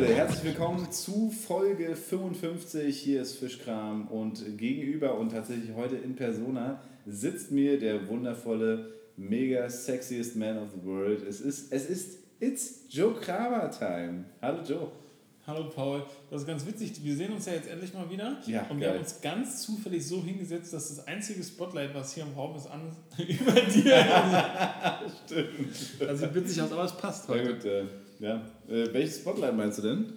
Leute, 0.00 0.14
herzlich 0.14 0.44
willkommen 0.44 0.92
zu 0.92 1.30
Folge 1.30 1.96
55. 1.96 3.00
Hier 3.00 3.22
ist 3.22 3.38
Fischkram 3.38 4.08
und 4.08 4.58
gegenüber 4.58 5.16
und 5.16 5.30
tatsächlich 5.30 5.74
heute 5.74 5.96
in 5.96 6.14
Persona 6.14 6.82
sitzt 7.06 7.50
mir 7.50 7.80
der 7.80 8.06
wundervolle, 8.06 8.92
mega 9.16 9.70
sexiest 9.70 10.36
man 10.36 10.58
of 10.58 10.68
the 10.74 10.86
world. 10.86 11.26
Es 11.26 11.40
ist, 11.40 11.72
es 11.72 11.88
ist, 11.88 12.18
it's 12.40 12.80
Joe 12.90 13.14
Kramer 13.14 13.70
Time. 13.70 14.26
Hallo 14.42 14.62
Joe. 14.68 14.92
Hallo 15.46 15.70
Paul, 15.70 16.04
das 16.28 16.42
ist 16.42 16.46
ganz 16.46 16.66
witzig. 16.66 16.92
Wir 17.02 17.16
sehen 17.16 17.32
uns 17.32 17.46
ja 17.46 17.54
jetzt 17.54 17.70
endlich 17.70 17.94
mal 17.94 18.10
wieder. 18.10 18.36
Ja, 18.46 18.66
und 18.68 18.78
wir 18.78 18.88
geil. 18.88 18.96
haben 18.96 19.02
uns 19.02 19.22
ganz 19.22 19.62
zufällig 19.62 20.06
so 20.06 20.22
hingesetzt, 20.22 20.74
dass 20.74 20.94
das 20.94 21.06
einzige 21.06 21.42
Spotlight, 21.42 21.94
was 21.94 22.12
hier 22.12 22.24
im 22.24 22.34
Raum 22.34 22.54
ist, 22.54 22.66
an 22.66 22.94
über 23.16 23.52
dir 23.52 24.04
Stimmt. 25.24 26.06
Also 26.06 26.26
sieht 26.26 26.34
witzig 26.34 26.60
aus, 26.60 26.70
aber 26.70 26.84
es 26.84 26.96
passt 26.98 27.28
heute. 27.28 27.54
gut, 27.54 27.64
äh, 27.64 27.84
ja. 28.20 28.46
Äh, 28.68 28.92
welches 28.92 29.18
Spotlight 29.18 29.56
meinst 29.56 29.78
du 29.78 29.82
denn? 29.82 30.12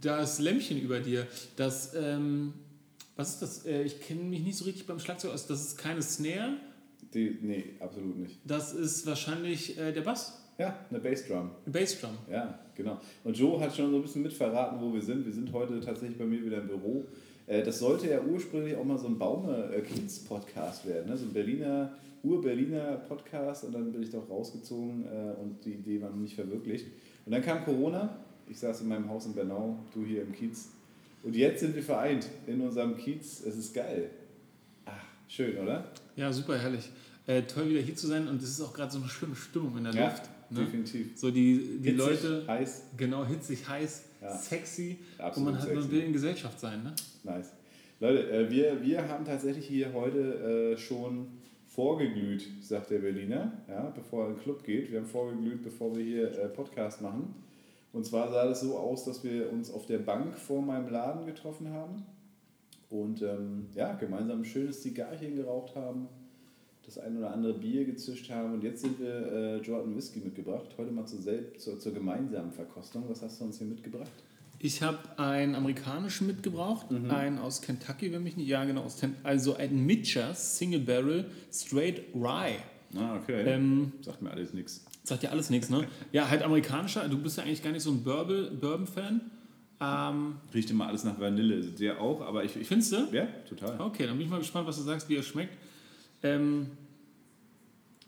Das 0.00 0.38
Lämpchen 0.40 0.78
über 0.80 1.00
dir, 1.00 1.26
das, 1.56 1.94
ähm, 1.94 2.52
was 3.16 3.30
ist 3.34 3.42
das? 3.42 3.66
Äh, 3.66 3.82
Ich 3.84 4.00
kenne 4.00 4.22
mich 4.22 4.40
nicht 4.40 4.56
so 4.56 4.64
richtig 4.66 4.86
beim 4.86 4.98
Schlagzeug 4.98 5.32
aus. 5.32 5.46
Das 5.46 5.60
ist 5.62 5.78
keine 5.78 6.02
Snare, 6.02 6.54
Die, 7.14 7.38
nee, 7.40 7.74
absolut 7.80 8.16
nicht. 8.18 8.38
das 8.44 8.72
ist 8.74 9.06
wahrscheinlich 9.06 9.78
äh, 9.78 9.92
der 9.92 10.02
Bass, 10.02 10.38
Ja, 10.58 10.78
eine 10.90 11.00
Bassdrum. 11.00 11.50
eine 11.64 11.72
Bassdrum. 11.72 12.10
Ja, 12.30 12.58
genau. 12.74 13.00
Und 13.24 13.36
Joe 13.38 13.58
hat 13.60 13.74
schon 13.74 13.90
so 13.90 13.96
ein 13.96 14.02
bisschen 14.02 14.22
mitverraten, 14.22 14.80
wo 14.80 14.92
wir 14.92 15.00
sind. 15.02 15.24
Wir 15.24 15.32
sind 15.32 15.50
heute 15.52 15.80
tatsächlich 15.80 16.18
bei 16.18 16.24
mir 16.26 16.44
wieder 16.44 16.58
im 16.60 16.68
Büro. 16.68 17.06
Äh, 17.46 17.62
Das 17.62 17.78
sollte 17.78 18.08
ja 18.10 18.20
ursprünglich 18.20 18.76
auch 18.76 18.84
mal 18.84 18.98
so 18.98 19.06
ein 19.06 19.18
Baume-Kiez-Podcast 19.18 20.86
werden, 20.86 21.08
ne? 21.10 21.16
so 21.16 21.24
ein 21.24 21.32
Berliner, 21.32 21.94
Ur-Berliner 22.26 22.96
Podcast. 23.08 23.64
Und 23.64 23.72
dann 23.72 23.92
bin 23.92 24.02
ich 24.02 24.10
doch 24.10 24.28
rausgezogen 24.28 25.04
äh, 25.04 25.40
und 25.40 25.64
die 25.64 25.74
Idee 25.74 26.00
war 26.02 26.10
noch 26.10 26.16
nicht 26.16 26.34
verwirklicht. 26.34 26.86
Und 27.24 27.32
dann 27.32 27.42
kam 27.42 27.64
Corona. 27.64 28.16
Ich 28.48 28.58
saß 28.58 28.82
in 28.82 28.88
meinem 28.88 29.08
Haus 29.08 29.26
in 29.26 29.34
Bernau, 29.34 29.78
du 29.94 30.04
hier 30.04 30.22
im 30.22 30.32
Kiez. 30.32 30.68
Und 31.22 31.34
jetzt 31.34 31.60
sind 31.60 31.74
wir 31.74 31.82
vereint 31.82 32.28
in 32.46 32.60
unserem 32.60 32.96
Kiez. 32.96 33.44
Es 33.44 33.56
ist 33.56 33.74
geil. 33.74 34.10
Ach, 34.84 34.92
schön, 35.28 35.58
oder? 35.58 35.90
Ja, 36.14 36.32
super 36.32 36.56
herrlich. 36.58 36.88
Äh, 37.26 37.42
toll 37.42 37.68
wieder 37.70 37.80
hier 37.80 37.96
zu 37.96 38.06
sein 38.06 38.28
und 38.28 38.40
es 38.40 38.50
ist 38.50 38.60
auch 38.60 38.72
gerade 38.72 38.92
so 38.92 38.98
eine 38.98 39.08
schöne 39.08 39.34
Stimmung 39.34 39.76
in 39.78 39.84
der 39.84 39.94
Ja, 39.94 40.04
Luft. 40.10 40.22
Ne? 40.50 40.60
definitiv. 40.60 41.18
So 41.18 41.32
die, 41.32 41.78
die 41.82 41.90
Hitzig, 41.90 41.96
Leute, 41.98 42.44
Heiß. 42.46 42.82
genau, 42.96 43.26
hitzig, 43.26 43.68
heiß, 43.68 44.04
Ja. 44.22 44.38
sexy 44.38 44.98
Absolut 45.18 45.48
und 45.48 45.54
man, 45.54 45.62
hat, 45.62 45.68
man 45.74 45.82
sexy. 45.82 45.90
will 45.96 46.02
in 46.06 46.12
Gesellschaft 46.12 46.60
sein. 46.60 46.84
Ne? 46.84 46.94
Nice. 47.24 47.50
Leute, 47.98 48.30
äh, 48.30 48.48
wir, 48.48 48.80
wir 48.80 49.08
haben 49.08 49.24
tatsächlich 49.24 49.66
hier 49.66 49.92
heute 49.92 50.74
äh, 50.74 50.78
schon 50.78 51.26
vorgeglüht, 51.76 52.48
sagt 52.62 52.90
der 52.90 53.00
Berliner, 53.00 53.52
ja, 53.68 53.92
bevor 53.94 54.24
er 54.24 54.30
in 54.30 54.36
den 54.36 54.42
Club 54.42 54.64
geht. 54.64 54.90
Wir 54.90 54.98
haben 54.98 55.06
vorgeglüht, 55.06 55.62
bevor 55.62 55.94
wir 55.94 56.02
hier 56.02 56.38
äh, 56.38 56.48
Podcast 56.48 57.02
machen. 57.02 57.34
Und 57.92 58.06
zwar 58.06 58.30
sah 58.32 58.46
das 58.46 58.62
so 58.62 58.78
aus, 58.78 59.04
dass 59.04 59.22
wir 59.22 59.52
uns 59.52 59.70
auf 59.70 59.84
der 59.86 59.98
Bank 59.98 60.38
vor 60.38 60.62
meinem 60.62 60.88
Laden 60.88 61.26
getroffen 61.26 61.70
haben 61.70 62.04
und 62.88 63.20
ähm, 63.20 63.66
ja, 63.74 63.92
gemeinsam 63.94 64.40
ein 64.40 64.44
schönes 64.46 64.80
Zigarrchen 64.80 65.36
geraucht 65.36 65.76
haben, 65.76 66.08
das 66.86 66.98
ein 66.98 67.18
oder 67.18 67.32
andere 67.32 67.54
Bier 67.54 67.84
gezischt 67.84 68.30
haben 68.30 68.54
und 68.54 68.64
jetzt 68.64 68.80
sind 68.80 68.98
wir 68.98 69.32
äh, 69.32 69.56
Jordan 69.58 69.94
Whisky 69.94 70.20
mitgebracht. 70.20 70.68
Heute 70.78 70.92
mal 70.92 71.04
zur, 71.04 71.20
zur, 71.58 71.78
zur 71.78 71.92
gemeinsamen 71.92 72.52
Verkostung. 72.52 73.04
Was 73.08 73.20
hast 73.22 73.40
du 73.40 73.44
uns 73.44 73.58
hier 73.58 73.66
mitgebracht? 73.66 74.12
Ich 74.66 74.82
habe 74.82 74.98
einen 75.16 75.54
amerikanischen 75.54 76.26
mitgebracht, 76.26 76.90
Mhm. 76.90 77.08
einen 77.12 77.38
aus 77.38 77.62
Kentucky, 77.62 78.12
wenn 78.12 78.24
mich 78.24 78.36
nicht, 78.36 78.48
ja 78.48 78.64
genau, 78.64 78.82
aus 78.82 78.96
Ten, 78.96 79.14
also 79.22 79.54
ein 79.54 79.86
Mitcher 79.86 80.34
Single 80.34 80.80
Barrel 80.80 81.26
Straight 81.52 82.02
Rye. 82.12 82.56
Ah, 82.96 83.14
okay. 83.16 83.42
Ähm, 83.46 83.92
Sagt 84.02 84.22
mir 84.22 84.30
alles 84.32 84.52
nichts. 84.54 84.84
sagt 85.04 85.22
ja 85.22 85.30
alles 85.30 85.50
nichts, 85.50 85.70
ne? 85.70 85.86
Ja, 86.12 86.28
halt 86.28 86.42
amerikanischer. 86.42 87.08
Du 87.08 87.16
bist 87.16 87.36
ja 87.38 87.44
eigentlich 87.44 87.62
gar 87.62 87.70
nicht 87.70 87.82
so 87.82 87.92
ein 87.92 88.02
Bourbon- 88.02 88.58
Bourbon-Fan. 88.58 89.20
Ähm, 89.80 90.36
Riecht 90.52 90.70
immer 90.70 90.88
alles 90.88 91.04
nach 91.04 91.20
Vanille. 91.20 91.60
Der 91.62 92.00
auch, 92.00 92.20
aber 92.22 92.42
ich. 92.42 92.56
ich 92.56 92.66
findest 92.66 92.90
du? 92.92 93.08
ja, 93.12 93.28
total. 93.48 93.80
Okay, 93.80 94.06
dann 94.06 94.16
bin 94.16 94.24
ich 94.26 94.30
mal 94.32 94.40
gespannt, 94.40 94.66
was 94.66 94.78
du 94.78 94.82
sagst, 94.82 95.08
wie 95.08 95.14
er 95.14 95.22
schmeckt. 95.22 95.56
Ähm, 96.24 96.66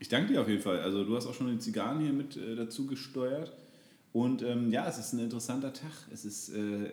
Ich 0.01 0.09
danke 0.09 0.33
dir 0.33 0.41
auf 0.41 0.49
jeden 0.49 0.63
Fall. 0.63 0.81
Also, 0.81 1.05
du 1.05 1.15
hast 1.17 1.27
auch 1.29 1.35
schon 1.35 1.51
die 1.53 1.59
Zigarren 1.61 2.01
hier 2.01 2.13
mit 2.13 2.37
äh, 2.37 2.57
dazu 2.57 2.87
gesteuert. 2.87 3.53
Und 4.13 4.43
ähm, 4.43 4.71
ja, 4.71 4.89
es 4.89 4.99
ist 4.99 5.13
ein 5.13 5.21
interessanter 5.21 5.73
Tag. 5.73 5.93
Es 6.13 6.25
ist. 6.25 6.51
Äh, 6.51 6.91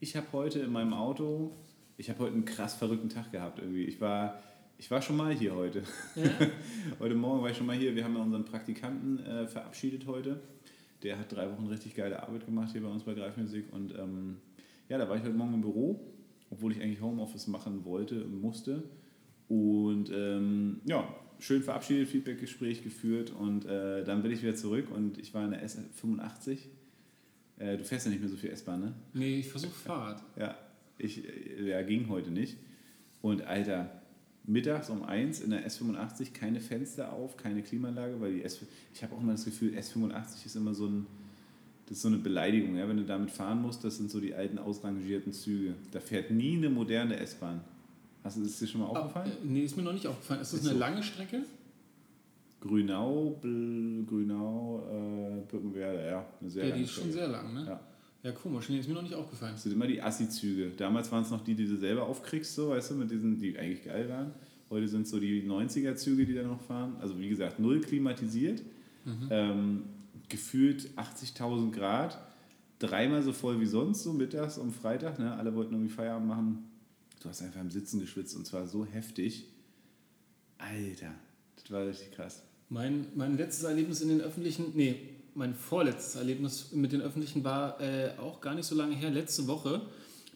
ich 0.00 0.16
habe 0.16 0.26
heute 0.32 0.60
in 0.60 0.72
meinem 0.72 0.94
Auto. 0.94 1.52
Ich 1.96 2.10
habe 2.10 2.20
heute 2.20 2.34
einen 2.34 2.44
krass 2.44 2.74
verrückten 2.74 3.08
Tag 3.08 3.32
gehabt 3.32 3.58
irgendwie. 3.58 3.84
Ich 3.84 4.00
war. 4.00 4.40
Ich 4.78 4.90
war 4.90 5.00
schon 5.00 5.16
mal 5.16 5.32
hier 5.32 5.54
heute. 5.54 5.82
ja. 6.16 6.24
heute 6.98 7.14
Morgen 7.14 7.42
war 7.42 7.50
ich 7.50 7.56
schon 7.56 7.66
mal 7.66 7.76
hier. 7.76 7.94
Wir 7.94 8.04
haben 8.04 8.16
ja 8.16 8.22
unseren 8.22 8.44
Praktikanten 8.44 9.24
äh, 9.24 9.46
verabschiedet 9.46 10.06
heute. 10.06 10.40
Der 11.02 11.18
hat 11.18 11.32
drei 11.32 11.50
Wochen 11.50 11.66
richtig 11.66 11.94
geile 11.94 12.22
Arbeit 12.22 12.46
gemacht 12.46 12.72
hier 12.72 12.82
bei 12.82 12.88
uns 12.88 13.04
bei 13.04 13.14
Greifmusik. 13.14 13.72
Und 13.72 13.94
ähm, 13.96 14.38
ja, 14.88 14.98
da 14.98 15.08
war 15.08 15.16
ich 15.16 15.22
heute 15.22 15.34
Morgen 15.34 15.54
im 15.54 15.60
Büro, 15.60 16.00
obwohl 16.50 16.72
ich 16.72 16.80
eigentlich 16.80 17.00
Homeoffice 17.00 17.46
machen 17.48 17.84
wollte 17.84 18.24
und 18.24 18.40
musste. 18.40 18.84
Und 19.48 20.10
ähm, 20.10 20.80
ja, 20.84 21.04
schön 21.42 21.62
verabschiedet, 21.62 22.08
Feedbackgespräch 22.08 22.84
geführt 22.84 23.30
und 23.30 23.64
äh, 23.64 24.04
dann 24.04 24.22
bin 24.22 24.30
ich 24.30 24.42
wieder 24.42 24.54
zurück 24.54 24.86
und 24.90 25.18
ich 25.18 25.34
war 25.34 25.44
in 25.44 25.50
der 25.50 25.66
S85. 25.66 26.58
Äh, 27.58 27.76
du 27.76 27.84
fährst 27.84 28.06
ja 28.06 28.12
nicht 28.12 28.20
mehr 28.20 28.30
so 28.30 28.36
viel 28.36 28.50
S-Bahn, 28.50 28.80
ne? 28.80 28.92
Nee, 29.12 29.40
ich 29.40 29.48
versuche 29.48 29.72
Fahrrad. 29.72 30.22
Ja, 30.38 30.56
ich, 30.98 31.24
äh, 31.24 31.70
ja, 31.70 31.82
ging 31.82 32.08
heute 32.08 32.30
nicht. 32.30 32.56
Und 33.22 33.42
Alter, 33.42 34.02
mittags 34.44 34.88
um 34.88 35.02
eins 35.02 35.40
in 35.40 35.50
der 35.50 35.68
S85 35.68 36.32
keine 36.32 36.60
Fenster 36.60 37.12
auf, 37.12 37.36
keine 37.36 37.62
Klimaanlage, 37.62 38.20
weil 38.20 38.34
die 38.34 38.44
S, 38.44 38.60
ich 38.94 39.02
habe 39.02 39.16
auch 39.16 39.20
immer 39.20 39.32
das 39.32 39.44
Gefühl, 39.44 39.76
S85 39.76 40.46
ist 40.46 40.54
immer 40.54 40.74
so 40.74 40.86
ein, 40.86 41.06
das 41.86 41.96
ist 41.98 42.02
so 42.02 42.08
eine 42.08 42.18
Beleidigung, 42.18 42.76
ja, 42.76 42.88
wenn 42.88 42.98
du 42.98 43.04
damit 43.04 43.32
fahren 43.32 43.62
musst, 43.62 43.82
das 43.82 43.96
sind 43.96 44.12
so 44.12 44.20
die 44.20 44.34
alten 44.34 44.58
ausrangierten 44.58 45.32
Züge. 45.32 45.74
Da 45.90 45.98
fährt 45.98 46.30
nie 46.30 46.56
eine 46.56 46.70
moderne 46.70 47.16
S-Bahn. 47.18 47.62
Hast 48.24 48.36
du 48.36 48.42
das 48.42 48.58
dir 48.58 48.66
schon 48.66 48.80
mal 48.82 48.86
aufgefallen? 48.88 49.30
Ah, 49.34 49.44
äh, 49.44 49.48
nee, 49.48 49.62
ist 49.64 49.76
mir 49.76 49.82
noch 49.82 49.92
nicht 49.92 50.06
aufgefallen. 50.06 50.40
Ist 50.42 50.52
das 50.52 50.60
Ist 50.60 50.66
eine 50.66 50.74
so. 50.74 50.80
lange 50.80 51.02
Strecke? 51.02 51.42
Grünau, 52.60 53.36
Bl 53.40 54.04
Grünau, 54.06 54.86
äh, 54.88 55.50
Birkenwerder, 55.50 56.06
ja, 56.06 56.26
eine 56.40 56.50
sehr 56.50 56.62
Ja, 56.64 56.68
lange 56.70 56.78
die 56.80 56.84
ist 56.84 56.92
schon 56.92 57.10
sehr 57.10 57.26
lang, 57.28 57.52
ne? 57.54 57.64
Ja. 57.66 57.80
Ja, 58.22 58.30
komisch. 58.30 58.68
Nee, 58.68 58.78
ist 58.78 58.88
mir 58.88 58.94
noch 58.94 59.02
nicht 59.02 59.16
aufgefallen. 59.16 59.54
Das 59.54 59.64
sind 59.64 59.72
immer 59.72 59.88
die 59.88 60.00
Assi-Züge. 60.00 60.70
Damals 60.76 61.10
waren 61.10 61.24
es 61.24 61.30
noch 61.32 61.42
die, 61.42 61.56
die 61.56 61.66
du 61.66 61.76
selber 61.76 62.04
aufkriegst, 62.06 62.54
so, 62.54 62.68
weißt 62.68 62.92
du, 62.92 62.94
mit 62.94 63.10
diesen, 63.10 63.40
die 63.40 63.58
eigentlich 63.58 63.84
geil 63.84 64.08
waren. 64.08 64.30
Heute 64.70 64.86
sind 64.86 65.02
es 65.02 65.10
so 65.10 65.18
die 65.18 65.42
90er-Züge, 65.42 66.24
die 66.24 66.34
da 66.34 66.44
noch 66.44 66.60
fahren. 66.60 66.94
Also 67.00 67.18
wie 67.18 67.28
gesagt, 67.28 67.58
null 67.58 67.80
klimatisiert, 67.80 68.62
Mhm. 69.04 69.26
ähm, 69.30 69.82
gefühlt 70.28 70.88
80.000 70.96 71.72
Grad, 71.72 72.16
dreimal 72.78 73.24
so 73.24 73.32
voll 73.32 73.58
wie 73.60 73.66
sonst, 73.66 74.04
so 74.04 74.12
mittags 74.12 74.56
am 74.60 74.70
Freitag. 74.70 75.18
Ne? 75.18 75.34
Alle 75.34 75.52
wollten 75.56 75.74
irgendwie 75.74 75.92
Feierabend 75.92 76.28
machen. 76.28 76.64
Du 77.22 77.28
hast 77.28 77.40
einfach 77.40 77.60
im 77.60 77.70
Sitzen 77.70 78.00
geschwitzt 78.00 78.34
und 78.34 78.46
zwar 78.46 78.66
so 78.66 78.84
heftig. 78.84 79.44
Alter, 80.58 81.14
das 81.54 81.70
war 81.70 81.86
richtig 81.86 82.10
krass. 82.12 82.42
Mein, 82.68 83.06
mein 83.14 83.36
letztes 83.36 83.62
Erlebnis 83.62 84.00
in 84.00 84.08
den 84.08 84.20
öffentlichen, 84.20 84.72
nee, 84.74 84.96
mein 85.34 85.54
vorletztes 85.54 86.16
Erlebnis 86.16 86.72
mit 86.72 86.90
den 86.92 87.00
öffentlichen 87.00 87.44
war 87.44 87.80
äh, 87.80 88.18
auch 88.18 88.40
gar 88.40 88.54
nicht 88.54 88.66
so 88.66 88.74
lange 88.74 88.96
her, 88.96 89.10
letzte 89.10 89.46
Woche. 89.46 89.82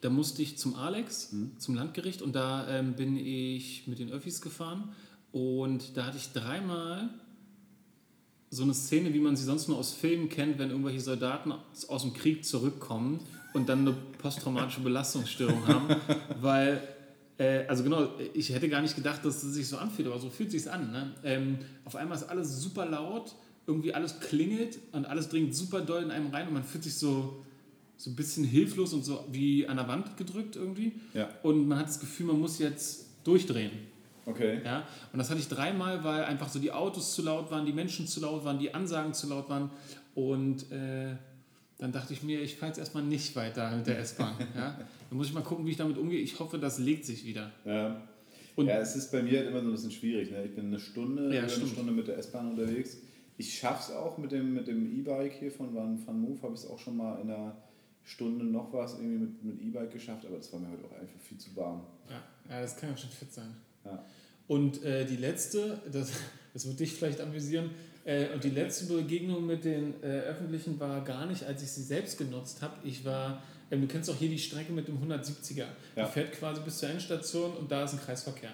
Da 0.00 0.10
musste 0.10 0.42
ich 0.42 0.58
zum 0.58 0.76
Alex, 0.76 1.34
zum 1.58 1.74
Landgericht 1.74 2.22
und 2.22 2.34
da 2.34 2.68
ähm, 2.68 2.94
bin 2.94 3.16
ich 3.16 3.88
mit 3.88 3.98
den 3.98 4.12
Öffis 4.12 4.40
gefahren 4.40 4.94
und 5.32 5.96
da 5.96 6.06
hatte 6.06 6.18
ich 6.18 6.32
dreimal 6.32 7.08
so 8.50 8.62
eine 8.62 8.74
Szene, 8.74 9.12
wie 9.12 9.18
man 9.18 9.34
sie 9.34 9.44
sonst 9.44 9.66
nur 9.66 9.76
aus 9.76 9.92
Filmen 9.92 10.28
kennt, 10.28 10.58
wenn 10.58 10.70
irgendwelche 10.70 11.00
Soldaten 11.00 11.50
aus, 11.50 11.86
aus 11.88 12.02
dem 12.02 12.12
Krieg 12.12 12.44
zurückkommen 12.44 13.20
und 13.56 13.68
dann 13.68 13.80
eine 13.80 13.96
posttraumatische 14.18 14.80
Belastungsstörung 14.80 15.66
haben, 15.66 15.88
weil 16.40 16.80
äh, 17.38 17.66
also 17.66 17.82
genau, 17.82 18.10
ich 18.34 18.50
hätte 18.50 18.68
gar 18.68 18.82
nicht 18.82 18.94
gedacht, 18.94 19.24
dass 19.24 19.42
es 19.42 19.54
sich 19.54 19.66
so 19.66 19.78
anfühlt, 19.78 20.08
aber 20.08 20.18
so 20.18 20.28
fühlt 20.30 20.52
es 20.52 20.62
sich 20.62 20.72
an. 20.72 20.92
Ne? 20.92 21.14
Ähm, 21.24 21.58
auf 21.84 21.96
einmal 21.96 22.16
ist 22.16 22.24
alles 22.24 22.60
super 22.60 22.84
laut, 22.86 23.34
irgendwie 23.66 23.94
alles 23.94 24.20
klingelt 24.20 24.78
und 24.92 25.06
alles 25.06 25.28
dringt 25.28 25.54
super 25.54 25.80
doll 25.80 26.02
in 26.02 26.10
einem 26.10 26.28
rein 26.28 26.48
und 26.48 26.54
man 26.54 26.64
fühlt 26.64 26.84
sich 26.84 26.94
so, 26.94 27.42
so 27.96 28.10
ein 28.10 28.16
bisschen 28.16 28.44
hilflos 28.44 28.92
und 28.92 29.04
so 29.04 29.24
wie 29.32 29.66
an 29.66 29.76
der 29.78 29.88
Wand 29.88 30.16
gedrückt 30.18 30.56
irgendwie. 30.56 30.92
Ja, 31.14 31.28
Und 31.42 31.66
man 31.66 31.78
hat 31.78 31.88
das 31.88 31.98
Gefühl, 31.98 32.26
man 32.26 32.38
muss 32.38 32.58
jetzt 32.58 33.06
durchdrehen. 33.24 33.72
okay. 34.26 34.60
Ja? 34.64 34.86
Und 35.12 35.18
das 35.18 35.30
hatte 35.30 35.40
ich 35.40 35.48
dreimal, 35.48 36.04
weil 36.04 36.24
einfach 36.24 36.50
so 36.50 36.58
die 36.58 36.72
Autos 36.72 37.14
zu 37.14 37.22
laut 37.22 37.50
waren, 37.50 37.64
die 37.64 37.72
Menschen 37.72 38.06
zu 38.06 38.20
laut 38.20 38.44
waren, 38.44 38.58
die 38.58 38.74
Ansagen 38.74 39.14
zu 39.14 39.28
laut 39.28 39.48
waren. 39.48 39.70
Und 40.14 40.70
äh, 40.70 41.16
dann 41.78 41.92
dachte 41.92 42.12
ich 42.12 42.22
mir, 42.22 42.40
ich 42.40 42.56
fahre 42.56 42.70
jetzt 42.70 42.78
erstmal 42.78 43.02
nicht 43.02 43.36
weiter 43.36 43.76
mit 43.76 43.86
der 43.86 43.98
S-Bahn. 43.98 44.34
ja? 44.56 44.78
Dann 45.08 45.16
muss 45.18 45.28
ich 45.28 45.34
mal 45.34 45.42
gucken, 45.42 45.66
wie 45.66 45.70
ich 45.70 45.76
damit 45.76 45.98
umgehe. 45.98 46.20
Ich 46.20 46.38
hoffe, 46.38 46.58
das 46.58 46.78
legt 46.78 47.04
sich 47.04 47.24
wieder. 47.24 47.52
Ja. 47.64 48.00
Und 48.54 48.66
ja, 48.68 48.78
es 48.78 48.96
ist 48.96 49.12
bei 49.12 49.22
mir 49.22 49.38
halt 49.38 49.48
immer 49.48 49.60
so 49.60 49.68
ein 49.68 49.72
bisschen 49.72 49.90
schwierig. 49.90 50.30
Ne? 50.30 50.44
Ich 50.44 50.54
bin 50.54 50.66
eine 50.66 50.78
Stunde, 50.78 51.34
Ja, 51.34 51.42
eine. 51.42 51.50
Stunde 51.50 51.92
mit 51.92 52.08
der 52.08 52.16
S-Bahn 52.18 52.50
unterwegs. 52.52 52.96
Ich 53.36 53.58
schaffe 53.58 53.92
es 53.92 53.96
auch 53.96 54.16
mit 54.16 54.32
dem 54.32 54.54
mit 54.54 54.66
dem 54.66 54.98
E-Bike 54.98 55.34
hier 55.34 55.52
von 55.52 55.74
Van, 55.74 56.04
Van 56.06 56.18
Move, 56.18 56.40
habe 56.42 56.54
ich 56.54 56.60
es 56.60 56.66
auch 56.66 56.78
schon 56.78 56.96
mal 56.96 57.20
in 57.20 57.30
einer 57.30 57.54
Stunde 58.02 58.46
noch 58.46 58.72
was 58.72 58.94
irgendwie 58.94 59.18
mit, 59.18 59.44
mit 59.44 59.60
E-Bike 59.60 59.92
geschafft, 59.92 60.24
aber 60.24 60.38
das 60.38 60.50
war 60.54 60.60
mir 60.60 60.70
heute 60.70 60.84
auch 60.86 60.92
einfach 60.98 61.20
viel 61.20 61.36
zu 61.36 61.54
warm. 61.54 61.82
ja, 62.08 62.22
ja, 62.48 62.62
das 62.62 62.76
kann 62.78 62.90
ja 62.90 62.96
schon 62.96 63.10
fit 63.10 63.30
sein. 63.30 63.54
Ja. 63.84 64.02
Und 64.46 64.82
äh, 64.84 65.04
die 65.04 65.16
letzte, 65.16 65.82
das, 65.92 66.12
das 66.54 66.66
wird 66.66 66.80
dich 66.80 66.92
vielleicht 66.94 67.20
amüsieren, 67.20 67.70
äh, 68.06 68.32
und 68.32 68.44
die 68.44 68.50
letzte 68.50 68.86
Begegnung 68.86 69.46
mit 69.46 69.64
den 69.64 69.94
äh, 70.00 70.20
Öffentlichen 70.20 70.78
war 70.78 71.02
gar 71.02 71.26
nicht, 71.26 71.42
als 71.42 71.62
ich 71.62 71.70
sie 71.72 71.82
selbst 71.82 72.16
genutzt 72.16 72.62
habe. 72.62 72.74
Ich 72.84 73.04
war, 73.04 73.42
ähm, 73.70 73.80
du 73.80 73.88
kennst 73.88 74.08
auch 74.08 74.14
hier 74.14 74.28
die 74.28 74.38
Strecke 74.38 74.72
mit 74.72 74.86
dem 74.86 74.98
170er. 74.98 75.64
Ja. 75.96 76.06
Die 76.06 76.12
fährt 76.12 76.32
quasi 76.32 76.60
bis 76.64 76.78
zur 76.78 76.88
Endstation 76.88 77.52
und 77.54 77.70
da 77.70 77.82
ist 77.82 77.94
ein 77.94 78.00
Kreisverkehr. 78.00 78.52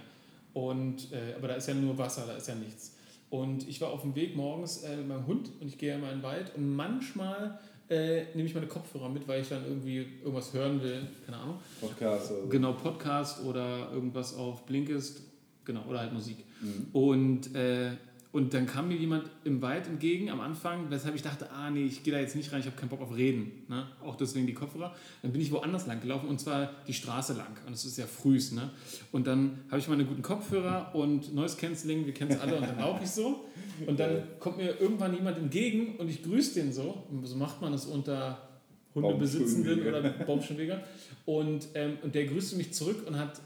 Und, 0.55 1.13
äh, 1.13 1.35
aber 1.37 1.49
da 1.49 1.55
ist 1.55 1.69
ja 1.69 1.75
nur 1.75 1.99
Wasser, 1.99 2.25
da 2.27 2.35
ist 2.35 2.49
ja 2.49 2.55
nichts. 2.55 2.95
Und 3.29 3.69
ich 3.69 3.79
war 3.83 3.91
auf 3.91 4.01
dem 4.03 4.15
Weg 4.15 4.37
morgens 4.37 4.85
äh, 4.85 4.97
mit 4.97 5.09
meinem 5.09 5.27
Hund 5.27 5.51
und 5.61 5.69
ich 5.69 5.77
gehe 5.77 5.91
ja 5.91 5.99
mal 5.99 6.13
in 6.13 6.19
den 6.19 6.23
Wald 6.23 6.53
und 6.57 6.75
manchmal 6.75 7.59
äh, 7.91 8.25
nehme 8.35 8.49
ich 8.49 8.55
meine 8.55 8.67
Kopfhörer 8.67 9.11
mit, 9.11 9.29
weil 9.29 9.43
ich 9.43 9.51
dann 9.51 9.67
irgendwie 9.67 10.07
irgendwas 10.23 10.55
hören 10.55 10.83
will, 10.83 11.07
keine 11.27 11.37
Ahnung. 11.37 11.59
Podcast 11.79 12.31
oder 12.31 12.41
so. 12.41 12.49
Genau, 12.49 12.73
Podcast 12.73 13.45
oder 13.45 13.91
irgendwas 13.93 14.35
auf 14.35 14.65
Blinkist, 14.65 15.21
genau, 15.67 15.85
oder 15.89 16.01
halt 16.01 16.15
Musik. 16.15 16.39
Mhm. 16.63 16.87
Und, 16.93 17.55
äh, 17.55 17.91
und 18.33 18.55
dann 18.55 18.67
kam 18.67 18.89
mir 18.89 18.97
jemand 18.97 19.25
im 19.45 19.61
Wald 19.61 19.87
entgegen 19.87 20.31
am 20.31 20.41
Anfang, 20.41 20.87
weshalb 20.89 21.15
ich 21.15 21.21
dachte, 21.21 21.51
ah 21.53 21.69
nee, 21.71 21.85
ich 21.85 22.03
gehe 22.03 22.15
da 22.15 22.19
jetzt 22.19 22.35
nicht 22.35 22.51
rein, 22.51 22.61
ich 22.61 22.67
habe 22.67 22.77
keinen 22.77 22.89
Bock 22.89 23.03
auf 23.03 23.15
Reden. 23.15 23.65
Ne? 23.69 23.87
Auch 24.03 24.17
deswegen 24.17 24.47
die 24.47 24.55
Kopfhörer. 24.55 24.95
Dann 25.21 25.33
bin 25.33 25.43
ich 25.43 25.53
woanders 25.53 25.87
lang 25.87 26.01
gelaufen 26.01 26.31
und 26.31 26.41
zwar 26.41 26.71
die 26.89 26.95
Straße 26.95 27.35
lang. 27.35 27.55
Und 27.67 27.75
es 27.75 27.85
ist 27.85 27.99
ja 27.99 28.07
frühs. 28.07 28.53
Ne? 28.53 28.71
Und 29.13 29.27
dann 29.27 29.59
habe 29.69 29.81
ich 29.81 29.89
meine 29.89 30.07
guten 30.07 30.23
Kopfhörer 30.23 30.95
und 30.95 31.35
Noise 31.35 31.59
Cancelling, 31.59 32.07
wir 32.07 32.15
kennen 32.15 32.31
es 32.31 32.41
alle, 32.41 32.57
und 32.57 32.63
dann 32.63 32.79
laufe 32.79 33.05
ich 33.05 33.11
so. 33.11 33.45
Und 33.87 34.01
dann 34.01 34.23
kommt 34.39 34.57
mir 34.57 34.81
irgendwann 34.81 35.15
jemand 35.15 35.37
entgegen 35.37 35.97
und 35.97 36.09
ich 36.09 36.23
grüße 36.23 36.55
den 36.55 36.73
so. 36.73 37.05
Und 37.11 37.27
so 37.27 37.37
macht 37.37 37.61
man 37.61 37.75
es 37.75 37.85
unter 37.85 38.49
Hundebesitzenden 38.95 39.87
oder 39.87 40.03
Baumschulwegern. 40.03 40.81
Und, 41.27 41.69
ähm, 41.75 41.99
und 42.03 42.15
der 42.15 42.25
grüßte 42.25 42.57
mich 42.57 42.73
zurück 42.73 43.07
und 43.07 43.19
hat 43.19 43.43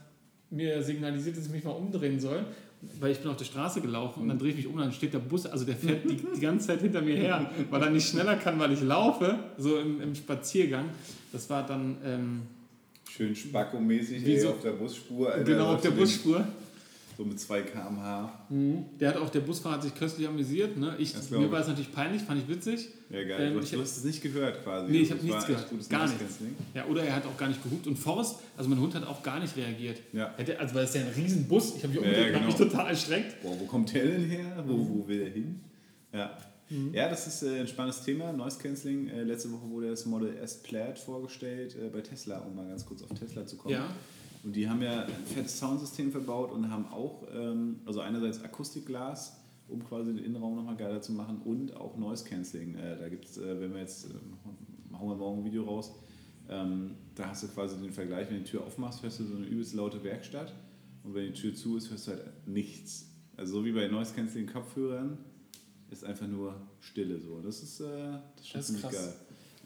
mir 0.51 0.81
signalisiert, 0.83 1.37
dass 1.37 1.47
ich 1.47 1.53
mich 1.53 1.65
mal 1.65 1.73
umdrehen 1.73 2.21
soll, 2.21 2.45
weil 3.01 3.13
ich 3.13 3.19
bin 3.19 3.31
auf 3.31 3.37
der 3.37 3.45
Straße 3.45 3.81
gelaufen 3.81 4.23
und 4.23 4.29
dann 4.29 4.39
drehe 4.39 4.51
ich 4.51 4.57
mich 4.57 4.67
um 4.67 4.75
und 4.75 4.81
dann 4.81 4.93
steht 4.93 5.13
der 5.13 5.19
Bus, 5.19 5.47
also 5.47 5.65
der 5.65 5.77
fährt 5.77 6.05
die, 6.05 6.17
die 6.17 6.41
ganze 6.41 6.69
Zeit 6.69 6.81
hinter 6.81 7.03
mir 7.03 7.17
her, 7.17 7.51
weil 7.71 7.83
er 7.83 7.91
nicht 7.91 8.09
schneller 8.09 8.37
kann, 8.37 8.59
weil 8.59 8.73
ich 8.73 8.83
laufe, 8.83 9.39
so 9.59 9.79
im, 9.79 10.01
im 10.01 10.15
Spaziergang. 10.15 10.87
Das 11.33 11.49
war 11.51 11.67
dann 11.67 11.97
ähm, 12.05 12.43
schön 13.11 13.35
spackomäßig 13.35 14.41
so- 14.41 14.51
auf 14.51 14.61
der 14.63 14.73
Busspur. 14.73 15.33
Alter, 15.33 15.45
genau 15.45 15.75
auf 15.75 15.81
der 15.81 15.91
Busspur. 15.91 16.47
So 17.17 17.25
mit 17.25 17.41
2 17.41 17.63
km/h. 17.63 18.47
Der 19.01 19.09
hat 19.09 19.17
auch, 19.17 19.31
der 19.31 19.41
Busfahrer 19.41 19.77
hat 19.77 19.83
sich 19.83 19.95
köstlich 19.95 20.29
amüsiert. 20.29 20.77
Ne? 20.77 20.95
Ich, 20.99 21.15
Das 21.15 21.31
mir 21.31 21.51
war 21.51 21.61
es 21.61 21.67
natürlich 21.69 21.91
peinlich, 21.91 22.21
fand 22.23 22.43
ich 22.43 22.49
witzig. 22.49 22.89
Ja, 23.09 23.25
geil. 23.25 23.37
Ähm, 23.49 23.55
du, 23.55 23.61
hast, 23.63 23.73
du 23.73 23.81
hast 23.81 23.97
es 23.97 24.05
nicht 24.05 24.23
gehört 24.23 24.63
quasi. 24.63 24.93
Nee, 24.93 24.99
ich 24.99 25.09
Das 25.09 25.17
habe 25.19 25.27
nichts 25.27 25.47
gehört. 25.47 25.89
Gar 25.89 26.09
nichts. 26.09 26.39
Ja, 26.75 26.85
oder 26.87 27.05
er 27.05 27.17
hat 27.17 27.25
auch 27.25 27.37
gar 27.39 27.49
nicht 27.49 27.63
gehupt. 27.63 27.87
Und 27.87 27.97
Forrest, 27.99 28.37
also 28.57 28.69
mein 28.69 28.81
Hund 28.81 28.95
hat 28.95 29.07
auch 29.07 29.23
gar 29.23 29.41
nicht 29.41 29.57
reagiert. 29.57 29.99
Ja. 30.13 30.35
Hätte, 30.37 30.61
also 30.61 30.75
weil 30.75 30.85
es 30.85 30.91
ist 30.91 30.97
ja 30.97 31.03
ein 31.07 31.13
Riesenbus. 31.17 31.77
Ich 31.77 31.85
habe 31.85 31.95
mich 31.95 32.03
Ja, 32.03 32.27
und 32.27 32.33
genau. 32.35 32.47
mich 32.47 32.55
total 32.57 32.89
erschreckt. 32.89 33.43
Boah, 33.43 33.59
wo 33.59 33.65
kommt 33.65 33.95
der 33.95 34.05
denn 34.05 34.25
her? 34.25 34.65
Wo, 34.67 34.75
Mhm. 34.75 34.89
wo 34.91 35.09
will 35.09 35.23
er 35.23 35.31
hin? 35.31 35.61
Ja. 36.13 36.37
Ja, 36.93 37.09
das 37.09 37.29
ist 37.29 37.45
äh, 37.45 37.61
ein 37.61 37.69
spannendes 37.69 38.03
Thema. 38.03 38.33
Noise 38.33 38.59
Cancelling. 38.59 39.07
Äh, 39.09 39.23
letzte 39.23 39.53
Woche 39.53 39.71
wurde 39.71 39.89
das 39.91 40.05
Model 40.05 40.37
S 40.37 40.63
Plaid 40.65 40.99
vorgestellt 40.99 41.77
äh, 41.77 41.89
bei 41.89 42.01
Tesla, 42.01 42.39
um 42.41 42.57
mal 42.57 42.67
ganz 42.69 42.85
kurz 42.85 43.03
auf 43.05 43.11
Tesla 43.17 43.47
zu 43.47 43.57
kommen. 43.57 43.73
Ja. 43.75 43.87
Und 44.47 44.55
die 44.55 44.71
haben 44.71 44.81
ja 44.81 45.03
ein 45.07 45.25
fettes 45.27 45.59
Soundsystem 45.59 46.13
verbaut 46.13 46.53
und 46.53 46.71
haben 46.71 46.87
auch, 46.93 47.25
ähm, 47.35 47.81
also 47.85 47.99
einerseits 47.99 48.41
Akustikglas, 48.45 49.41
um 49.67 49.85
quasi 49.85 50.15
den 50.15 50.25
Innenraum 50.25 50.55
nochmal 50.55 50.77
geiler 50.77 51.03
zu 51.03 51.11
machen 51.11 51.43
und 51.45 51.75
auch 51.77 51.97
Noise 51.97 52.25
Cancelling. 52.25 52.77
Äh, 52.77 52.97
da 52.97 53.09
gibt 53.09 53.25
es, 53.25 53.39
äh, 53.39 53.61
wenn 53.61 53.73
wir 53.73 53.81
jetzt, 53.81 54.05
äh, 54.05 54.15
hauen 54.97 55.09
wir 55.09 55.17
morgen 55.17 55.41
ein 55.41 55.45
Video 55.45 55.65
raus, 55.65 55.91
ähm, 56.49 56.93
da 57.17 57.31
hast 57.31 57.43
du 57.43 57.49
quasi 57.49 57.77
den 57.77 57.91
Vergleich, 57.93 58.29
wenn 58.29 58.37
du 58.37 58.45
die 58.45 58.51
Tür 58.53 58.63
aufmachst, 58.65 59.03
hörst 59.03 59.19
du 59.19 59.25
so 59.25 59.35
eine 59.35 59.47
übelst 59.47 59.75
laute 59.75 60.05
Werkstatt 60.05 60.55
und 61.03 61.17
wenn 61.17 61.27
die 61.27 61.33
Tür 61.33 61.53
zu 61.53 61.77
ist, 61.77 61.91
hörst 61.91 62.07
du 62.07 62.13
halt 62.13 62.47
nichts. 62.47 63.11
Also 63.37 63.55
so 63.55 63.65
wie 63.65 63.73
bei 63.73 63.89
Noise 63.89 64.15
Cancelling 64.15 64.47
Kopfhörern 64.47 65.19
ist 65.91 66.05
einfach 66.05 66.29
nur 66.29 66.55
Stille 66.79 67.19
so. 67.19 67.41
Das 67.41 67.65
ist, 67.65 67.81
äh, 67.81 67.85
das 68.37 68.45
ist 68.45 68.49
schon 68.49 68.59
Das 68.61 68.61
ist 68.61 68.67
ziemlich 68.67 68.83
krass. 68.83 68.93
geil. 68.95 69.15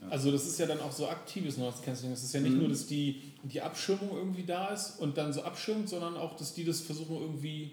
Also 0.09 0.33
das 0.33 0.47
ist 0.47 0.59
ja 0.59 0.67
dann 0.67 0.81
auch 0.81 0.93
so 0.93 1.07
aktives 1.09 1.59
Noise 1.59 1.83
Cancelling. 1.85 2.13
Es 2.13 2.23
ist 2.25 2.33
ja 2.33 2.41
nicht 2.41 2.53
Mhm. 2.55 2.61
nur, 2.61 2.69
dass 2.71 2.87
die, 2.87 3.21
die 3.45 3.61
Abschirmung 3.61 4.11
irgendwie 4.17 4.45
da 4.45 4.69
ist 4.69 4.99
und 5.01 5.17
dann 5.19 5.33
so 5.33 5.43
abschirmt, 5.43 5.89
sondern 5.89 6.17
auch, 6.17 6.37
dass 6.37 6.55
die 6.55 6.65
das 6.65 6.81
versuchen 6.81 7.17
irgendwie 7.17 7.73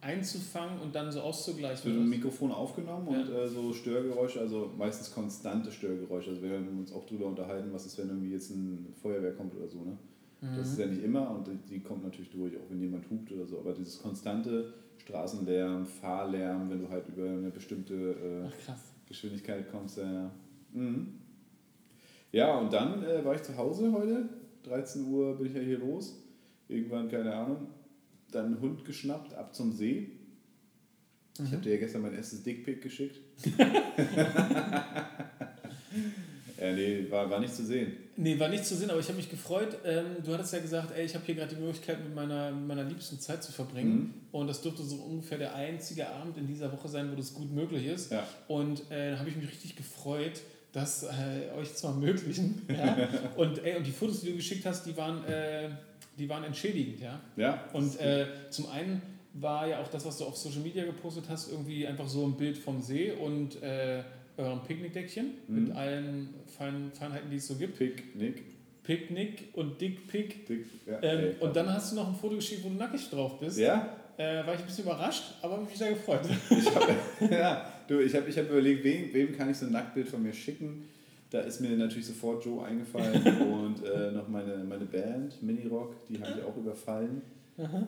einzufangen 0.00 0.78
und 0.80 0.94
dann 0.94 1.10
so 1.10 1.18
Es 1.18 1.24
auszugleichen. 1.24 1.84
wird 1.92 1.96
im 1.96 2.08
Mikrofon 2.08 2.52
aufgenommen 2.52 3.08
und 3.08 3.28
Ja. 3.28 3.42
äh, 3.44 3.48
so 3.48 3.72
Störgeräusche, 3.72 4.40
also 4.40 4.70
meistens 4.78 5.12
konstante 5.12 5.72
Störgeräusche. 5.72 6.30
Also 6.30 6.42
wir 6.42 6.52
haben 6.52 6.78
uns 6.78 6.92
auch 6.92 7.04
drüber 7.06 7.26
unterhalten, 7.26 7.70
was 7.72 7.86
ist, 7.86 7.98
wenn 7.98 8.08
irgendwie 8.08 8.30
jetzt 8.30 8.50
ein 8.50 8.94
Feuerwehr 9.02 9.32
kommt 9.34 9.54
oder 9.54 9.68
so. 9.68 9.78
Ne? 9.82 9.96
Das 10.56 10.68
ist 10.68 10.78
ja 10.78 10.86
nicht 10.86 11.02
immer 11.02 11.30
und 11.30 11.46
die, 11.48 11.56
die 11.68 11.80
kommt 11.80 12.04
natürlich 12.04 12.30
durch, 12.30 12.54
auch 12.56 12.70
wenn 12.70 12.80
jemand 12.80 13.10
hupt 13.10 13.32
oder 13.32 13.46
so. 13.46 13.58
Aber 13.58 13.72
dieses 13.72 14.00
konstante 14.00 14.72
Straßenlärm, 14.98 15.86
Fahrlärm, 15.86 16.70
wenn 16.70 16.80
du 16.82 16.88
halt 16.88 17.08
über 17.08 17.24
eine 17.28 17.50
bestimmte 17.50 17.94
äh, 17.94 18.48
Ach. 18.68 18.76
Geschwindigkeit 19.08 19.70
kommst, 19.72 19.98
ja. 19.98 20.30
Mhm. 20.76 21.14
Ja, 22.32 22.58
und 22.58 22.72
dann 22.72 23.02
äh, 23.02 23.24
war 23.24 23.34
ich 23.34 23.42
zu 23.42 23.56
Hause 23.56 23.92
heute. 23.92 24.28
13 24.64 25.06
Uhr 25.06 25.36
bin 25.36 25.46
ich 25.46 25.54
ja 25.54 25.60
hier 25.60 25.78
los. 25.78 26.22
Irgendwann, 26.68 27.08
keine 27.08 27.34
Ahnung. 27.34 27.68
Dann 28.30 28.46
einen 28.46 28.60
Hund 28.60 28.84
geschnappt, 28.84 29.34
ab 29.34 29.54
zum 29.54 29.72
See. 29.72 30.10
Ich 31.38 31.52
habe 31.52 31.62
dir 31.62 31.74
ja 31.74 31.78
gestern 31.78 32.02
mein 32.02 32.14
erstes 32.14 32.42
Dickpick 32.42 32.82
geschickt. 32.82 33.20
ja, 36.58 36.72
nee, 36.74 37.06
war, 37.10 37.28
war 37.30 37.40
nicht 37.40 37.54
zu 37.54 37.64
sehen. 37.64 37.92
Nee, 38.16 38.38
war 38.38 38.48
nicht 38.48 38.64
zu 38.64 38.74
sehen, 38.74 38.90
aber 38.90 39.00
ich 39.00 39.06
habe 39.06 39.18
mich 39.18 39.28
gefreut. 39.28 39.76
Ähm, 39.84 40.16
du 40.24 40.32
hattest 40.32 40.54
ja 40.54 40.60
gesagt, 40.60 40.96
ey, 40.96 41.04
ich 41.04 41.14
habe 41.14 41.24
hier 41.26 41.34
gerade 41.34 41.54
die 41.54 41.60
Möglichkeit, 41.60 42.02
mit 42.02 42.14
meiner, 42.14 42.50
meiner 42.52 42.84
liebsten 42.84 43.20
Zeit 43.20 43.44
zu 43.44 43.52
verbringen. 43.52 43.94
Mhm. 43.94 44.14
Und 44.32 44.46
das 44.46 44.62
dürfte 44.62 44.82
so 44.82 44.96
ungefähr 44.96 45.36
der 45.38 45.54
einzige 45.54 46.08
Abend 46.08 46.38
in 46.38 46.46
dieser 46.46 46.72
Woche 46.72 46.88
sein, 46.88 47.12
wo 47.12 47.16
das 47.16 47.34
gut 47.34 47.52
möglich 47.52 47.86
ist. 47.86 48.10
Ja. 48.10 48.26
Und 48.48 48.90
äh, 48.90 49.12
da 49.12 49.18
habe 49.18 49.28
ich 49.28 49.36
mich 49.36 49.48
richtig 49.48 49.76
gefreut, 49.76 50.40
das 50.76 51.04
äh, 51.04 51.58
euch 51.58 51.74
zu 51.74 51.86
ermöglichen. 51.86 52.62
Ja? 52.68 53.08
und, 53.36 53.64
ey, 53.64 53.76
und 53.76 53.86
die 53.86 53.90
Fotos, 53.92 54.20
die 54.20 54.28
du 54.30 54.36
geschickt 54.36 54.66
hast, 54.66 54.84
die 54.84 54.94
waren, 54.96 55.24
äh, 55.24 55.70
die 56.18 56.28
waren 56.28 56.44
entschädigend. 56.44 57.00
Ja? 57.00 57.18
Ja. 57.36 57.64
Und 57.72 57.98
äh, 57.98 58.26
zum 58.50 58.68
einen 58.70 59.00
war 59.32 59.66
ja 59.66 59.80
auch 59.80 59.88
das, 59.88 60.04
was 60.04 60.18
du 60.18 60.24
auf 60.24 60.36
Social 60.36 60.60
Media 60.60 60.84
gepostet 60.84 61.24
hast, 61.30 61.50
irgendwie 61.50 61.86
einfach 61.86 62.06
so 62.08 62.26
ein 62.26 62.36
Bild 62.36 62.58
vom 62.58 62.80
See 62.82 63.10
und 63.12 63.62
äh, 63.62 64.02
eurem 64.36 64.62
Picknickdeckchen 64.64 65.26
Mhm. 65.48 65.64
mit 65.64 65.74
allen 65.76 66.34
Fein 66.58 66.90
Feinheiten, 66.92 67.30
die 67.30 67.36
es 67.36 67.46
so 67.48 67.54
gibt. 67.54 67.78
Picknick. 67.78 68.42
Picknick 68.82 69.48
und 69.54 69.80
Dickpick. 69.80 70.46
Dick, 70.46 70.66
ja, 70.86 70.98
Ähm, 71.02 71.18
ey, 71.18 71.34
und 71.40 71.56
dann 71.56 71.72
hast 71.72 71.92
du 71.92 71.96
noch 71.96 72.06
ein 72.08 72.14
Foto 72.14 72.36
geschickt, 72.36 72.62
wo 72.64 72.68
du 72.68 72.74
nackig 72.76 73.08
drauf 73.10 73.38
bist. 73.40 73.58
Ja? 73.58 73.96
Äh, 74.18 74.46
war 74.46 74.54
ich 74.54 74.60
ein 74.60 74.66
bisschen 74.66 74.84
überrascht, 74.84 75.24
aber 75.42 75.56
mich 75.58 75.76
sehr 75.76 75.90
gefreut. 75.90 76.20
Ich 76.50 76.66
hab, 76.74 76.88
ja, 77.30 77.72
du, 77.88 78.00
ich 78.00 78.14
habe 78.14 78.28
ich 78.28 78.38
hab 78.38 78.48
überlegt, 78.50 78.84
wem, 78.84 79.12
wem 79.12 79.36
kann 79.36 79.50
ich 79.50 79.56
so 79.56 79.66
ein 79.66 79.72
Nacktbild 79.72 80.08
von 80.08 80.22
mir 80.22 80.32
schicken. 80.32 80.84
Da 81.30 81.40
ist 81.40 81.60
mir 81.60 81.70
natürlich 81.70 82.06
sofort 82.06 82.44
Joe 82.44 82.64
eingefallen 82.64 83.40
und 83.52 83.84
äh, 83.84 84.12
noch 84.12 84.28
meine, 84.28 84.58
meine 84.64 84.84
Band, 84.84 85.42
Minirock, 85.42 86.06
die 86.08 86.22
haben 86.22 86.34
die 86.36 86.42
auch 86.42 86.56
überfallen. 86.56 87.22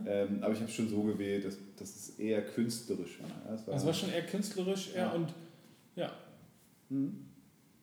Ähm, 0.06 0.38
aber 0.40 0.54
ich 0.54 0.60
habe 0.60 0.70
schon 0.70 0.88
so 0.88 1.02
gewählt, 1.02 1.44
dass, 1.44 1.58
dass 1.76 1.94
es 1.94 2.18
eher 2.18 2.42
künstlerisch 2.42 3.20
war. 3.20 3.54
Es 3.54 3.66
war, 3.66 3.74
Das 3.74 3.86
war 3.86 3.92
schon 3.94 4.10
eher 4.10 4.24
künstlerisch, 4.24 4.90
ja, 4.94 5.02
Ja. 5.06 5.12
und 5.12 5.28
ja. 5.94 6.12
Hm, 6.88 7.26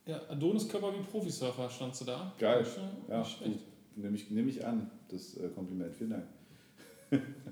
ja 0.07 0.19
Adoniskörper 0.29 0.91
wie 0.93 1.03
Profisurfer 1.03 1.69
standst 1.69 2.01
du 2.01 2.05
da. 2.05 2.34
Geil. 2.39 2.65
Ja, 3.07 3.22
gut. 3.22 3.60
Nehme 3.95 4.15
ich, 4.15 4.29
nehm 4.31 4.48
ich 4.50 4.65
an, 4.65 4.89
das 5.10 5.38
äh, 5.38 5.48
Kompliment. 5.50 5.93
Vielen 5.93 6.10
Dank. 6.10 6.24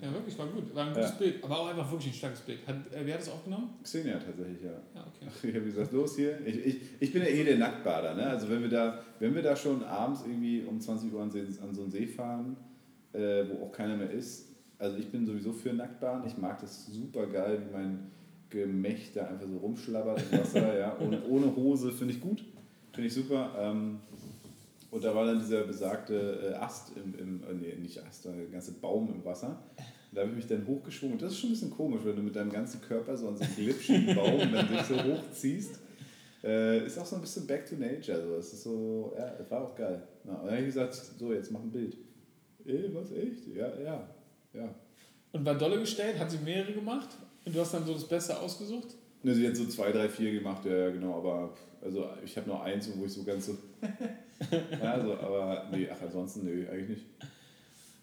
Ja, 0.01 0.11
wirklich, 0.11 0.37
war 0.37 0.47
gut. 0.47 0.75
War 0.75 0.87
ein 0.87 0.93
gutes 0.93 1.11
Ja. 1.11 1.15
Bild, 1.15 1.43
aber 1.43 1.59
auch 1.59 1.67
einfach 1.69 1.89
wirklich 1.89 2.11
ein 2.11 2.15
starkes 2.15 2.41
Bild. 2.41 2.59
Hat, 2.67 2.75
äh, 2.93 3.05
wer 3.05 3.13
hat 3.13 3.21
das 3.21 3.29
aufgenommen? 3.29 3.69
Xenia 3.83 4.17
tatsächlich, 4.19 4.61
ja. 4.61 4.71
Ja, 4.93 5.05
okay. 5.07 5.27
Ich 5.49 5.55
habe 5.55 5.65
gesagt, 5.65 5.93
los 5.93 6.15
hier. 6.17 6.39
Ich, 6.45 6.65
ich, 6.65 6.81
ich 6.99 7.13
bin 7.13 7.21
ja 7.21 7.29
eh 7.29 7.43
der 7.43 7.57
Nacktbader. 7.57 8.13
Ne? 8.15 8.27
Also 8.27 8.49
wenn 8.49 8.61
wir, 8.61 8.69
da, 8.69 8.99
wenn 9.19 9.33
wir 9.33 9.41
da 9.41 9.55
schon 9.55 9.83
abends 9.83 10.21
irgendwie 10.25 10.63
um 10.63 10.79
20 10.79 11.13
Uhr 11.13 11.21
an, 11.21 11.31
See, 11.31 11.41
an 11.61 11.73
so 11.73 11.83
einen 11.83 11.91
See 11.91 12.05
fahren, 12.05 12.57
äh, 13.13 13.45
wo 13.49 13.65
auch 13.65 13.71
keiner 13.71 13.95
mehr 13.95 14.11
ist, 14.11 14.49
also 14.77 14.97
ich 14.97 15.09
bin 15.09 15.25
sowieso 15.25 15.53
für 15.53 15.71
Nacktbaden. 15.71 16.27
Ich 16.27 16.37
mag 16.37 16.59
das 16.59 16.87
super 16.87 17.25
geil, 17.27 17.61
wie 17.65 17.73
mein 17.73 18.11
Gemächt 18.49 19.15
da 19.15 19.27
einfach 19.27 19.47
so 19.47 19.57
rumschlabbert 19.57 20.21
im 20.31 20.39
Wasser. 20.39 20.77
ja? 20.77 20.97
ohne, 20.99 21.23
ohne 21.29 21.55
Hose 21.55 21.91
finde 21.91 22.13
ich 22.13 22.19
gut. 22.19 22.43
Finde 22.91 23.07
ich 23.07 23.13
super. 23.13 23.51
Ähm, 23.57 23.99
und 24.93 25.03
da 25.03 25.15
war 25.15 25.25
dann 25.25 25.39
dieser 25.39 25.63
besagte 25.63 26.51
äh, 26.51 26.53
Ast 26.53 26.91
im, 26.95 27.17
im 27.17 27.43
äh, 27.43 27.53
nee, 27.53 27.75
nicht 27.81 27.99
Ast, 28.03 28.25
der 28.25 28.33
ganze 28.51 28.73
Baum 28.73 29.11
im 29.11 29.25
Wasser. 29.25 29.63
Und 29.77 30.15
da 30.15 30.21
habe 30.21 30.29
ich 30.29 30.35
mich 30.35 30.45
dann 30.45 30.67
hochgeschwungen. 30.67 31.13
Und 31.13 31.21
das 31.23 31.31
ist 31.31 31.39
schon 31.39 31.49
ein 31.49 31.53
bisschen 31.53 31.71
komisch, 31.71 32.01
wenn 32.03 32.15
du 32.15 32.21
mit 32.21 32.35
deinem 32.35 32.51
ganzen 32.51 32.79
Körper 32.79 33.17
so 33.17 33.27
an 33.27 33.35
so 33.35 33.43
einem 33.43 33.55
glitschigen 33.55 34.13
Baum 34.15 34.39
dann 34.51 34.67
dich 34.67 34.83
so 34.83 34.95
hochziehst. 34.95 35.79
Äh, 36.43 36.85
ist 36.85 36.99
auch 36.99 37.07
so 37.07 37.15
ein 37.15 37.23
bisschen 37.23 37.47
back 37.47 37.65
to 37.65 37.75
nature. 37.75 38.21
So. 38.21 38.35
Es 38.35 38.53
ist 38.53 38.63
so, 38.63 39.15
ja, 39.17 39.33
war 39.49 39.63
auch 39.63 39.75
geil. 39.75 40.03
Ja, 40.25 40.33
und 40.33 40.45
dann 40.45 40.51
habe 40.51 40.59
ich 40.59 40.67
gesagt, 40.67 40.93
so, 40.93 41.33
jetzt 41.33 41.51
mach 41.51 41.61
ein 41.61 41.71
Bild. 41.71 41.97
Ey, 42.63 42.93
was, 42.93 43.11
echt? 43.13 43.47
Ja, 43.47 43.75
ja, 43.79 44.07
ja. 44.53 44.75
Und 45.31 45.43
war 45.43 45.55
dolle 45.55 45.79
gestellt, 45.79 46.19
hat 46.19 46.29
sie 46.29 46.37
mehrere 46.37 46.71
gemacht 46.71 47.09
und 47.45 47.55
du 47.55 47.59
hast 47.59 47.73
dann 47.73 47.83
so 47.83 47.93
das 47.93 48.07
Beste 48.07 48.39
ausgesucht? 48.39 48.89
Ne, 49.23 49.33
sie 49.33 49.47
hat 49.47 49.55
so 49.55 49.65
zwei, 49.65 49.91
drei, 49.91 50.07
vier 50.07 50.33
gemacht, 50.33 50.63
ja, 50.65 50.75
ja, 50.75 50.89
genau, 50.91 51.17
aber 51.17 51.55
also 51.81 52.07
ich 52.23 52.37
habe 52.37 52.47
noch 52.47 52.61
eins, 52.61 52.89
wo 52.95 53.05
ich 53.05 53.11
so 53.11 53.23
ganz 53.23 53.47
so. 53.47 53.57
Ja, 54.81 55.01
so, 55.01 55.13
aber 55.13 55.67
nee, 55.71 55.87
ach, 55.91 56.01
ansonsten, 56.01 56.45
nee, 56.45 56.67
eigentlich 56.67 56.89
nicht. 56.89 57.05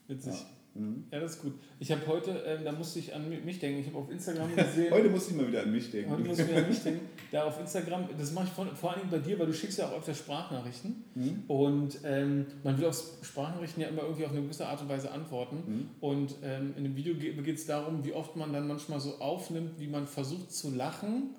Witzig. 0.09 0.33
Ja. 0.33 0.47
Mhm. 0.75 1.05
Ja, 1.11 1.21
das 1.21 1.33
ist 1.33 1.43
gut. 1.43 1.55
Ich 1.81 1.91
habe 1.91 2.07
heute, 2.07 2.31
ähm, 2.47 2.65
da 2.65 2.73
musste 2.73 3.01
ich 3.01 3.15
an 3.15 3.29
mich 3.29 3.59
denken, 3.59 3.81
ich 3.81 3.87
habe 3.89 3.99
auf 3.99 4.11
Instagram 4.11 4.55
gesehen. 4.55 4.93
heute 4.93 5.09
musste 5.09 5.33
ich 5.33 5.37
mal 5.37 5.49
wieder 5.49 5.63
an 5.63 5.73
mich 5.73 5.91
denken. 5.91 6.11
Heute 6.11 6.23
muss 6.23 6.39
ich 6.39 6.49
wieder 6.49 6.59
an 6.59 6.69
mich 6.69 6.83
denken. 6.83 7.09
Da 7.33 7.45
auf 7.45 7.59
Instagram, 7.59 8.09
das 8.17 8.33
mache 8.33 8.47
ich 8.47 8.53
vor, 8.53 8.67
vor 8.67 8.95
allem 8.95 9.11
bei 9.11 9.19
dir, 9.19 9.39
weil 9.39 9.47
du 9.47 9.55
schickst 9.55 9.79
ja 9.79 9.89
auch 9.89 9.99
öfter 9.99 10.15
Sprachnachrichten. 10.15 11.05
Mhm. 11.15 11.43
Und 11.49 11.99
ähm, 12.05 12.47
man 12.63 12.79
will 12.79 12.87
auf 12.87 13.03
Sprachnachrichten 13.23 13.83
ja 13.83 13.89
immer 13.89 14.03
irgendwie 14.03 14.25
auf 14.25 14.31
eine 14.31 14.43
gewisse 14.43 14.67
Art 14.67 14.81
und 14.81 14.89
Weise 14.89 15.11
antworten. 15.11 15.57
Mhm. 15.67 15.89
Und 16.01 16.37
ähm, 16.45 16.75
in 16.77 16.85
dem 16.85 16.97
Video 16.97 17.15
geht 17.15 17.57
es 17.57 17.67
darum, 17.67 18.05
wie 18.05 18.13
oft 18.13 18.37
man 18.37 18.53
dann 18.53 18.69
manchmal 18.69 19.01
so 19.01 19.19
aufnimmt, 19.19 19.81
wie 19.81 19.89
man 19.89 20.07
versucht 20.07 20.53
zu 20.53 20.71
lachen, 20.71 21.31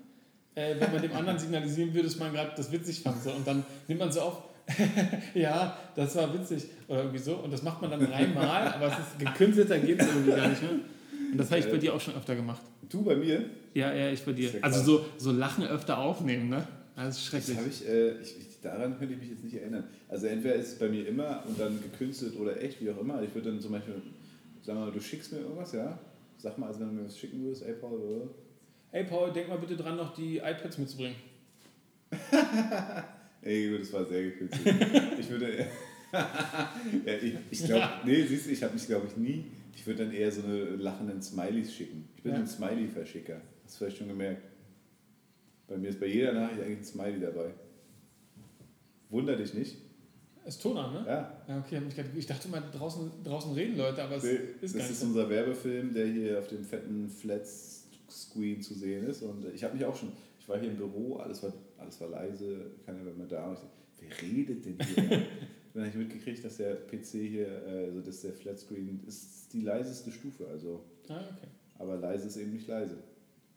äh, 0.55 0.75
wenn 0.77 0.91
man 0.91 1.01
dem 1.01 1.13
anderen 1.13 1.39
signalisieren 1.39 1.93
würde, 1.93 2.07
dass 2.07 2.19
man 2.19 2.33
gerade 2.33 2.51
das 2.57 2.71
witzig 2.71 3.01
fand. 3.01 3.23
So. 3.23 3.31
Und 3.31 3.47
dann 3.47 3.63
nimmt 3.87 4.01
man 4.01 4.11
so 4.11 4.21
auf 4.21 4.50
ja, 5.33 5.77
das 5.95 6.15
war 6.15 6.33
witzig. 6.33 6.65
Oder 6.87 6.99
irgendwie 6.99 7.19
so. 7.19 7.35
Und 7.35 7.51
das 7.51 7.63
macht 7.63 7.81
man 7.81 7.91
dann 7.91 8.05
dreimal, 8.05 8.73
aber 8.73 8.87
es 8.87 8.93
ist 8.93 9.19
gekünstelter 9.19 9.79
geht 9.79 10.01
es 10.01 10.07
irgendwie 10.07 10.31
gar 10.31 10.47
nicht 10.47 10.61
mehr. 10.61 10.71
Und 10.71 11.37
das 11.37 11.49
habe 11.49 11.59
ich 11.61 11.69
bei 11.69 11.77
dir 11.77 11.93
auch 11.93 12.01
schon 12.01 12.15
öfter 12.15 12.35
gemacht. 12.35 12.61
Du 12.89 13.03
bei 13.03 13.15
mir? 13.15 13.45
Ja, 13.73 13.93
ja, 13.93 14.11
ich 14.11 14.23
bei 14.23 14.33
dir. 14.33 14.51
Also 14.61 14.83
so, 14.83 15.05
so 15.17 15.31
Lachen 15.31 15.65
öfter 15.65 15.97
aufnehmen, 15.97 16.49
ne? 16.49 16.67
Das 16.95 17.17
ist 17.17 17.25
schrecklich. 17.25 17.57
Das 17.57 17.81
ich, 17.81 17.87
äh, 17.87 18.19
ich, 18.19 18.61
daran 18.61 18.97
könnte 18.97 19.13
ich 19.13 19.19
mich 19.21 19.29
jetzt 19.29 19.43
nicht 19.43 19.55
erinnern. 19.55 19.85
Also 20.09 20.27
entweder 20.27 20.55
ist 20.55 20.73
es 20.73 20.79
bei 20.79 20.89
mir 20.89 21.07
immer 21.07 21.43
und 21.47 21.59
dann 21.59 21.81
gekünstelt 21.81 22.37
oder 22.37 22.61
echt, 22.61 22.81
wie 22.81 22.91
auch 22.91 22.99
immer. 22.99 23.21
Ich 23.21 23.33
würde 23.33 23.49
dann 23.51 23.61
zum 23.61 23.71
Beispiel, 23.71 23.95
sag 24.61 24.75
mal, 24.75 24.91
du 24.91 24.99
schickst 24.99 25.31
mir 25.31 25.39
irgendwas, 25.39 25.71
ja? 25.71 25.97
Sag 26.37 26.57
mal, 26.57 26.67
also 26.67 26.81
wenn 26.81 26.87
du 26.89 26.93
mir 26.95 27.05
was 27.05 27.17
schicken 27.17 27.43
würdest, 27.43 27.63
ey 27.63 27.73
Paul, 27.73 27.99
oder? 27.99 28.27
Ey 28.91 29.05
Paul, 29.05 29.31
denk 29.31 29.47
mal 29.47 29.57
bitte 29.57 29.77
dran, 29.77 29.95
noch 29.95 30.13
die 30.13 30.37
iPads 30.37 30.77
mitzubringen. 30.77 31.15
Ey, 33.41 33.71
gut, 33.71 33.81
das 33.81 33.93
war 33.93 34.05
sehr 34.05 34.23
gekünstelt. 34.23 34.75
ich 35.19 35.29
würde. 35.29 35.67
ja, 36.13 37.13
ich, 37.21 37.35
ich 37.49 37.65
glaube, 37.65 37.89
nee, 38.05 38.23
siehst 38.23 38.47
du, 38.47 38.51
ich 38.51 38.63
habe 38.63 38.73
mich, 38.73 38.85
glaube 38.85 39.07
ich, 39.07 39.17
nie. 39.17 39.45
Ich 39.75 39.87
würde 39.87 40.05
dann 40.05 40.13
eher 40.13 40.31
so 40.31 40.43
eine 40.43 40.75
lachenden 40.75 41.21
Smileys 41.21 41.73
schicken. 41.73 42.07
Ich 42.15 42.23
bin 42.23 42.33
ja. 42.33 42.39
ein 42.39 42.47
Smiley-Verschicker. 42.47 43.41
Hast 43.63 43.75
du 43.75 43.77
vielleicht 43.79 43.97
schon 43.97 44.09
gemerkt? 44.09 44.43
Bei 45.67 45.77
mir 45.77 45.89
ist 45.89 45.99
bei 45.99 46.07
jeder 46.07 46.33
Nachricht 46.33 46.61
eigentlich 46.61 46.79
ein 46.79 46.83
Smiley 46.83 47.19
dabei. 47.19 47.53
Wunder 49.09 49.35
dich 49.35 49.53
nicht. 49.53 49.77
Ist 50.45 50.61
Toner, 50.61 50.91
ne? 50.91 51.05
Ja. 51.07 51.43
ja 51.47 51.59
okay, 51.59 51.81
ich 52.17 52.25
dachte 52.25 52.49
mal, 52.49 52.61
draußen, 52.71 53.11
draußen 53.23 53.53
reden 53.53 53.77
Leute, 53.77 54.03
aber 54.03 54.15
es 54.17 54.23
nee, 54.23 54.29
ist 54.61 54.73
gar 54.73 54.79
nicht. 54.79 54.89
Das 54.89 54.97
ist 54.97 55.03
unser 55.03 55.29
Werbefilm, 55.29 55.93
der 55.93 56.07
hier 56.07 56.39
auf 56.39 56.47
dem 56.47 56.63
fetten 56.63 57.09
Flat-Screen 57.09 58.61
zu 58.61 58.73
sehen 58.73 59.07
ist. 59.07 59.21
Und 59.21 59.45
ich 59.53 59.63
habe 59.63 59.75
mich 59.75 59.85
auch 59.85 59.95
schon, 59.95 60.11
ich 60.39 60.49
war 60.49 60.59
hier 60.59 60.69
im 60.69 60.77
Büro, 60.77 61.17
alles 61.17 61.43
war 61.43 61.53
alles 61.81 61.99
war 62.01 62.09
leise, 62.09 62.71
keiner 62.85 63.05
war 63.05 63.13
mehr 63.13 63.27
da. 63.27 63.47
Und 63.47 63.53
ich 63.53 63.59
dachte, 63.59 63.77
wer 63.99 64.21
redet 64.21 64.65
denn 64.65 64.77
hier? 64.79 65.25
dann 65.73 65.83
habe 65.83 65.89
ich 65.89 65.95
mitgekriegt, 65.95 66.43
dass 66.43 66.57
der 66.57 66.75
PC 66.75 67.07
hier, 67.29 67.63
also 67.65 68.01
dass 68.01 68.21
der 68.21 68.33
Flatscreen 68.33 69.01
ist 69.07 69.53
die 69.53 69.61
leiseste 69.61 70.11
Stufe. 70.11 70.47
Also, 70.47 70.83
ah, 71.09 71.21
okay. 71.35 71.47
Aber 71.79 71.97
leise 71.97 72.27
ist 72.27 72.37
eben 72.37 72.53
nicht 72.53 72.67
leise. 72.67 72.97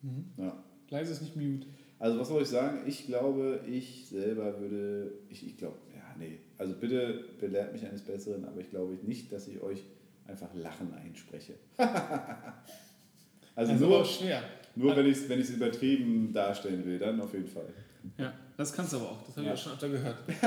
Mhm. 0.02 0.24
Ja. 0.36 0.64
Leise 0.90 1.12
ist 1.12 1.22
nicht 1.22 1.36
mute. 1.36 1.66
Also 1.98 2.18
was 2.18 2.28
soll 2.28 2.42
ich 2.42 2.48
sagen? 2.48 2.80
Ich 2.86 3.06
glaube, 3.06 3.60
ich 3.66 4.06
selber 4.08 4.60
würde, 4.60 5.12
ich, 5.28 5.46
ich 5.46 5.56
glaube, 5.56 5.76
ja, 5.94 6.02
nee. 6.18 6.38
Also 6.58 6.74
bitte 6.74 7.24
belehrt 7.40 7.72
mich 7.72 7.84
eines 7.86 8.02
Besseren, 8.02 8.44
aber 8.44 8.60
ich 8.60 8.70
glaube 8.70 8.98
nicht, 9.02 9.32
dass 9.32 9.48
ich 9.48 9.60
euch 9.60 9.82
einfach 10.26 10.52
Lachen 10.54 10.92
einspreche. 10.94 11.54
also, 13.54 13.72
also 13.72 13.86
nur, 13.86 14.04
schwer. 14.04 14.42
Nur 14.76 14.96
wenn 14.96 15.06
ich 15.06 15.18
es 15.18 15.28
wenn 15.28 15.40
übertrieben 15.40 16.32
darstellen 16.32 16.84
will, 16.84 16.98
dann 16.98 17.20
auf 17.20 17.32
jeden 17.32 17.48
Fall. 17.48 17.72
Ja, 18.18 18.32
das 18.56 18.72
kannst 18.72 18.92
du 18.92 18.98
aber 18.98 19.10
auch. 19.10 19.22
Das 19.26 19.36
habe 19.36 19.46
ja. 19.46 19.54
ich 19.54 19.60
auch 19.60 19.62
schon 19.62 19.72
öfter 19.72 19.88
gehört. 19.88 20.16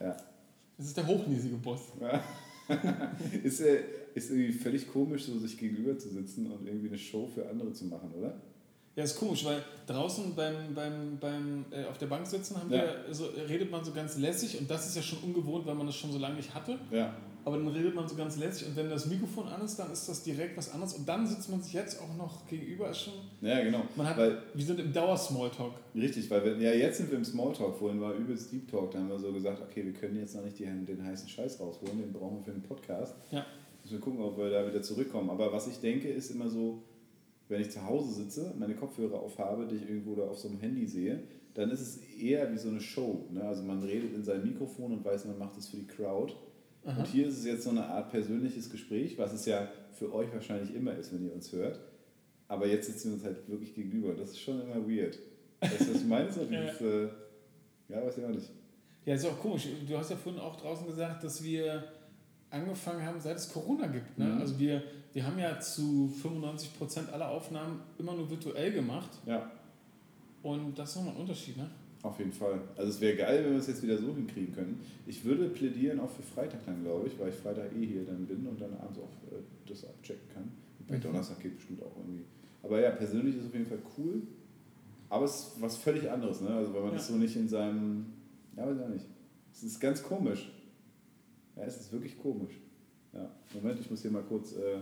ja. 0.00 0.16
Das 0.76 0.86
ist 0.86 0.96
der 0.96 1.06
hochnäsige 1.06 1.56
Boss. 1.56 1.80
Ja. 2.00 2.22
ist, 3.42 3.60
äh, 3.60 3.82
ist 4.14 4.30
irgendwie 4.30 4.52
völlig 4.52 4.90
komisch, 4.92 5.24
so 5.24 5.38
sich 5.38 5.58
gegenüber 5.58 5.98
zu 5.98 6.08
sitzen 6.08 6.50
und 6.50 6.66
irgendwie 6.66 6.88
eine 6.88 6.98
Show 6.98 7.26
für 7.26 7.48
andere 7.48 7.72
zu 7.72 7.86
machen, 7.86 8.12
oder? 8.16 8.40
Ja, 8.96 9.04
ist 9.04 9.18
komisch, 9.18 9.44
weil 9.44 9.62
draußen 9.86 10.34
beim, 10.34 10.74
beim, 10.74 11.18
beim, 11.18 11.64
äh, 11.70 11.84
auf 11.84 11.98
der 11.98 12.06
Bank 12.06 12.26
sitzen 12.26 12.56
haben 12.56 12.70
ja. 12.70 12.82
wir, 13.06 13.14
so, 13.14 13.26
redet 13.48 13.70
man 13.70 13.84
so 13.84 13.92
ganz 13.92 14.18
lässig 14.18 14.58
und 14.58 14.70
das 14.70 14.88
ist 14.88 14.96
ja 14.96 15.02
schon 15.02 15.20
ungewohnt, 15.20 15.66
weil 15.66 15.74
man 15.74 15.86
das 15.86 15.96
schon 15.96 16.12
so 16.12 16.18
lange 16.18 16.36
nicht 16.36 16.54
hatte. 16.54 16.78
Ja 16.90 17.14
aber 17.44 17.56
dann 17.56 17.68
redet 17.68 17.94
man 17.94 18.08
so 18.08 18.14
ganz 18.16 18.36
lässig 18.36 18.68
und 18.68 18.76
wenn 18.76 18.88
das 18.90 19.06
Mikrofon 19.06 19.48
an 19.48 19.64
ist, 19.64 19.78
dann 19.78 19.92
ist 19.92 20.08
das 20.08 20.22
direkt 20.22 20.56
was 20.56 20.72
anderes 20.72 20.94
und 20.94 21.08
dann 21.08 21.26
sitzt 21.26 21.50
man 21.50 21.62
sich 21.62 21.72
jetzt 21.72 22.00
auch 22.00 22.16
noch 22.16 22.46
gegenüber, 22.46 22.92
schon... 22.92 23.14
Ja, 23.40 23.62
genau. 23.62 23.82
Man 23.96 24.08
hat, 24.08 24.16
weil, 24.16 24.42
wir 24.54 24.64
sind 24.64 24.80
im 24.80 24.92
Dauer-Smalltalk. 24.92 25.72
Richtig, 25.94 26.30
weil 26.30 26.44
wir, 26.44 26.56
ja, 26.58 26.72
jetzt 26.72 26.98
sind 26.98 27.10
wir 27.10 27.18
im 27.18 27.24
Smalltalk, 27.24 27.76
vorhin 27.76 28.00
war 28.00 28.14
übelst 28.14 28.52
Deep 28.52 28.70
Talk, 28.70 28.90
da 28.90 28.98
haben 28.98 29.08
wir 29.08 29.18
so 29.18 29.32
gesagt, 29.32 29.60
okay, 29.62 29.84
wir 29.84 29.92
können 29.92 30.16
jetzt 30.16 30.34
noch 30.34 30.44
nicht 30.44 30.58
die, 30.58 30.64
den 30.64 31.04
heißen 31.04 31.28
Scheiß 31.28 31.60
rausholen, 31.60 31.98
den 31.98 32.12
brauchen 32.12 32.38
wir 32.38 32.44
für 32.44 32.52
den 32.52 32.62
Podcast. 32.62 33.14
Ja. 33.30 33.46
Müssen 33.82 33.94
wir 33.94 34.00
gucken, 34.00 34.20
ob 34.20 34.36
wir 34.36 34.50
da 34.50 34.66
wieder 34.66 34.82
zurückkommen. 34.82 35.30
Aber 35.30 35.52
was 35.52 35.66
ich 35.66 35.80
denke, 35.80 36.08
ist 36.08 36.30
immer 36.30 36.48
so, 36.48 36.82
wenn 37.48 37.60
ich 37.60 37.70
zu 37.70 37.84
Hause 37.84 38.12
sitze, 38.12 38.54
meine 38.58 38.74
Kopfhörer 38.74 39.18
aufhabe, 39.20 39.66
die 39.66 39.76
ich 39.76 39.88
irgendwo 39.88 40.14
da 40.14 40.22
auf 40.24 40.38
so 40.38 40.48
einem 40.48 40.58
Handy 40.58 40.86
sehe, 40.86 41.22
dann 41.54 41.70
ist 41.70 41.80
es 41.80 41.98
eher 42.20 42.52
wie 42.52 42.58
so 42.58 42.68
eine 42.68 42.80
Show. 42.80 43.26
Ne? 43.30 43.42
Also 43.42 43.62
man 43.62 43.82
redet 43.82 44.14
in 44.14 44.22
sein 44.22 44.44
Mikrofon 44.44 44.92
und 44.92 45.04
weiß, 45.04 45.24
man 45.26 45.38
macht 45.38 45.56
es 45.58 45.68
für 45.68 45.76
die 45.76 45.86
Crowd. 45.86 46.32
Aha. 46.84 47.00
Und 47.00 47.06
hier 47.06 47.26
ist 47.26 47.38
es 47.38 47.44
jetzt 47.44 47.64
so 47.64 47.70
eine 47.70 47.86
Art 47.86 48.10
persönliches 48.10 48.70
Gespräch, 48.70 49.18
was 49.18 49.32
es 49.32 49.46
ja 49.46 49.68
für 49.92 50.12
euch 50.14 50.32
wahrscheinlich 50.32 50.74
immer 50.74 50.94
ist, 50.94 51.12
wenn 51.12 51.26
ihr 51.26 51.34
uns 51.34 51.52
hört. 51.52 51.78
Aber 52.48 52.66
jetzt 52.66 52.86
sitzen 52.86 53.08
wir 53.08 53.14
uns 53.14 53.24
halt 53.24 53.48
wirklich 53.48 53.74
gegenüber. 53.74 54.14
Das 54.14 54.30
ist 54.30 54.40
schon 54.40 54.60
immer 54.60 54.76
weird. 54.88 55.18
Weißt 55.60 55.80
du, 55.80 55.94
was 55.94 56.00
ich 56.00 56.08
meine? 56.08 56.32
So 56.32 56.44
dieses, 56.46 56.80
äh, 56.80 57.08
ja, 57.88 58.04
weiß 58.04 58.18
ich 58.18 58.24
auch 58.24 58.30
nicht. 58.30 58.50
Ja, 59.04 59.14
ist 59.14 59.26
auch 59.26 59.38
komisch. 59.38 59.68
Du 59.86 59.96
hast 59.96 60.10
ja 60.10 60.16
vorhin 60.16 60.40
auch 60.40 60.56
draußen 60.56 60.86
gesagt, 60.86 61.22
dass 61.22 61.42
wir 61.42 61.84
angefangen 62.50 63.04
haben, 63.04 63.20
seit 63.20 63.36
es 63.36 63.52
Corona 63.52 63.86
gibt. 63.86 64.18
Ne? 64.18 64.26
Mhm. 64.26 64.40
Also 64.40 64.58
wir, 64.58 64.82
wir 65.12 65.26
haben 65.26 65.38
ja 65.38 65.60
zu 65.60 66.12
95% 66.22 67.10
aller 67.10 67.28
Aufnahmen 67.28 67.80
immer 67.98 68.14
nur 68.14 68.28
virtuell 68.28 68.72
gemacht. 68.72 69.10
Ja. 69.26 69.50
Und 70.42 70.78
das 70.78 70.90
ist 70.90 70.96
nochmal 70.96 71.14
ein 71.14 71.20
Unterschied, 71.20 71.56
ne? 71.56 71.70
Auf 72.02 72.18
jeden 72.18 72.32
Fall. 72.32 72.60
Also 72.76 72.90
es 72.90 73.00
wäre 73.00 73.16
geil, 73.16 73.44
wenn 73.44 73.52
wir 73.52 73.58
es 73.58 73.66
jetzt 73.66 73.82
wieder 73.82 73.98
so 73.98 74.14
hinkriegen 74.14 74.54
können. 74.54 74.80
Ich 75.06 75.24
würde 75.24 75.48
plädieren 75.48 76.00
auch 76.00 76.10
für 76.10 76.22
Freitag 76.22 76.64
dann, 76.64 76.82
glaube 76.82 77.08
ich, 77.08 77.18
weil 77.18 77.28
ich 77.28 77.34
Freitag 77.34 77.72
eh 77.76 77.86
hier 77.86 78.04
dann 78.04 78.26
bin 78.26 78.46
und 78.46 78.58
dann 78.60 78.72
abends 78.80 78.98
auch 78.98 79.32
äh, 79.32 79.42
das 79.66 79.84
abchecken 79.84 80.28
kann. 80.32 80.50
bei 80.88 80.96
mhm. 80.96 81.02
Donnerstag 81.02 81.40
geht 81.40 81.56
bestimmt 81.56 81.82
auch 81.82 81.96
irgendwie. 81.98 82.24
Aber 82.62 82.80
ja, 82.80 82.90
persönlich 82.90 83.36
ist 83.36 83.42
es 83.42 83.48
auf 83.48 83.54
jeden 83.54 83.66
Fall 83.66 83.82
cool. 83.98 84.22
Aber 85.10 85.24
es 85.24 85.34
ist 85.34 85.52
was 85.60 85.76
völlig 85.76 86.10
anderes, 86.10 86.40
ne? 86.40 86.48
Also 86.48 86.72
wenn 86.72 86.82
man 86.82 86.92
ja. 86.92 86.96
das 86.96 87.08
so 87.08 87.16
nicht 87.16 87.36
in 87.36 87.48
seinem. 87.48 88.06
Ja, 88.56 88.66
weiß 88.66 88.76
ich 88.76 88.82
auch 88.82 88.88
nicht. 88.88 89.06
Es 89.52 89.62
ist 89.62 89.80
ganz 89.80 90.02
komisch. 90.02 90.50
Ja, 91.56 91.64
es 91.64 91.80
ist 91.80 91.92
wirklich 91.92 92.18
komisch. 92.18 92.54
Ja. 93.12 93.28
Moment, 93.52 93.80
ich 93.80 93.90
muss 93.90 94.02
hier 94.02 94.10
mal 94.10 94.22
kurz. 94.22 94.52
Äh 94.52 94.78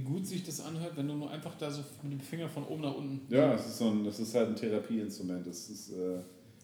gut 0.00 0.26
sich 0.26 0.42
das 0.42 0.60
anhört, 0.60 0.96
wenn 0.96 1.06
du 1.06 1.14
nur 1.14 1.30
einfach 1.30 1.54
da 1.58 1.70
so 1.70 1.82
mit 2.02 2.12
dem 2.12 2.20
Finger 2.20 2.48
von 2.48 2.64
oben 2.64 2.82
nach 2.82 2.94
unten. 2.94 3.20
Ja, 3.32 3.52
das 3.52 3.66
ist, 3.66 3.78
so 3.78 3.90
ein, 3.90 4.04
das 4.04 4.18
ist 4.18 4.34
halt 4.34 4.48
ein 4.48 4.56
Therapieinstrument. 4.56 5.46
Das 5.46 5.68
ist 5.68 5.90
äh, 5.90 6.18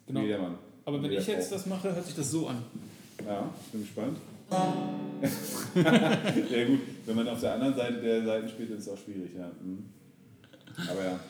genau. 0.07 0.23
jedermann. 0.23 0.59
Aber 0.85 1.03
wenn 1.03 1.13
ich 1.13 1.27
jetzt 1.27 1.53
das 1.53 1.67
mache, 1.67 1.95
hört 1.95 2.07
sich 2.07 2.15
das 2.15 2.31
so 2.31 2.49
an. 2.49 2.63
Ja, 3.27 3.51
ich 3.67 3.73
bin 3.73 3.83
gespannt. 3.83 4.17
ja 4.51 4.73
gut, 6.67 6.81
wenn 7.05 7.17
man 7.17 7.29
auf 7.29 7.41
der 7.41 7.53
anderen 7.53 7.75
Seite 7.75 8.01
der 8.01 8.25
Seiten 8.25 8.49
spielt, 8.49 8.71
ist 8.71 8.81
es 8.81 8.89
auch 8.89 8.97
schwierig, 8.97 9.33
ja. 9.37 9.51
Mhm. 9.63 9.85
Aber 10.89 11.05
ja. 11.05 11.21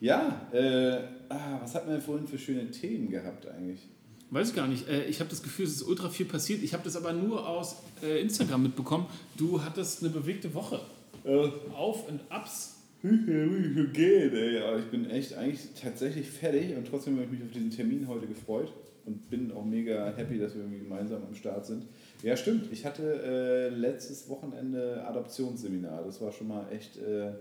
Ja, 0.00 0.48
äh, 0.52 0.98
ah, 1.28 1.60
was 1.60 1.74
hat 1.74 1.86
man 1.86 2.00
vorhin 2.00 2.26
für 2.26 2.38
schöne 2.38 2.70
Themen 2.70 3.10
gehabt 3.10 3.46
eigentlich? 3.46 3.86
Weiß 4.30 4.50
ich 4.50 4.56
gar 4.56 4.66
nicht. 4.66 4.88
Äh, 4.88 5.04
ich 5.04 5.20
habe 5.20 5.28
das 5.28 5.42
Gefühl, 5.42 5.66
es 5.66 5.72
ist 5.72 5.82
ultra 5.82 6.08
viel 6.08 6.26
passiert. 6.26 6.62
Ich 6.62 6.72
habe 6.72 6.84
das 6.84 6.96
aber 6.96 7.12
nur 7.12 7.46
aus 7.46 7.76
äh, 8.02 8.20
Instagram 8.20 8.62
mitbekommen. 8.62 9.06
Du 9.36 9.62
hattest 9.62 10.02
eine 10.02 10.10
bewegte 10.10 10.54
Woche. 10.54 10.80
Äh, 11.24 11.48
Auf 11.74 12.08
und 12.08 12.20
Abs. 12.28 12.76
Geht, 13.02 14.34
ey. 14.34 14.56
Ja, 14.56 14.78
ich 14.78 14.90
bin 14.90 15.08
echt 15.08 15.34
eigentlich 15.34 15.60
tatsächlich 15.80 16.28
fertig 16.28 16.76
und 16.76 16.86
trotzdem 16.86 17.14
habe 17.14 17.24
ich 17.24 17.30
mich 17.30 17.42
auf 17.42 17.50
diesen 17.50 17.70
Termin 17.70 18.06
heute 18.06 18.26
gefreut 18.26 18.72
und 19.06 19.30
bin 19.30 19.50
auch 19.52 19.64
mega 19.64 20.12
happy, 20.14 20.38
dass 20.38 20.54
wir 20.54 20.62
irgendwie 20.62 20.80
gemeinsam 20.80 21.22
am 21.26 21.34
Start 21.34 21.64
sind. 21.64 21.86
Ja, 22.22 22.36
stimmt. 22.36 22.70
Ich 22.70 22.84
hatte 22.84 23.22
äh, 23.22 23.68
letztes 23.70 24.28
Wochenende 24.28 25.02
Adoptionsseminar. 25.06 26.04
Das 26.04 26.20
war 26.20 26.30
schon 26.32 26.48
mal 26.48 26.66
echt 26.70 26.98
äh, 26.98 27.32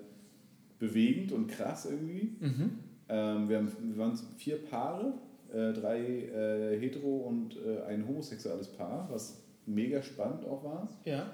bewegend 0.79 1.33
und 1.33 1.47
krass 1.47 1.85
irgendwie. 1.85 2.37
Mhm. 2.39 2.71
Ähm, 3.09 3.49
wir, 3.49 3.57
haben, 3.57 3.71
wir 3.81 3.97
waren 3.97 4.17
vier 4.37 4.63
Paare, 4.63 5.13
äh, 5.51 5.73
drei 5.73 5.99
äh, 5.99 6.79
hetero 6.79 7.17
und 7.27 7.57
äh, 7.57 7.81
ein 7.83 8.07
homosexuelles 8.07 8.69
Paar, 8.69 9.09
was 9.11 9.43
mega 9.65 10.01
spannend 10.01 10.45
auch 10.45 10.63
war. 10.63 10.87
Ja. 11.03 11.29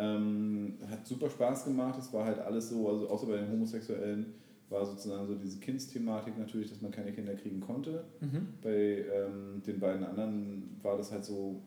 Ähm, 0.00 0.78
hat 0.90 1.06
super 1.06 1.28
Spaß 1.28 1.66
gemacht. 1.66 1.98
Es 1.98 2.10
war 2.12 2.24
halt 2.24 2.38
alles 2.38 2.70
so, 2.70 2.88
also 2.88 3.08
außer 3.10 3.26
bei 3.26 3.36
den 3.36 3.52
Homosexuellen 3.52 4.32
war 4.70 4.86
sozusagen 4.86 5.26
so 5.26 5.34
diese 5.34 5.58
Kindsthematik 5.58 6.38
natürlich, 6.38 6.70
dass 6.70 6.80
man 6.80 6.90
keine 6.90 7.12
Kinder 7.12 7.34
kriegen 7.34 7.60
konnte. 7.60 8.04
Mhm. 8.20 8.48
Bei 8.62 9.04
ähm, 9.14 9.62
den 9.66 9.78
beiden 9.78 10.04
anderen 10.04 10.76
war 10.82 10.96
das 10.96 11.12
halt 11.12 11.24
so, 11.24 11.60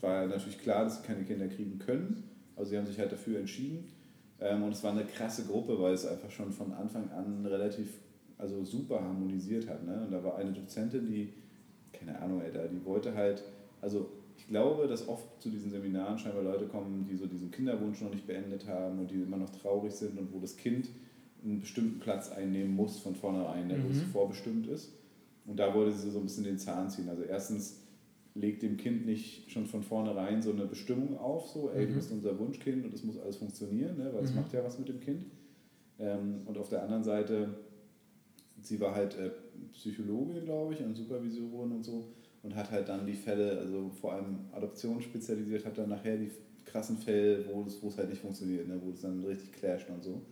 war 0.00 0.26
natürlich 0.26 0.58
klar, 0.58 0.84
dass 0.84 1.02
sie 1.02 1.06
keine 1.06 1.24
Kinder 1.24 1.48
kriegen 1.48 1.78
können. 1.78 2.24
Also 2.56 2.70
sie 2.70 2.78
haben 2.78 2.86
sich 2.86 2.98
halt 2.98 3.12
dafür 3.12 3.38
entschieden. 3.38 3.84
Ähm, 4.40 4.62
und 4.62 4.72
es 4.72 4.82
war 4.82 4.92
eine 4.92 5.04
krasse 5.04 5.44
Gruppe, 5.44 5.78
weil 5.78 5.92
es 5.92 6.06
einfach 6.06 6.30
schon 6.30 6.52
von 6.52 6.72
Anfang 6.72 7.10
an 7.10 7.44
relativ 7.44 7.88
also 8.38 8.64
super 8.64 9.00
harmonisiert 9.02 9.68
hat. 9.68 9.84
Ne? 9.84 10.02
Und 10.04 10.12
da 10.12 10.22
war 10.24 10.36
eine 10.36 10.52
Dozentin, 10.52 11.06
die, 11.06 11.32
keine 11.92 12.18
Ahnung, 12.20 12.40
Alter, 12.40 12.66
die 12.68 12.84
wollte 12.84 13.14
halt, 13.14 13.42
also 13.80 14.10
glaube, 14.52 14.86
dass 14.86 15.08
oft 15.08 15.42
zu 15.42 15.48
diesen 15.48 15.70
Seminaren 15.70 16.18
scheinbar 16.18 16.42
Leute 16.42 16.66
kommen, 16.66 17.06
die 17.08 17.16
so 17.16 17.26
diesen 17.26 17.50
Kinderwunsch 17.50 18.02
noch 18.02 18.10
nicht 18.10 18.26
beendet 18.26 18.68
haben 18.68 18.98
und 18.98 19.10
die 19.10 19.14
immer 19.14 19.38
noch 19.38 19.48
traurig 19.48 19.92
sind 19.92 20.18
und 20.18 20.30
wo 20.30 20.40
das 20.40 20.58
Kind 20.58 20.90
einen 21.42 21.60
bestimmten 21.60 22.00
Platz 22.00 22.30
einnehmen 22.30 22.76
muss 22.76 22.98
von 22.98 23.14
vornherein, 23.14 23.70
der 23.70 23.78
mhm. 23.78 23.94
vorbestimmt 24.12 24.66
ist. 24.66 24.92
Und 25.46 25.58
da 25.58 25.74
wollte 25.74 25.96
sie 25.96 26.10
so 26.10 26.18
ein 26.18 26.24
bisschen 26.24 26.44
den 26.44 26.58
Zahn 26.58 26.90
ziehen. 26.90 27.08
Also 27.08 27.22
erstens 27.22 27.80
legt 28.34 28.62
dem 28.62 28.76
Kind 28.76 29.06
nicht 29.06 29.50
schon 29.50 29.64
von 29.64 29.82
vornherein 29.82 30.42
so 30.42 30.52
eine 30.52 30.66
Bestimmung 30.66 31.18
auf, 31.18 31.48
so, 31.48 31.70
ey, 31.70 31.86
mhm. 31.86 31.88
du 31.88 31.94
bist 31.94 32.12
unser 32.12 32.38
Wunschkind 32.38 32.84
und 32.84 32.92
es 32.92 33.04
muss 33.04 33.18
alles 33.18 33.38
funktionieren, 33.38 33.96
ne, 33.96 34.10
weil 34.12 34.22
es 34.22 34.32
mhm. 34.32 34.36
macht 34.36 34.52
ja 34.52 34.62
was 34.62 34.78
mit 34.78 34.88
dem 34.88 35.00
Kind. 35.00 35.24
Ähm, 35.98 36.42
und 36.44 36.58
auf 36.58 36.68
der 36.68 36.82
anderen 36.82 37.04
Seite, 37.04 37.54
sie 38.60 38.78
war 38.80 38.94
halt 38.94 39.16
äh, 39.16 39.30
Psychologe, 39.72 40.42
glaube 40.42 40.74
ich, 40.74 40.80
und 40.82 40.94
Supervisorin 40.94 41.72
und 41.72 41.84
so 41.84 42.04
und 42.42 42.56
hat 42.56 42.70
halt 42.70 42.88
dann 42.88 43.06
die 43.06 43.14
Fälle, 43.14 43.58
also 43.58 43.90
vor 44.00 44.14
allem 44.14 44.40
Adoption 44.52 45.00
spezialisiert, 45.00 45.64
hat 45.64 45.78
dann 45.78 45.90
nachher 45.90 46.16
die 46.16 46.30
krassen 46.64 46.96
Fälle, 46.96 47.44
wo 47.52 47.64
es, 47.64 47.82
wo 47.82 47.88
es 47.88 47.98
halt 47.98 48.08
nicht 48.08 48.20
funktioniert, 48.20 48.66
ne, 48.68 48.80
wo 48.82 48.90
es 48.90 49.00
dann 49.00 49.22
richtig 49.24 49.52
clasht 49.52 49.88
und 49.90 50.02
so. 50.02 50.22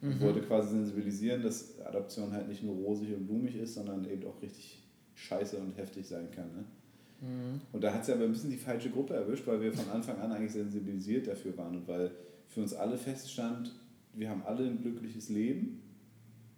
Mhm. 0.00 0.12
Und 0.12 0.20
wollte 0.20 0.42
quasi 0.42 0.70
sensibilisieren, 0.70 1.42
dass 1.42 1.80
Adoption 1.80 2.32
halt 2.32 2.48
nicht 2.48 2.62
nur 2.62 2.74
rosig 2.74 3.14
und 3.14 3.26
blumig 3.26 3.56
ist, 3.56 3.74
sondern 3.74 4.04
eben 4.10 4.26
auch 4.26 4.40
richtig 4.42 4.82
scheiße 5.14 5.56
und 5.56 5.76
heftig 5.78 6.06
sein 6.06 6.30
kann. 6.30 6.48
Ne? 6.54 6.64
Mhm. 7.22 7.60
Und 7.72 7.82
da 7.82 7.94
hat 7.94 8.04
sie 8.04 8.12
aber 8.12 8.24
ein 8.24 8.32
bisschen 8.32 8.50
die 8.50 8.58
falsche 8.58 8.90
Gruppe 8.90 9.14
erwischt, 9.14 9.46
weil 9.46 9.60
wir 9.62 9.72
von 9.72 9.88
Anfang 9.90 10.18
an 10.18 10.32
eigentlich 10.32 10.52
sensibilisiert 10.52 11.26
dafür 11.26 11.56
waren 11.56 11.76
und 11.76 11.88
weil 11.88 12.10
für 12.48 12.60
uns 12.60 12.74
alle 12.74 12.98
feststand, 12.98 13.72
wir 14.12 14.28
haben 14.28 14.42
alle 14.44 14.66
ein 14.66 14.80
glückliches 14.80 15.30
Leben. 15.30 15.82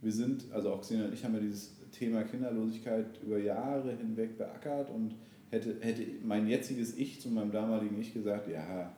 Wir 0.00 0.12
sind, 0.12 0.50
also 0.52 0.73
auch 0.73 0.81
Xenia 0.81 1.07
und 1.07 1.14
ich 1.14 1.25
haben 1.25 1.35
ja 1.35 1.40
dieses 1.40 1.78
Thema 1.90 2.23
Kinderlosigkeit 2.25 3.07
über 3.23 3.38
Jahre 3.38 3.97
hinweg 3.97 4.38
beackert 4.38 4.90
und 4.90 5.14
hätte, 5.50 5.76
hätte 5.80 6.02
mein 6.25 6.49
jetziges 6.49 6.97
Ich 6.97 7.21
zu 7.21 7.28
meinem 7.30 7.50
damaligen 7.50 8.00
Ich 8.00 8.12
gesagt, 8.12 8.49
ja, 8.49 8.92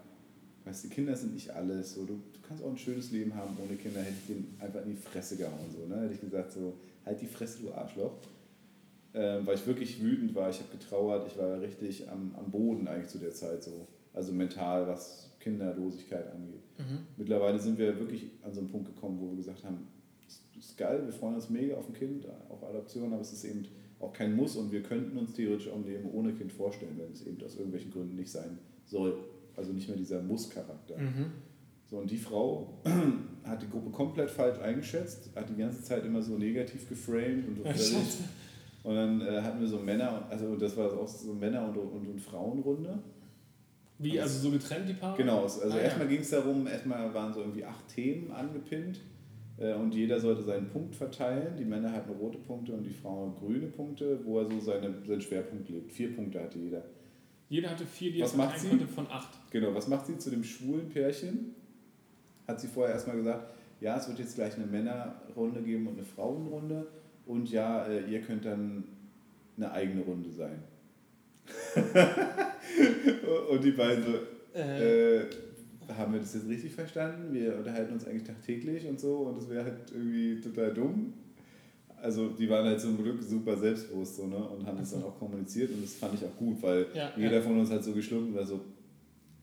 weißt 0.64 0.84
du, 0.84 0.88
Kinder 0.88 1.16
sind 1.16 1.34
nicht 1.34 1.50
alles, 1.50 1.94
so, 1.94 2.04
du, 2.04 2.14
du 2.14 2.40
kannst 2.46 2.62
auch 2.62 2.70
ein 2.70 2.78
schönes 2.78 3.10
Leben 3.10 3.34
haben 3.34 3.56
ohne 3.64 3.76
Kinder, 3.76 4.00
hätte 4.00 4.16
ich 4.20 4.34
den 4.34 4.54
einfach 4.58 4.84
in 4.84 4.90
die 4.90 4.96
Fresse 4.96 5.36
gehauen, 5.36 5.70
so, 5.70 5.86
ne? 5.86 6.02
hätte 6.02 6.14
ich 6.14 6.20
gesagt, 6.20 6.52
so, 6.52 6.74
halt 7.04 7.20
die 7.20 7.26
Fresse, 7.26 7.62
du 7.62 7.72
Arschloch. 7.72 8.12
Ähm, 9.12 9.44
weil 9.44 9.56
ich 9.56 9.66
wirklich 9.66 10.00
wütend 10.00 10.36
war, 10.36 10.50
ich 10.50 10.60
habe 10.60 10.70
getrauert, 10.70 11.26
ich 11.26 11.36
war 11.36 11.60
richtig 11.60 12.08
am, 12.08 12.32
am 12.36 12.48
Boden 12.50 12.86
eigentlich 12.86 13.08
zu 13.08 13.18
der 13.18 13.32
Zeit 13.32 13.64
so, 13.64 13.88
also 14.14 14.32
mental, 14.32 14.86
was 14.86 15.30
Kinderlosigkeit 15.40 16.30
angeht. 16.32 16.62
Mhm. 16.78 16.98
Mittlerweile 17.16 17.58
sind 17.58 17.76
wir 17.76 17.98
wirklich 17.98 18.30
an 18.42 18.52
so 18.52 18.60
einen 18.60 18.68
Punkt 18.68 18.94
gekommen, 18.94 19.18
wo 19.20 19.30
wir 19.30 19.36
gesagt 19.36 19.64
haben, 19.64 19.88
ist 20.60 20.78
geil, 20.78 21.02
wir 21.04 21.12
freuen 21.12 21.34
uns 21.34 21.50
mega 21.50 21.76
auf 21.76 21.88
ein 21.88 21.94
Kind, 21.94 22.26
auf 22.48 22.62
Adoption, 22.62 23.12
aber 23.12 23.22
es 23.22 23.32
ist 23.32 23.44
eben 23.44 23.66
auch 23.98 24.12
kein 24.12 24.34
Muss 24.34 24.56
und 24.56 24.72
wir 24.72 24.82
könnten 24.82 25.16
uns 25.18 25.32
theoretisch 25.34 25.68
auch 25.68 25.76
ein 25.76 25.84
Leben 25.84 26.10
ohne 26.10 26.32
Kind 26.32 26.52
vorstellen, 26.52 26.98
wenn 26.98 27.12
es 27.12 27.26
eben 27.26 27.42
aus 27.44 27.56
irgendwelchen 27.56 27.90
Gründen 27.90 28.16
nicht 28.16 28.30
sein 28.30 28.58
soll. 28.84 29.18
Also 29.56 29.72
nicht 29.72 29.88
mehr 29.88 29.96
dieser 29.96 30.22
Muss-Charakter. 30.22 30.96
Mhm. 30.96 31.32
So, 31.86 31.98
und 31.98 32.10
die 32.10 32.16
Frau 32.16 32.80
hat 33.44 33.62
die 33.62 33.68
Gruppe 33.68 33.90
komplett 33.90 34.30
falsch 34.30 34.58
eingeschätzt, 34.60 35.30
hat 35.34 35.50
die 35.50 35.56
ganze 35.56 35.82
Zeit 35.82 36.04
immer 36.04 36.22
so 36.22 36.38
negativ 36.38 36.88
geframed 36.88 37.48
und 37.48 37.56
so 37.56 37.64
ja, 37.64 38.00
Und 38.84 38.94
dann 38.94 39.20
äh, 39.20 39.42
hatten 39.42 39.60
wir 39.60 39.68
so 39.68 39.78
Männer, 39.78 40.26
also 40.30 40.56
das 40.56 40.76
war 40.76 40.92
auch 40.98 41.08
so 41.08 41.34
Männer- 41.34 41.68
und, 41.68 41.76
und, 41.76 42.06
und 42.06 42.20
Frauenrunde. 42.20 43.02
Wie, 43.98 44.18
also 44.18 44.38
so 44.38 44.50
getrennt 44.50 44.88
die 44.88 44.94
Paare? 44.94 45.16
Genau, 45.18 45.42
also 45.42 45.60
ah, 45.62 45.78
erstmal 45.78 46.06
ja. 46.06 46.12
ging 46.12 46.20
es 46.20 46.30
darum, 46.30 46.66
erstmal 46.66 47.12
waren 47.12 47.34
so 47.34 47.40
irgendwie 47.40 47.64
acht 47.64 47.86
Themen 47.88 48.30
angepinnt 48.30 49.00
und 49.60 49.94
jeder 49.94 50.18
sollte 50.18 50.42
seinen 50.42 50.68
Punkt 50.68 50.94
verteilen. 50.94 51.56
Die 51.58 51.64
Männer 51.64 51.92
hatten 51.92 52.10
rote 52.12 52.38
Punkte 52.38 52.72
und 52.72 52.82
die 52.82 52.92
Frauen 52.92 53.34
grüne 53.36 53.66
Punkte, 53.66 54.18
wo 54.24 54.40
er 54.40 54.50
so 54.50 54.58
seine, 54.58 54.94
seinen 55.06 55.20
Schwerpunkt 55.20 55.68
lebt. 55.68 55.92
Vier 55.92 56.14
Punkte 56.14 56.42
hatte 56.42 56.58
jeder. 56.58 56.82
Jeder 57.50 57.70
hatte 57.70 57.84
vier, 57.84 58.12
die 58.12 58.22
was 58.22 58.32
er 58.32 58.38
macht 58.38 58.58
sie? 58.58 58.68
konnte 58.68 58.86
von 58.86 59.06
acht. 59.08 59.38
Genau, 59.50 59.74
was 59.74 59.88
macht 59.88 60.06
sie 60.06 60.16
zu 60.16 60.30
dem 60.30 60.44
schwulen 60.44 60.88
Pärchen? 60.88 61.54
Hat 62.48 62.60
sie 62.60 62.68
vorher 62.68 62.94
erstmal 62.94 63.16
gesagt, 63.16 63.52
ja, 63.80 63.98
es 63.98 64.08
wird 64.08 64.18
jetzt 64.18 64.34
gleich 64.34 64.54
eine 64.54 64.66
Männerrunde 64.66 65.60
geben 65.62 65.86
und 65.88 65.94
eine 65.94 66.04
Frauenrunde 66.04 66.86
und 67.26 67.50
ja, 67.50 67.84
äh, 67.86 68.10
ihr 68.10 68.20
könnt 68.22 68.44
dann 68.44 68.84
eine 69.56 69.72
eigene 69.72 70.02
Runde 70.02 70.30
sein. 70.30 70.62
und 73.50 73.64
die 73.64 73.72
beiden 73.72 74.04
so, 74.04 74.58
äh. 74.58 75.18
äh 75.18 75.26
haben 75.96 76.12
wir 76.12 76.20
das 76.20 76.34
jetzt 76.34 76.48
richtig 76.48 76.72
verstanden? 76.72 77.32
Wir 77.32 77.56
unterhalten 77.56 77.94
uns 77.94 78.06
eigentlich 78.06 78.24
tagtäglich 78.24 78.86
und 78.86 78.98
so 79.00 79.18
und 79.18 79.38
das 79.38 79.48
wäre 79.48 79.64
halt 79.64 79.92
irgendwie 79.92 80.40
total 80.40 80.72
dumm. 80.72 81.12
Also 82.02 82.28
die 82.30 82.48
waren 82.48 82.64
halt 82.64 82.80
zum 82.80 82.96
Glück 83.02 83.22
super 83.22 83.56
selbstbewusst 83.56 84.16
so, 84.16 84.26
ne? 84.26 84.36
und 84.36 84.66
haben 84.66 84.78
das 84.78 84.92
dann 84.92 85.02
auch 85.02 85.18
kommuniziert 85.18 85.70
und 85.70 85.82
das 85.82 85.94
fand 85.94 86.14
ich 86.14 86.24
auch 86.24 86.36
gut, 86.36 86.62
weil 86.62 86.86
ja, 86.94 87.12
jeder 87.16 87.36
ja. 87.36 87.42
von 87.42 87.58
uns 87.58 87.70
hat 87.70 87.84
so 87.84 87.92
geschlungen 87.92 88.34
war 88.34 88.46
so, 88.46 88.60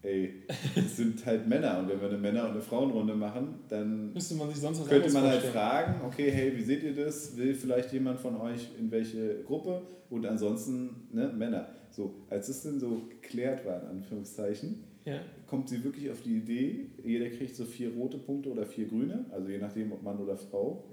ey, 0.01 0.43
es 0.75 0.97
sind 0.97 1.23
halt 1.25 1.47
Männer 1.47 1.79
und 1.79 1.89
wenn 1.89 1.99
wir 1.99 2.07
eine 2.10 2.17
Männer- 2.17 2.45
und 2.45 2.51
eine 2.51 2.62
Frauenrunde 2.62 3.13
machen, 3.15 3.60
dann 3.69 4.13
Müsste 4.13 4.36
man 4.36 4.49
sich 4.49 4.57
sonst 4.57 4.88
könnte 4.88 5.12
man 5.12 5.23
halt 5.23 5.43
fragen, 5.43 6.01
okay, 6.05 6.31
hey, 6.31 6.55
wie 6.55 6.63
seht 6.63 6.83
ihr 6.83 6.95
das? 6.95 7.38
Will 7.38 7.53
vielleicht 7.53 7.93
jemand 7.93 8.19
von 8.19 8.36
euch 8.38 8.69
in 8.79 8.89
welche 8.89 9.43
Gruppe? 9.43 9.81
Und 10.10 10.25
ansonsten 10.25 11.07
ne, 11.12 11.31
Männer. 11.36 11.67
So, 11.91 12.13
als 12.29 12.47
es 12.49 12.63
denn 12.63 12.79
so 12.79 13.01
geklärt 13.10 13.65
war, 13.65 13.81
in 13.81 13.88
Anführungszeichen, 13.88 14.83
ja. 15.08 15.22
kommt 15.48 15.70
sie 15.70 15.84
wirklich 15.84 16.12
auf 16.12 16.22
die 16.22 16.38
Idee, 16.38 16.88
jeder 17.04 17.30
kriegt 17.30 17.56
so 17.56 17.65
vier 17.65 17.93
rote 17.93 18.17
Punkte 18.17 18.50
oder 18.50 18.65
vier 18.65 18.88
grüne, 18.88 19.26
also 19.32 19.48
je 19.48 19.58
nachdem, 19.58 19.91
ob 19.93 20.04
Mann 20.04 20.20
oder 20.20 20.38
Frau. 20.38 20.84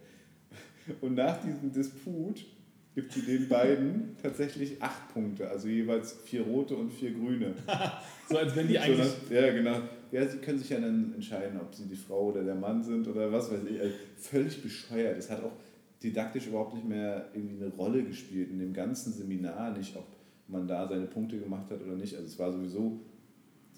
Und 1.01 1.15
nach 1.15 1.43
diesem 1.43 1.73
Disput 1.73 2.45
gibt 2.95 3.13
sie 3.13 3.23
den 3.23 3.49
beiden 3.49 4.17
tatsächlich 4.23 4.81
acht 4.81 5.13
Punkte, 5.13 5.49
also 5.49 5.67
jeweils 5.67 6.13
vier 6.13 6.43
rote 6.43 6.77
und 6.77 6.93
vier 6.93 7.11
grüne. 7.13 7.55
so 8.29 8.39
als 8.39 8.55
wenn 8.55 8.69
die 8.69 8.79
eigentlich. 8.79 9.09
So, 9.29 9.35
ja, 9.35 9.53
genau. 9.53 9.81
Ja, 10.13 10.27
sie 10.29 10.39
können 10.39 10.59
sich 10.59 10.71
ja 10.71 10.79
dann 10.79 11.13
entscheiden, 11.15 11.59
ob 11.61 11.75
sie 11.75 11.87
die 11.87 11.97
Frau 11.97 12.29
oder 12.31 12.45
der 12.45 12.55
Mann 12.55 12.85
sind 12.85 13.09
oder 13.09 13.33
was 13.33 13.51
weiß 13.51 13.65
ich. 13.69 13.81
Also 13.81 13.95
völlig 14.17 14.63
bescheuert. 14.63 15.19
Das 15.19 15.29
hat 15.29 15.43
auch 15.43 15.57
didaktisch 16.05 16.47
überhaupt 16.47 16.75
nicht 16.75 16.87
mehr 16.87 17.31
irgendwie 17.35 17.65
eine 17.65 17.75
Rolle 17.75 18.05
gespielt 18.05 18.51
in 18.51 18.61
dem 18.61 18.73
ganzen 18.73 19.13
Seminar, 19.13 19.77
nicht 19.77 19.97
ob 19.97 20.07
man 20.47 20.69
da 20.69 20.87
seine 20.87 21.07
Punkte 21.07 21.39
gemacht 21.41 21.69
hat 21.71 21.83
oder 21.83 21.97
nicht. 21.97 22.15
Also 22.15 22.27
es 22.27 22.39
war 22.39 22.53
sowieso 22.53 23.01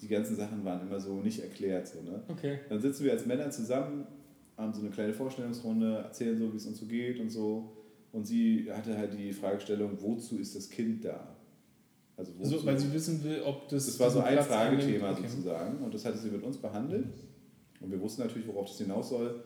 die 0.01 0.07
ganzen 0.07 0.35
Sachen 0.35 0.63
waren 0.63 0.81
immer 0.81 0.99
so 0.99 1.21
nicht 1.21 1.39
erklärt. 1.39 1.87
So, 1.87 2.01
ne? 2.01 2.23
okay. 2.27 2.59
Dann 2.69 2.79
sitzen 2.79 3.05
wir 3.05 3.11
als 3.11 3.25
Männer 3.25 3.49
zusammen, 3.49 4.05
haben 4.55 4.73
so 4.73 4.81
eine 4.81 4.89
kleine 4.89 5.13
Vorstellungsrunde, 5.13 5.97
erzählen 5.97 6.37
so, 6.37 6.51
wie 6.51 6.57
es 6.57 6.65
uns 6.65 6.79
so 6.79 6.85
geht 6.85 7.19
und 7.19 7.29
so. 7.29 7.73
Und 8.11 8.25
sie 8.25 8.71
hatte 8.71 8.97
halt 8.97 9.13
die 9.17 9.33
Fragestellung, 9.33 9.97
wozu 9.99 10.39
ist 10.39 10.55
das 10.55 10.69
Kind 10.69 11.03
da? 11.05 11.35
Also 12.15 12.31
so, 12.41 12.65
weil 12.65 12.79
sie 12.79 12.91
wissen 12.91 13.23
will, 13.23 13.41
ob 13.43 13.69
das. 13.69 13.85
Das 13.85 13.99
war 13.99 14.09
so 14.09 14.21
ein 14.21 14.33
Platz 14.33 14.47
Fragethema 14.47 15.11
okay. 15.11 15.27
sozusagen. 15.27 15.83
Und 15.83 15.93
das 15.93 16.03
hatte 16.03 16.17
sie 16.17 16.29
mit 16.29 16.41
uns 16.41 16.57
behandelt. 16.57 17.05
Und 17.79 17.91
wir 17.91 18.01
wussten 18.01 18.23
natürlich, 18.23 18.47
worauf 18.47 18.65
das 18.67 18.77
hinaus 18.79 19.09
soll. 19.09 19.43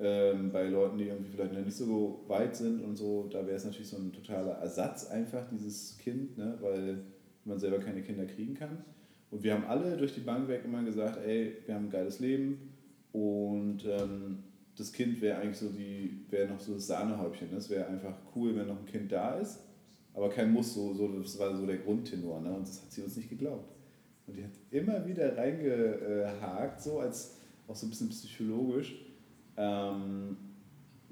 Ähm, 0.00 0.50
bei 0.52 0.68
Leuten, 0.68 0.98
die 0.98 1.04
irgendwie 1.04 1.30
vielleicht 1.30 1.52
noch 1.52 1.64
nicht 1.64 1.76
so 1.76 2.24
weit 2.28 2.54
sind 2.56 2.82
und 2.84 2.96
so, 2.96 3.28
da 3.32 3.44
wäre 3.44 3.56
es 3.56 3.64
natürlich 3.64 3.88
so 3.88 3.96
ein 3.96 4.12
totaler 4.12 4.52
Ersatz 4.52 5.06
einfach, 5.06 5.48
dieses 5.48 5.98
Kind, 5.98 6.38
ne? 6.38 6.56
weil 6.60 7.02
man 7.44 7.58
selber 7.58 7.78
keine 7.80 8.02
Kinder 8.02 8.24
kriegen 8.24 8.54
kann. 8.54 8.84
Und 9.30 9.42
wir 9.42 9.54
haben 9.54 9.64
alle 9.64 9.96
durch 9.96 10.14
die 10.14 10.20
Bank 10.20 10.48
weg 10.48 10.62
immer 10.64 10.82
gesagt, 10.82 11.18
ey, 11.24 11.56
wir 11.66 11.74
haben 11.74 11.86
ein 11.86 11.90
geiles 11.90 12.18
Leben 12.18 12.72
und 13.12 13.84
ähm, 13.84 14.38
das 14.76 14.92
Kind 14.92 15.20
wäre 15.20 15.40
eigentlich 15.40 15.58
so 15.58 15.68
die, 15.68 16.24
wäre 16.30 16.48
noch 16.48 16.60
so 16.60 16.74
das 16.74 16.86
Sahnehäubchen. 16.86 17.48
Es 17.56 17.68
wäre 17.68 17.86
einfach 17.86 18.16
cool, 18.34 18.56
wenn 18.56 18.68
noch 18.68 18.78
ein 18.78 18.86
Kind 18.86 19.12
da 19.12 19.34
ist, 19.34 19.58
aber 20.14 20.30
kein 20.30 20.52
Muss, 20.52 20.74
so, 20.74 20.94
so, 20.94 21.08
das 21.08 21.38
war 21.38 21.54
so 21.56 21.66
der 21.66 21.78
Grundtenor. 21.78 22.40
Ne? 22.40 22.52
Und 22.52 22.66
das 22.66 22.82
hat 22.82 22.92
sie 22.92 23.02
uns 23.02 23.16
nicht 23.16 23.28
geglaubt. 23.28 23.68
Und 24.26 24.36
die 24.36 24.44
hat 24.44 24.52
immer 24.70 25.06
wieder 25.06 25.36
reingehakt, 25.36 26.80
so 26.80 27.00
als 27.00 27.36
auch 27.66 27.76
so 27.76 27.86
ein 27.86 27.90
bisschen 27.90 28.08
psychologisch. 28.08 28.94
Ähm, 29.56 30.36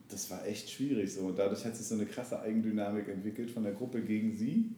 das 0.09 0.31
war 0.31 0.47
echt 0.47 0.71
schwierig 0.71 1.13
so. 1.13 1.23
Und 1.23 1.39
dadurch 1.39 1.65
hat 1.65 1.77
sich 1.77 1.87
so 1.87 1.97
eine 1.97 2.07
krasse 2.07 2.41
Eigendynamik 2.41 3.09
entwickelt 3.09 3.51
von 3.51 3.65
der 3.65 3.73
Gruppe 3.73 4.03
gegen 4.03 4.33
sie 4.33 4.71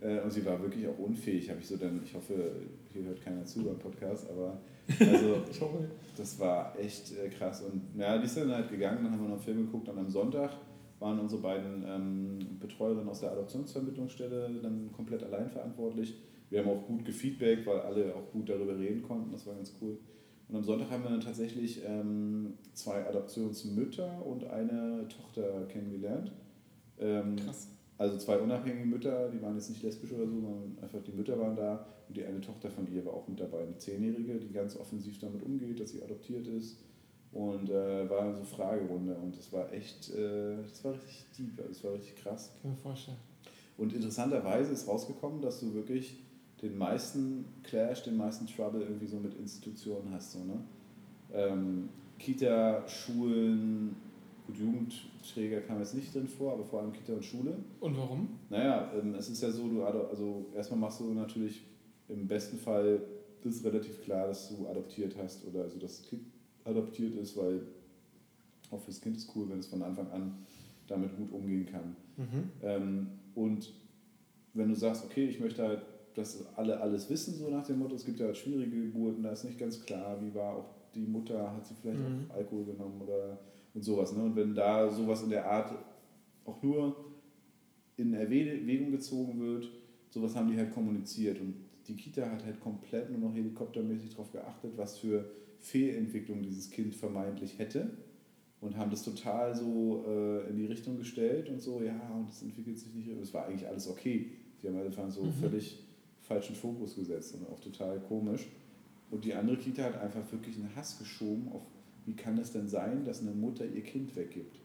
äh, 0.00 0.20
und 0.20 0.30
sie 0.30 0.44
war 0.44 0.60
wirklich 0.60 0.86
auch 0.86 0.98
unfähig, 0.98 1.48
habe 1.50 1.60
ich 1.60 1.66
so 1.66 1.76
dann, 1.76 2.00
ich 2.04 2.14
hoffe, 2.14 2.52
hier 2.92 3.04
hört 3.04 3.22
keiner 3.22 3.44
zu 3.44 3.64
beim 3.64 3.78
Podcast, 3.78 4.28
aber 4.30 4.60
also, 5.00 5.42
das 6.16 6.38
war 6.38 6.78
echt 6.78 7.12
äh, 7.16 7.28
krass. 7.28 7.62
Und 7.62 7.98
ja, 7.98 8.18
die 8.18 8.24
ist 8.24 8.36
dann 8.36 8.52
halt 8.52 8.70
gegangen, 8.70 9.04
dann 9.04 9.12
haben 9.12 9.22
wir 9.22 9.28
noch 9.28 9.36
einen 9.36 9.44
Film 9.44 9.66
geguckt 9.66 9.88
und 9.88 9.98
am 9.98 10.10
Sonntag 10.10 10.52
waren 10.98 11.18
unsere 11.18 11.42
beiden 11.42 11.84
ähm, 11.86 12.38
Betreuerinnen 12.58 13.08
aus 13.08 13.20
der 13.20 13.32
Adoptionsvermittlungsstelle 13.32 14.50
dann 14.62 14.90
komplett 14.92 15.22
allein 15.22 15.50
verantwortlich. 15.50 16.14
Wir 16.48 16.60
haben 16.60 16.70
auch 16.70 16.86
gut 16.86 17.04
gefeedback, 17.04 17.66
weil 17.66 17.80
alle 17.80 18.14
auch 18.14 18.30
gut 18.32 18.48
darüber 18.48 18.78
reden 18.78 19.02
konnten, 19.02 19.32
das 19.32 19.46
war 19.46 19.54
ganz 19.54 19.74
cool. 19.80 19.98
Und 20.48 20.56
am 20.56 20.62
Sonntag 20.62 20.90
haben 20.90 21.02
wir 21.02 21.10
dann 21.10 21.20
tatsächlich 21.20 21.82
ähm, 21.84 22.54
zwei 22.72 23.04
Adoptionsmütter 23.06 24.24
und 24.24 24.44
eine 24.44 25.06
Tochter 25.08 25.66
kennengelernt. 25.66 26.30
Ähm, 26.98 27.36
Krass. 27.36 27.75
Also 27.98 28.18
zwei 28.18 28.38
unabhängige 28.38 28.86
Mütter, 28.86 29.30
die 29.30 29.40
waren 29.40 29.54
jetzt 29.54 29.70
nicht 29.70 29.82
lesbisch 29.82 30.12
oder 30.12 30.26
so, 30.26 30.40
sondern 30.40 30.78
einfach 30.82 31.02
die 31.02 31.12
Mütter 31.12 31.38
waren 31.38 31.56
da 31.56 31.86
und 32.08 32.16
die 32.16 32.24
eine 32.24 32.40
Tochter 32.40 32.70
von 32.70 32.86
ihr 32.92 33.04
war 33.06 33.14
auch 33.14 33.26
mit 33.26 33.40
dabei, 33.40 33.62
eine 33.62 33.78
Zehnjährige, 33.78 34.34
die 34.34 34.52
ganz 34.52 34.76
offensiv 34.76 35.18
damit 35.18 35.42
umgeht, 35.42 35.80
dass 35.80 35.90
sie 35.90 36.02
adoptiert 36.02 36.46
ist. 36.46 36.78
Und 37.32 37.68
äh, 37.68 38.08
war 38.08 38.34
so 38.34 38.44
Fragerunde 38.44 39.14
und 39.14 39.36
das 39.36 39.52
war 39.52 39.70
echt, 39.72 40.10
äh, 40.14 40.56
das 40.62 40.82
war 40.84 40.94
richtig 40.94 41.24
deep, 41.36 41.58
also 41.58 41.68
das 41.68 41.84
war 41.84 41.92
richtig 41.92 42.16
krass. 42.16 42.52
Kann 42.62 42.70
mir 42.70 42.76
vorstellen. 42.76 43.18
Und 43.76 43.92
interessanterweise 43.92 44.72
ist 44.72 44.88
rausgekommen, 44.88 45.42
dass 45.42 45.60
du 45.60 45.74
wirklich 45.74 46.18
den 46.62 46.78
meisten 46.78 47.44
Clash, 47.62 48.04
den 48.04 48.16
meisten 48.16 48.46
Trouble 48.46 48.82
irgendwie 48.82 49.06
so 49.06 49.18
mit 49.18 49.34
Institutionen 49.34 50.10
hast. 50.12 50.32
So, 50.32 50.38
ne? 50.44 50.60
Ähm, 51.34 51.88
Kita, 52.18 52.88
Schulen, 52.88 53.96
gut, 54.46 54.56
Jugendträger 54.58 55.60
kam 55.62 55.78
jetzt 55.78 55.94
nicht 55.94 56.14
drin 56.14 56.28
vor, 56.28 56.52
aber 56.52 56.64
vor 56.64 56.80
allem 56.80 56.92
Kita 56.92 57.14
und 57.14 57.24
Schule. 57.24 57.56
Und 57.80 57.96
warum? 57.96 58.28
Naja, 58.50 58.92
ähm, 58.98 59.14
es 59.14 59.28
ist 59.28 59.42
ja 59.42 59.50
so, 59.50 59.68
du 59.68 59.82
also 59.84 60.46
erstmal 60.54 60.80
machst 60.80 61.00
du 61.00 61.12
natürlich 61.12 61.62
im 62.08 62.26
besten 62.26 62.58
Fall 62.58 63.00
das 63.46 63.56
ist 63.56 63.64
relativ 63.64 64.02
klar, 64.02 64.26
dass 64.26 64.48
du 64.48 64.66
adoptiert 64.66 65.14
hast 65.16 65.46
oder 65.46 65.62
also 65.62 65.78
das 65.78 66.02
Kind 66.02 66.22
adoptiert 66.64 67.14
ist, 67.14 67.36
weil 67.36 67.62
auch 68.70 68.80
fürs 68.80 69.00
Kind 69.00 69.16
ist 69.16 69.30
cool, 69.36 69.48
wenn 69.48 69.60
es 69.60 69.68
von 69.68 69.82
Anfang 69.82 70.10
an 70.10 70.34
damit 70.88 71.16
gut 71.16 71.32
umgehen 71.32 71.66
kann. 71.66 71.96
Mhm. 72.16 72.50
Ähm, 72.62 73.06
und 73.34 73.72
wenn 74.54 74.68
du 74.68 74.74
sagst, 74.74 75.04
okay, 75.04 75.26
ich 75.26 75.38
möchte 75.38 75.62
halt, 75.62 75.82
dass 76.14 76.44
alle 76.56 76.80
alles 76.80 77.10
wissen, 77.10 77.34
so 77.34 77.48
nach 77.50 77.66
dem 77.66 77.78
Motto, 77.78 77.94
es 77.94 78.04
gibt 78.04 78.18
ja 78.18 78.26
halt 78.26 78.36
schwierige 78.36 78.86
Geburten, 78.86 79.22
da 79.22 79.30
ist 79.30 79.44
nicht 79.44 79.58
ganz 79.58 79.80
klar, 79.84 80.18
wie 80.22 80.34
war 80.34 80.56
auch 80.56 80.70
die 80.94 81.06
Mutter, 81.06 81.52
hat 81.52 81.66
sie 81.66 81.74
vielleicht 81.80 82.00
mhm. 82.00 82.26
auch 82.28 82.36
Alkohol 82.36 82.64
genommen 82.64 83.00
oder 83.02 83.38
und 83.76 83.82
sowas. 83.82 84.16
Ne? 84.16 84.24
Und 84.24 84.34
wenn 84.34 84.54
da 84.54 84.90
sowas 84.90 85.22
in 85.22 85.30
der 85.30 85.48
Art 85.48 85.72
auch 86.44 86.62
nur 86.62 86.96
in 87.96 88.14
Erwägung 88.14 88.90
gezogen 88.90 89.38
wird, 89.38 89.70
sowas 90.10 90.34
haben 90.34 90.50
die 90.50 90.56
halt 90.56 90.72
kommuniziert. 90.72 91.40
Und 91.40 91.54
die 91.86 91.94
Kita 91.94 92.28
hat 92.28 92.44
halt 92.44 92.60
komplett 92.60 93.10
nur 93.10 93.20
noch 93.20 93.34
helikoptermäßig 93.36 94.10
darauf 94.10 94.32
geachtet, 94.32 94.72
was 94.76 94.98
für 94.98 95.30
Fehlentwicklung 95.60 96.42
dieses 96.42 96.70
Kind 96.70 96.94
vermeintlich 96.94 97.58
hätte. 97.58 97.90
Und 98.62 98.78
haben 98.78 98.90
das 98.90 99.04
total 99.04 99.54
so 99.54 100.04
äh, 100.08 100.48
in 100.48 100.56
die 100.56 100.64
Richtung 100.64 100.96
gestellt 100.96 101.50
und 101.50 101.60
so, 101.60 101.82
ja, 101.82 102.00
und 102.16 102.30
das 102.30 102.42
entwickelt 102.42 102.78
sich 102.78 102.94
nicht. 102.94 103.08
Es 103.08 103.34
war 103.34 103.46
eigentlich 103.46 103.68
alles 103.68 103.86
okay. 103.88 104.30
Die 104.62 104.68
haben 104.68 104.78
einfach 104.78 105.10
so 105.10 105.22
mhm. 105.22 105.32
völlig 105.32 105.84
falschen 106.22 106.56
Fokus 106.56 106.96
gesetzt 106.96 107.34
und 107.34 107.46
auch 107.48 107.60
total 107.60 108.00
komisch. 108.00 108.46
Und 109.10 109.24
die 109.24 109.34
andere 109.34 109.58
Kita 109.58 109.84
hat 109.84 110.00
einfach 110.00 110.32
wirklich 110.32 110.56
einen 110.56 110.74
Hass 110.74 110.98
geschoben 110.98 111.48
auf, 111.52 111.62
wie 112.06 112.14
kann 112.14 112.38
es 112.38 112.52
denn 112.52 112.68
sein, 112.68 113.04
dass 113.04 113.20
eine 113.20 113.32
Mutter 113.32 113.66
ihr 113.66 113.82
Kind 113.82 114.16
weggibt? 114.16 114.60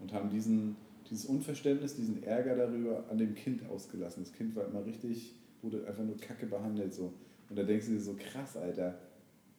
Und 0.00 0.12
haben 0.12 0.30
diesen, 0.30 0.76
dieses 1.08 1.26
Unverständnis, 1.26 1.94
diesen 1.94 2.22
Ärger 2.22 2.56
darüber 2.56 3.04
an 3.10 3.18
dem 3.18 3.34
Kind 3.34 3.68
ausgelassen. 3.68 4.24
Das 4.24 4.32
Kind 4.32 4.56
war 4.56 4.66
immer 4.66 4.84
richtig, 4.84 5.34
wurde 5.62 5.86
einfach 5.86 6.04
nur 6.04 6.16
kacke 6.16 6.46
behandelt. 6.46 6.94
So. 6.94 7.12
Und 7.48 7.58
da 7.58 7.62
denkst 7.62 7.86
du 7.86 7.92
dir 7.92 8.00
so, 8.00 8.14
krass, 8.14 8.56
Alter. 8.56 8.98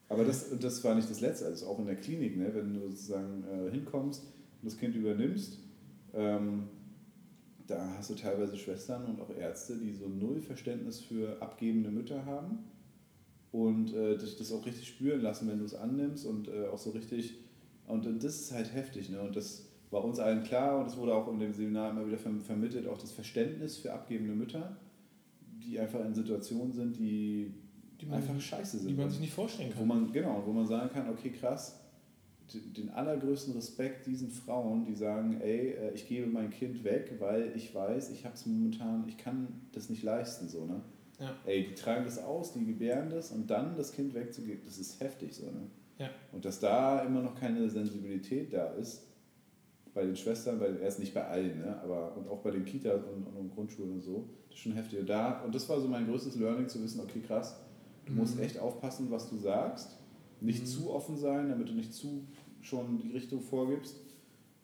Aber 0.09 0.23
das, 0.23 0.57
das 0.59 0.83
war 0.83 0.95
nicht 0.95 1.09
das 1.09 1.21
Letzte, 1.21 1.45
also 1.45 1.67
auch 1.67 1.79
in 1.79 1.85
der 1.85 1.95
Klinik, 1.95 2.37
ne? 2.37 2.49
wenn 2.53 2.73
du 2.73 2.89
sozusagen 2.89 3.43
äh, 3.43 3.71
hinkommst 3.71 4.23
und 4.23 4.65
das 4.65 4.77
Kind 4.77 4.95
übernimmst, 4.95 5.59
ähm, 6.13 6.69
da 7.67 7.95
hast 7.97 8.09
du 8.09 8.15
teilweise 8.15 8.55
Schwestern 8.57 9.05
und 9.05 9.19
auch 9.19 9.29
Ärzte, 9.35 9.75
die 9.75 9.91
so 9.91 10.07
null 10.07 10.39
Verständnis 10.39 11.01
für 11.01 11.41
abgebende 11.41 11.91
Mütter 11.91 12.25
haben 12.25 12.59
und 13.51 13.93
äh, 13.93 14.17
dich 14.17 14.37
das 14.37 14.51
auch 14.51 14.65
richtig 14.65 14.87
spüren 14.87 15.21
lassen, 15.21 15.47
wenn 15.47 15.59
du 15.59 15.65
es 15.65 15.73
annimmst 15.73 16.25
und 16.25 16.47
äh, 16.47 16.67
auch 16.67 16.77
so 16.77 16.91
richtig. 16.91 17.35
Und, 17.87 18.05
und 18.05 18.23
das 18.23 18.41
ist 18.41 18.51
halt 18.51 18.73
heftig. 18.73 19.09
Ne? 19.09 19.21
Und 19.21 19.35
das 19.35 19.65
war 19.91 20.03
uns 20.03 20.19
allen 20.19 20.43
klar 20.43 20.79
und 20.79 20.87
es 20.87 20.97
wurde 20.97 21.13
auch 21.13 21.31
in 21.31 21.39
dem 21.39 21.53
Seminar 21.53 21.91
immer 21.91 22.05
wieder 22.05 22.17
vermittelt, 22.17 22.87
auch 22.87 22.97
das 22.97 23.11
Verständnis 23.11 23.77
für 23.77 23.93
abgebende 23.93 24.33
Mütter, 24.33 24.77
die 25.63 25.79
einfach 25.79 26.03
in 26.03 26.13
Situationen 26.13 26.73
sind, 26.73 26.97
die, 26.97 27.53
die 28.01 28.09
einfach 28.09 28.39
scheiße 28.39 28.79
sind. 28.79 28.89
Die 28.89 28.93
man 28.93 29.09
sich 29.09 29.21
nicht 29.21 29.33
vorstellen 29.33 29.71
kann. 29.71 29.81
Wo 29.81 29.85
man, 29.85 30.11
genau, 30.11 30.43
wo 30.45 30.51
man 30.51 30.67
sagen 30.67 30.89
kann, 30.89 31.09
okay, 31.09 31.29
krass, 31.29 31.79
den 32.53 32.89
allergrößten 32.89 33.53
Respekt 33.53 34.07
diesen 34.07 34.29
Frauen, 34.29 34.85
die 34.85 34.95
sagen, 34.95 35.39
ey, 35.41 35.71
äh, 35.71 35.93
ich 35.93 36.07
gebe 36.07 36.27
mein 36.27 36.49
Kind 36.49 36.83
weg, 36.83 37.15
weil 37.19 37.51
ich 37.55 37.73
weiß, 37.73 38.11
ich 38.11 38.25
habe 38.25 38.35
es 38.35 38.45
momentan, 38.45 39.05
ich 39.07 39.17
kann 39.17 39.47
das 39.73 39.89
nicht 39.89 40.03
leisten, 40.03 40.47
so, 40.47 40.65
ne? 40.65 40.81
Ja. 41.19 41.35
Ey, 41.45 41.67
die 41.67 41.73
tragen 41.73 42.05
das 42.05 42.19
aus, 42.19 42.53
die 42.53 42.65
gebären 42.65 43.09
das 43.09 43.31
und 43.31 43.49
dann 43.49 43.75
das 43.75 43.91
Kind 43.91 44.13
wegzugeben, 44.13 44.61
das 44.65 44.77
ist 44.77 44.99
heftig 44.99 45.33
so, 45.33 45.45
ne? 45.45 45.69
Ja. 45.97 46.09
Und 46.31 46.45
dass 46.45 46.59
da 46.59 46.99
immer 46.99 47.21
noch 47.21 47.33
keine 47.33 47.67
Sensibilität 47.69 48.53
da 48.53 48.67
ist, 48.73 49.07
bei 49.95 50.05
den 50.05 50.15
Schwestern, 50.15 50.59
bei 50.59 50.69
erst 50.79 50.99
nicht 50.99 51.11
bei 51.11 51.25
allen, 51.25 51.57
ne? 51.57 51.81
aber 51.81 52.15
und 52.15 52.29
auch 52.29 52.43
bei 52.43 52.51
den 52.51 52.65
Kitas 52.65 53.01
und, 53.03 53.25
und, 53.25 53.35
und 53.35 53.49
Grundschulen 53.49 53.93
und 53.93 54.01
so, 54.01 54.29
das 54.47 54.57
ist 54.57 54.61
schon 54.61 54.73
heftig. 54.73 54.99
Und, 54.99 55.09
da, 55.09 55.41
und 55.41 55.55
das 55.55 55.67
war 55.67 55.81
so 55.81 55.87
mein 55.87 56.05
größtes 56.05 56.35
Learning, 56.35 56.67
zu 56.67 56.83
wissen, 56.83 57.01
okay, 57.01 57.19
krass, 57.25 57.59
du 58.05 58.11
mhm. 58.11 58.19
musst 58.19 58.39
echt 58.39 58.59
aufpassen, 58.59 59.09
was 59.09 59.27
du 59.27 59.37
sagst, 59.37 59.97
nicht 60.39 60.61
mhm. 60.61 60.65
zu 60.67 60.91
offen 60.91 61.17
sein, 61.17 61.49
damit 61.49 61.69
du 61.69 61.73
nicht 61.73 61.95
zu 61.95 62.27
schon 62.61 62.99
die 62.99 63.11
Richtung 63.11 63.41
vorgibst. 63.41 63.95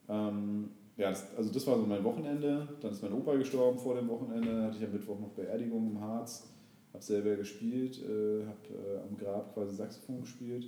Ähm, 0.08 0.70
ja, 0.98 1.10
das, 1.10 1.36
also 1.36 1.52
das 1.52 1.66
war 1.66 1.78
so 1.78 1.86
mein 1.86 2.04
Wochenende. 2.04 2.68
Dann 2.82 2.92
ist 2.92 3.02
mein 3.02 3.14
Opa 3.14 3.36
gestorben 3.36 3.80
vor 3.80 3.96
dem 3.96 4.08
Wochenende. 4.08 4.64
Hatte 4.64 4.78
ich 4.78 4.84
am 4.86 4.92
Mittwoch 4.92 5.20
noch 5.20 5.30
Beerdigung 5.30 5.92
im 5.92 6.02
Harz. 6.02 6.50
Habe 6.94 7.04
selber 7.04 7.36
gespielt, 7.36 8.00
äh, 8.04 8.46
habe 8.46 8.68
äh, 8.70 9.00
am 9.00 9.18
Grab 9.18 9.54
quasi 9.54 9.76
Saxophon 9.76 10.22
gespielt. 10.22 10.68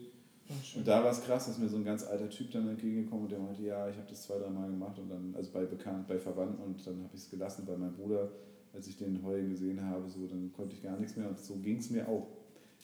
Oh, 0.50 0.78
und 0.78 0.88
da 0.88 1.04
war 1.04 1.12
es 1.12 1.24
krass, 1.24 1.48
dass 1.48 1.58
mir 1.58 1.68
so 1.68 1.78
ein 1.78 1.86
ganz 1.86 2.06
alter 2.06 2.30
Typ 2.30 2.52
dann 2.52 2.68
entgegengekommen 2.68 3.26
und 3.26 3.32
der 3.32 3.40
meinte, 3.40 3.64
ja, 3.64 3.90
ich 3.90 3.96
habe 3.96 4.08
das 4.08 4.24
zwei, 4.24 4.38
drei 4.38 4.50
Mal 4.50 4.70
gemacht 4.70 4.98
und 5.00 5.10
dann, 5.10 5.34
also 5.36 5.52
bei 5.52 5.66
Bekannten, 5.66 6.06
bei 6.08 6.20
Verwandten 6.20 6.62
und 6.62 6.86
dann 6.86 7.04
habe 7.04 7.16
ich 7.16 7.22
es 7.22 7.30
gelassen 7.32 7.66
bei 7.66 7.76
meinem 7.76 7.94
Bruder, 7.94 8.30
als 8.74 8.88
ich 8.88 8.98
den 8.98 9.24
heulen 9.24 9.50
gesehen 9.50 9.84
habe, 9.84 10.08
so, 10.08 10.28
dann 10.28 10.52
konnte 10.54 10.76
ich 10.76 10.84
gar 10.84 10.98
nichts 11.00 11.16
mehr 11.16 11.28
und 11.28 11.40
so 11.40 11.56
ging 11.56 11.78
es 11.78 11.90
mir 11.90 12.08
auch. 12.08 12.28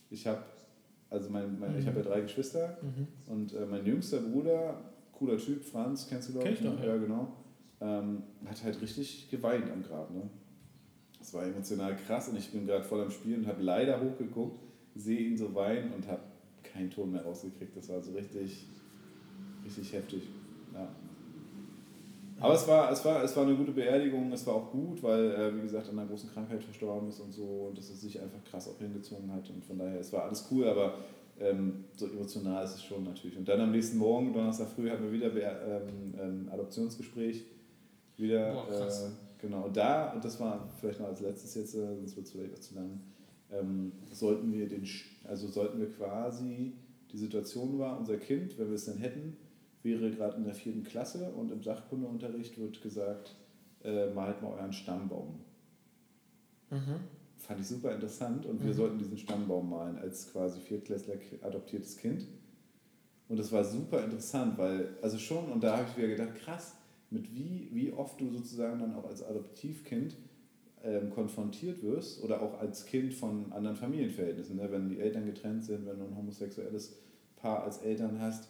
Ich 0.10 0.26
habe, 0.26 0.42
also 1.12 1.30
mein, 1.30 1.60
mein 1.60 1.74
mhm. 1.74 1.80
ich 1.80 1.86
habe 1.86 2.00
ja 2.00 2.06
drei 2.06 2.22
Geschwister 2.22 2.80
mhm. 2.82 3.08
und 3.32 3.54
äh, 3.54 3.66
mein 3.68 3.86
jüngster 3.86 4.22
Bruder 4.22 4.91
cooler 5.22 5.38
Typ, 5.38 5.64
Franz, 5.64 6.08
kennst 6.10 6.30
du 6.30 6.34
glaube 6.34 6.50
ich? 6.50 6.58
Kenn 6.58 6.68
ich 6.68 6.74
doch, 6.74 6.84
ja. 6.84 6.96
ja, 6.96 6.98
genau. 6.98 7.28
Ähm, 7.80 8.24
hat 8.46 8.64
halt 8.64 8.82
richtig 8.82 9.30
geweint 9.30 9.72
am 9.72 9.84
Grab. 9.84 10.10
Ne? 10.12 10.24
Das 11.20 11.34
war 11.34 11.46
emotional 11.46 11.96
krass 11.96 12.28
und 12.30 12.38
ich 12.38 12.52
bin 12.52 12.66
gerade 12.66 12.84
voll 12.84 13.02
am 13.02 13.12
Spielen 13.12 13.42
und 13.42 13.48
habe 13.48 13.62
leider 13.62 14.02
hochgeguckt, 14.02 14.60
sehe 14.96 15.20
ihn 15.20 15.38
so 15.38 15.54
weinen 15.54 15.94
und 15.94 16.08
habe 16.08 16.22
keinen 16.64 16.90
Ton 16.90 17.12
mehr 17.12 17.24
rausgekriegt. 17.24 17.78
Das 17.78 17.90
war 17.90 18.02
so 18.02 18.14
richtig, 18.14 18.66
richtig 19.64 19.94
heftig. 19.94 20.24
Ja. 20.74 20.88
Aber 22.40 22.56
es 22.56 22.68
war, 22.68 22.92
es, 22.92 23.06
war, 23.06 23.24
es 23.24 23.38
war 23.38 23.46
eine 23.46 23.56
gute 23.56 23.72
Beerdigung, 23.72 24.32
es 24.32 24.48
war 24.48 24.56
auch 24.56 24.72
gut, 24.72 25.04
weil 25.04 25.30
er, 25.30 25.56
wie 25.56 25.62
gesagt, 25.62 25.88
an 25.90 26.00
einer 26.00 26.08
großen 26.08 26.32
Krankheit 26.32 26.64
verstorben 26.64 27.10
ist 27.10 27.20
und 27.20 27.32
so 27.32 27.68
und 27.70 27.78
dass 27.78 27.92
es 27.92 28.02
sich 28.02 28.20
einfach 28.20 28.44
krass 28.50 28.68
auch 28.68 28.80
hingezogen 28.80 29.32
hat. 29.32 29.48
Und 29.52 29.64
von 29.64 29.78
daher, 29.78 30.00
es 30.00 30.12
war 30.12 30.24
alles 30.24 30.48
cool, 30.50 30.68
aber 30.68 30.96
ähm, 31.42 31.86
so 31.96 32.08
emotional 32.08 32.64
ist 32.64 32.76
es 32.76 32.84
schon 32.84 33.04
natürlich. 33.04 33.38
Und 33.38 33.48
dann 33.48 33.60
am 33.62 33.72
nächsten 33.72 33.98
Morgen, 33.98 34.34
Donnerstag 34.34 34.70
früh, 34.70 34.90
hatten 34.90 35.04
wir 35.04 35.12
wieder 35.12 35.32
ähm, 35.36 36.14
ähm, 36.20 36.50
Adoptionsgespräch. 36.52 37.46
Wieder, 38.18 38.54
Boah, 38.54 38.68
krass. 38.68 39.04
Äh, 39.04 39.42
genau. 39.42 39.66
Und 39.66 39.76
da, 39.76 40.12
und 40.14 40.24
das 40.24 40.40
war 40.40 40.70
vielleicht 40.80 41.00
noch 41.00 41.08
als 41.08 41.22
letztes 41.22 41.56
jetzt, 41.56 41.76
äh, 41.76 41.96
sonst 41.96 42.16
wird 42.16 42.28
es 42.28 42.32
vielleicht 42.32 42.54
auch 42.54 42.60
zu 42.60 42.76
lang, 42.76 43.02
ähm, 43.52 43.92
sollten 44.12 44.54
wir 44.54 44.68
den, 44.68 44.88
also 45.24 45.48
sollten 45.48 45.80
wir 45.80 45.92
quasi, 45.92 46.74
die 47.12 47.18
Situation 47.18 47.80
war, 47.80 48.00
unser 48.00 48.18
Kind, 48.18 48.58
wenn 48.58 48.68
wir 48.68 48.76
es 48.76 48.86
denn 48.86 48.98
hätten, 48.98 49.36
wäre 49.84 50.12
gerade 50.12 50.38
in 50.38 50.46
der 50.46 50.54
vierten 50.54 50.84
Klasse 50.84 51.32
und 51.32 51.52
im 51.52 51.64
Sachkundeunterricht 51.64 52.58
wird 52.60 52.82
gesagt, 52.82 53.36
äh, 53.84 54.14
malt 54.14 54.42
mal 54.42 54.54
euren 54.54 54.74
Stammbaum. 54.74 55.40
Mhm 56.70 57.00
fand 57.42 57.60
ich 57.60 57.68
super 57.68 57.94
interessant 57.94 58.46
und 58.46 58.62
wir 58.62 58.72
mhm. 58.72 58.78
sollten 58.78 58.98
diesen 58.98 59.18
Stammbaum 59.18 59.70
malen 59.70 59.98
als 59.98 60.32
quasi 60.32 60.60
Viertklässler 60.60 61.16
adoptiertes 61.42 61.98
Kind. 61.98 62.28
Und 63.28 63.38
das 63.38 63.52
war 63.52 63.64
super 63.64 64.04
interessant, 64.04 64.58
weil, 64.58 64.90
also 65.02 65.18
schon, 65.18 65.52
und 65.52 65.64
da 65.64 65.78
habe 65.78 65.88
ich 65.90 65.98
wieder 65.98 66.10
gedacht, 66.10 66.36
krass, 66.36 66.76
mit 67.10 67.34
wie, 67.34 67.70
wie 67.72 67.92
oft 67.92 68.20
du 68.20 68.30
sozusagen 68.30 68.80
dann 68.80 68.96
auch 68.96 69.06
als 69.06 69.24
Adoptivkind 69.24 70.16
ähm, 70.84 71.10
konfrontiert 71.12 71.84
wirst 71.84 72.24
oder 72.24 72.42
auch 72.42 72.60
als 72.60 72.86
Kind 72.86 73.14
von 73.14 73.52
anderen 73.52 73.76
Familienverhältnissen. 73.76 74.58
Ne? 74.58 74.68
Wenn 74.72 74.90
die 74.90 75.00
Eltern 75.00 75.26
getrennt 75.26 75.64
sind, 75.64 75.86
wenn 75.86 76.00
du 76.00 76.06
ein 76.06 76.18
homosexuelles 76.18 76.98
Paar 77.36 77.64
als 77.64 77.80
Eltern 77.80 78.20
hast, 78.20 78.50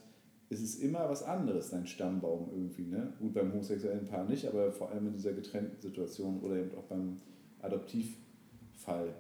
ist 0.50 0.62
es 0.62 0.80
immer 0.80 1.10
was 1.10 1.24
anderes, 1.24 1.70
dein 1.70 1.88
Stammbaum 1.88 2.50
irgendwie. 2.52 2.86
Ne? 2.86 3.14
Gut, 3.20 3.34
beim 3.34 3.52
homosexuellen 3.54 4.06
Paar 4.06 4.26
nicht, 4.26 4.46
aber 4.48 4.72
vor 4.72 4.92
allem 4.92 5.08
in 5.08 5.14
dieser 5.14 5.34
getrennten 5.34 5.80
Situation 5.82 6.40
oder 6.42 6.58
eben 6.58 6.76
auch 6.78 6.84
beim 6.84 7.22
Adoptiv 7.62 8.18
Fall. 8.82 9.14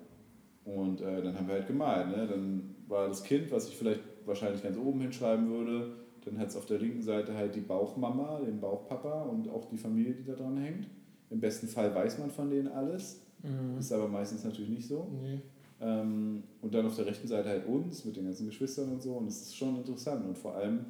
Und 0.65 1.01
äh, 1.01 1.21
dann 1.21 1.35
haben 1.37 1.47
wir 1.47 1.55
halt 1.55 1.67
gemalt. 1.67 2.09
Ne? 2.09 2.27
Dann 2.27 2.75
war 2.87 3.07
das 3.07 3.23
Kind, 3.23 3.51
was 3.51 3.67
ich 3.67 3.77
vielleicht 3.77 4.01
wahrscheinlich 4.25 4.61
ganz 4.61 4.77
oben 4.77 5.01
hinschreiben 5.01 5.49
würde. 5.49 5.93
Dann 6.25 6.37
hat 6.37 6.49
es 6.49 6.55
auf 6.55 6.65
der 6.65 6.79
linken 6.79 7.01
Seite 7.01 7.35
halt 7.35 7.55
die 7.55 7.61
Bauchmama, 7.61 8.41
den 8.41 8.59
Bauchpapa 8.59 9.23
und 9.23 9.49
auch 9.49 9.65
die 9.65 9.77
Familie, 9.77 10.13
die 10.13 10.23
da 10.23 10.33
dran 10.33 10.57
hängt. 10.57 10.87
Im 11.29 11.39
besten 11.39 11.67
Fall 11.67 11.93
weiß 11.95 12.19
man 12.19 12.29
von 12.29 12.49
denen 12.49 12.67
alles. 12.67 13.21
Mhm. 13.41 13.79
Ist 13.79 13.91
aber 13.91 14.07
meistens 14.07 14.43
natürlich 14.43 14.69
nicht 14.69 14.87
so. 14.87 15.07
Nee. 15.21 15.39
Ähm, 15.79 16.43
und 16.61 16.73
dann 16.73 16.85
auf 16.85 16.95
der 16.95 17.07
rechten 17.07 17.27
Seite 17.27 17.49
halt 17.49 17.65
uns 17.65 18.05
mit 18.05 18.15
den 18.15 18.25
ganzen 18.25 18.45
Geschwistern 18.45 18.91
und 18.91 19.01
so. 19.01 19.13
Und 19.13 19.25
das 19.25 19.41
ist 19.41 19.55
schon 19.55 19.77
interessant. 19.77 20.25
Und 20.25 20.37
vor 20.37 20.55
allem 20.55 20.85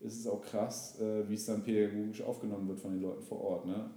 ist 0.00 0.20
es 0.20 0.26
auch 0.26 0.42
krass, 0.42 1.00
äh, 1.00 1.28
wie 1.28 1.34
es 1.34 1.46
dann 1.46 1.62
pädagogisch 1.62 2.22
aufgenommen 2.22 2.68
wird 2.68 2.80
von 2.80 2.92
den 2.92 3.02
Leuten 3.02 3.22
vor 3.22 3.40
Ort. 3.40 3.66
Ne? 3.66 3.90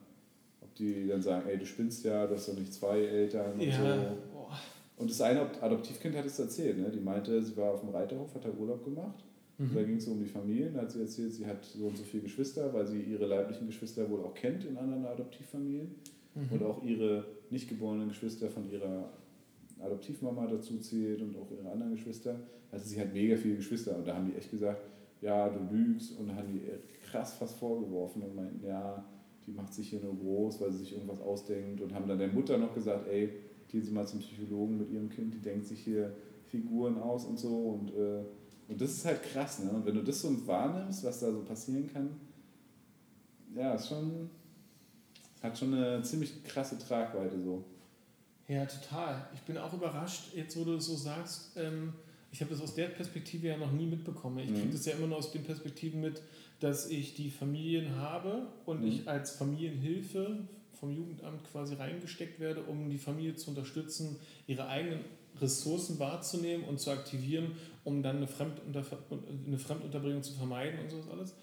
Die 0.80 1.08
dann 1.08 1.22
sagen, 1.22 1.48
ey, 1.48 1.58
du 1.58 1.66
spinnst 1.66 2.04
ja, 2.06 2.26
du 2.28 2.36
hast 2.36 2.50
doch 2.50 2.58
nicht 2.58 2.74
zwei 2.74 3.00
Eltern 3.00 3.54
und 3.54 3.62
ja. 3.62 3.78
so. 3.78 4.48
Und 4.96 5.10
das 5.10 5.22
eine 5.22 5.42
Adoptivkind 5.62 6.16
hat 6.16 6.26
es 6.26 6.40
erzählt, 6.40 6.78
ne? 6.78 6.90
die 6.90 7.00
meinte, 7.00 7.42
sie 7.42 7.58
war 7.58 7.72
auf 7.72 7.82
dem 7.82 7.90
Reiterhof, 7.90 8.34
hat 8.36 8.46
da 8.46 8.50
Urlaub 8.50 8.84
gemacht 8.86 9.24
Mhm. 9.58 9.76
Da 9.76 9.84
ging 9.84 9.98
es 9.98 10.08
um 10.08 10.20
die 10.20 10.30
Familien. 10.30 10.74
Da 10.74 10.82
hat 10.82 10.92
sie 10.92 11.02
erzählt, 11.02 11.34
sie 11.34 11.46
hat 11.46 11.64
so 11.64 11.88
und 11.88 11.98
so 11.98 12.04
viele 12.04 12.24
Geschwister, 12.24 12.74
weil 12.74 12.88
sie 12.88 13.02
ihre 13.02 13.26
leiblichen 13.26 13.68
Geschwister 13.68 14.10
wohl 14.10 14.22
auch 14.22 14.34
kennt 14.34 14.66
in 14.66 14.78
anderen 14.78 15.06
Adoptivfamilien. 15.06 15.96
Mhm. 16.36 16.48
Und 16.52 16.64
auch 16.64 16.84
ihre 16.84 17.26
nicht 17.50 17.70
geborenen 17.70 18.10
Geschwister 18.10 18.50
von 18.50 18.70
ihrer 18.72 19.10
Adoptivmama 19.80 20.48
dazu 20.48 20.80
zählt 20.80 21.22
und 21.22 21.38
auch 21.38 21.52
ihre 21.52 21.70
anderen 21.70 21.94
Geschwister. 21.94 22.36
Also 22.72 22.88
sie 22.88 23.00
hat 23.00 23.14
mega 23.14 23.36
viele 23.36 23.58
Geschwister 23.58 23.96
und 23.96 24.08
da 24.08 24.16
haben 24.16 24.32
die 24.32 24.38
echt 24.38 24.50
gesagt, 24.50 24.82
ja, 25.22 25.48
du 25.48 25.60
lügst 25.74 26.18
und 26.20 26.36
haben 26.36 26.48
die 26.52 26.62
krass 27.06 27.36
fast 27.36 27.58
vorgeworfen 27.58 28.24
und 28.24 28.36
meinten, 28.36 28.66
ja, 28.66 29.06
die 29.46 29.52
macht 29.52 29.74
sich 29.74 29.90
hier 29.90 30.00
nur 30.00 30.16
groß, 30.16 30.62
weil 30.62 30.72
sie 30.72 30.80
sich 30.80 30.94
irgendwas 30.94 31.22
ausdenkt 31.22 31.82
und 31.82 31.94
haben 31.94 32.08
dann 32.08 32.20
der 32.20 32.30
Mutter 32.30 32.58
noch 32.58 32.74
gesagt, 32.74 33.08
ey, 33.08 33.30
gehen 33.68 33.84
Sie 33.84 33.92
mal 33.92 34.08
zum 34.08 34.20
Psychologen 34.20 34.78
mit 34.78 34.92
Ihrem 34.92 35.10
Kind, 35.10 35.34
die 35.34 35.42
denkt 35.42 35.66
sich 35.66 35.80
hier 35.80 36.16
Figuren 36.48 36.98
aus 37.02 37.26
und 37.26 37.40
so 37.40 37.70
und, 37.70 37.90
äh, 37.90 38.24
und 38.68 38.80
das 38.80 38.92
ist 38.92 39.06
halt 39.06 39.24
krass, 39.24 39.60
ne? 39.60 39.72
Und 39.72 39.86
wenn 39.86 39.96
du 39.96 40.04
das 40.04 40.22
so 40.22 40.48
wahrnimmst, 40.48 41.04
was 41.04 41.20
da 41.20 41.32
so 41.32 41.42
passieren 41.42 41.92
kann, 41.92 42.12
ja, 43.56 43.74
ist 43.74 43.90
schon, 43.90 44.30
hat 45.42 45.58
schon 45.58 45.74
eine 45.74 46.02
ziemlich 46.04 46.44
krasse 46.44 46.78
Tragweite 46.78 47.42
so. 47.42 47.64
Ja, 48.48 48.66
total. 48.66 49.28
Ich 49.34 49.42
bin 49.42 49.58
auch 49.58 49.74
überrascht, 49.74 50.34
jetzt 50.36 50.58
wo 50.58 50.64
du 50.64 50.76
das 50.76 50.86
so 50.86 50.96
sagst, 50.96 51.52
ähm, 51.58 51.94
ich 52.32 52.42
habe 52.42 52.52
das 52.52 52.62
aus 52.62 52.74
der 52.74 52.88
Perspektive 52.88 53.48
ja 53.48 53.58
noch 53.58 53.72
nie 53.72 53.86
mitbekommen. 53.86 54.40
Ich 54.40 54.52
kriege 54.52 54.68
mhm. 54.68 54.72
das 54.72 54.86
ja 54.86 54.94
immer 54.94 55.08
nur 55.08 55.18
aus 55.18 55.32
den 55.32 55.44
Perspektiven 55.44 56.02
mit, 56.02 56.22
dass 56.64 56.90
ich 56.90 57.14
die 57.14 57.30
Familien 57.30 57.98
habe 57.98 58.48
und 58.66 58.84
mhm. 58.84 58.88
ich 58.88 59.08
als 59.10 59.32
Familienhilfe 59.32 60.48
vom 60.80 60.96
Jugendamt 60.96 61.44
quasi 61.52 61.76
reingesteckt 61.76 62.40
werde, 62.40 62.64
um 62.64 62.90
die 62.90 62.98
Familie 62.98 63.36
zu 63.36 63.50
unterstützen, 63.50 64.16
ihre 64.48 64.68
eigenen 64.68 65.02
Ressourcen 65.42 66.00
wahrzunehmen 66.00 66.64
und 66.64 66.80
zu 66.80 66.92
aktivieren, 66.92 67.52
um 67.84 68.02
dann 68.02 68.16
eine, 68.16 68.28
Fremdunter 68.28 68.82
eine 69.46 69.58
Fremdunterbringung 69.58 70.24
zu 70.24 70.36
vermeiden 70.36 70.80
und 70.80 70.90
sowas 70.90 71.10
alles. 71.12 71.36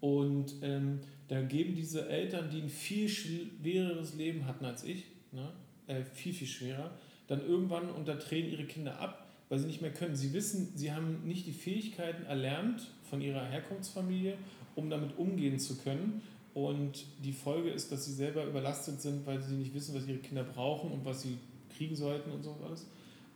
Und 0.00 0.54
ähm, 0.62 0.98
da 1.28 1.40
geben 1.42 1.76
diese 1.76 2.08
Eltern, 2.08 2.50
die 2.50 2.60
ein 2.60 2.68
viel 2.68 3.08
schwereres 3.08 4.16
Leben 4.16 4.44
hatten 4.44 4.64
als 4.64 4.82
ich, 4.82 5.04
ne, 5.30 5.52
äh, 5.86 6.02
viel, 6.02 6.32
viel 6.32 6.48
schwerer, 6.48 6.90
dann 7.28 7.46
irgendwann 7.46 7.90
unter 7.90 8.18
Tränen 8.18 8.50
ihre 8.50 8.64
Kinder 8.64 8.98
ab, 8.98 9.24
weil 9.48 9.60
sie 9.60 9.66
nicht 9.66 9.82
mehr 9.82 9.92
können. 9.92 10.16
Sie 10.16 10.32
wissen, 10.32 10.72
sie 10.74 10.90
haben 10.90 11.24
nicht 11.24 11.46
die 11.46 11.52
Fähigkeiten 11.52 12.24
erlernt 12.24 12.90
von 13.08 13.20
ihrer 13.20 13.44
Herkunftsfamilie, 13.44 14.36
um 14.76 14.90
damit 14.90 15.16
umgehen 15.18 15.58
zu 15.58 15.76
können. 15.76 16.22
Und 16.54 17.04
die 17.24 17.32
Folge 17.32 17.70
ist, 17.70 17.90
dass 17.90 18.04
sie 18.04 18.12
selber 18.12 18.44
überlastet 18.44 19.00
sind, 19.00 19.26
weil 19.26 19.42
sie 19.42 19.54
nicht 19.54 19.74
wissen, 19.74 19.94
was 19.94 20.06
ihre 20.06 20.18
Kinder 20.18 20.44
brauchen 20.44 20.92
und 20.92 21.04
was 21.04 21.22
sie 21.22 21.36
kriegen 21.76 21.96
sollten 21.96 22.30
und 22.30 22.42
so 22.42 22.56
alles. 22.64 22.86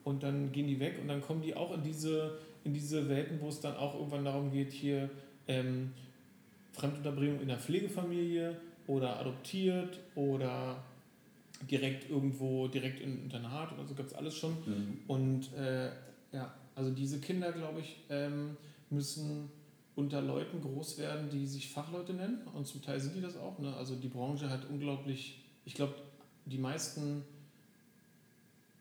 Und 0.05 0.23
dann 0.23 0.53
gehen 0.53 0.69
die 0.69 0.79
weg 0.79 0.99
und 1.01 1.09
dann 1.09 1.21
kommen 1.21 1.43
die 1.43 1.55
auch 1.55 1.75
in 1.75 1.83
diese, 1.83 2.39
in 2.65 2.73
diese 2.73 3.09
Welten, 3.09 3.41
wo 3.41 3.49
es 3.49 3.61
dann 3.61 3.77
auch 3.77 3.95
irgendwann 3.95 4.25
darum 4.25 4.53
geht, 4.53 4.73
hier 4.73 5.11
ähm, 5.49 5.93
Fremdunterbringung 6.73 7.41
in 7.41 7.49
der 7.49 7.59
Pflegefamilie 7.59 8.57
oder 8.87 9.19
adoptiert 9.19 9.99
oder 10.15 10.83
direkt 11.71 12.09
irgendwo, 12.09 12.69
direkt 12.69 13.01
in 13.01 13.25
Internat 13.25 13.73
oder 13.73 13.85
so 13.85 13.95
gab 13.95 14.07
es 14.07 14.15
alles 14.15 14.37
schon. 14.37 14.53
Mhm. 14.65 14.99
Und 15.09 15.53
äh, 15.55 15.91
ja, 16.33 16.55
also 16.77 16.91
diese 16.91 17.19
Kinder, 17.19 17.53
glaube 17.53 17.81
ich, 17.81 17.97
ähm, 18.11 18.57
müssen 18.91 19.51
unter 19.99 20.23
Leuten 20.23 20.63
groß 20.63 20.99
werden, 20.99 21.29
die 21.29 21.45
sich 21.45 21.71
Fachleute 21.71 22.15
nennen. 22.15 22.43
Und 22.55 22.69
zum 22.69 22.81
Teil 22.81 23.01
sind 23.01 23.17
die 23.17 23.21
das 23.21 23.37
auch. 23.37 23.59
Ne? 23.59 23.75
Also 23.75 23.97
die 23.97 24.07
Branche 24.07 24.49
hat 24.49 24.71
unglaublich, 24.71 25.41
ich 25.65 25.75
glaube, 25.75 25.95
die 26.45 26.57
meisten, 26.57 27.25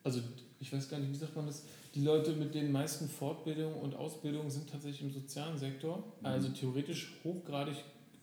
also 0.03 0.21
ich 0.59 0.71
weiß 0.71 0.87
gar 0.89 0.99
nicht, 0.99 1.11
wie 1.11 1.15
sagt 1.15 1.35
man 1.35 1.47
das, 1.47 1.63
die 1.95 2.01
Leute 2.01 2.33
mit 2.33 2.53
den 2.53 2.71
meisten 2.71 3.09
Fortbildungen 3.09 3.79
und 3.79 3.95
Ausbildungen 3.95 4.51
sind 4.51 4.69
tatsächlich 4.69 5.01
im 5.01 5.11
sozialen 5.11 5.57
Sektor, 5.57 6.03
mhm. 6.19 6.25
also 6.27 6.49
theoretisch 6.49 7.13
hochgradig 7.23 7.77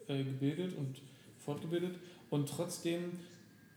äh, 0.07 0.22
gebildet 0.22 0.76
und 0.76 1.00
fortgebildet. 1.40 1.96
Und 2.30 2.48
trotzdem 2.48 3.18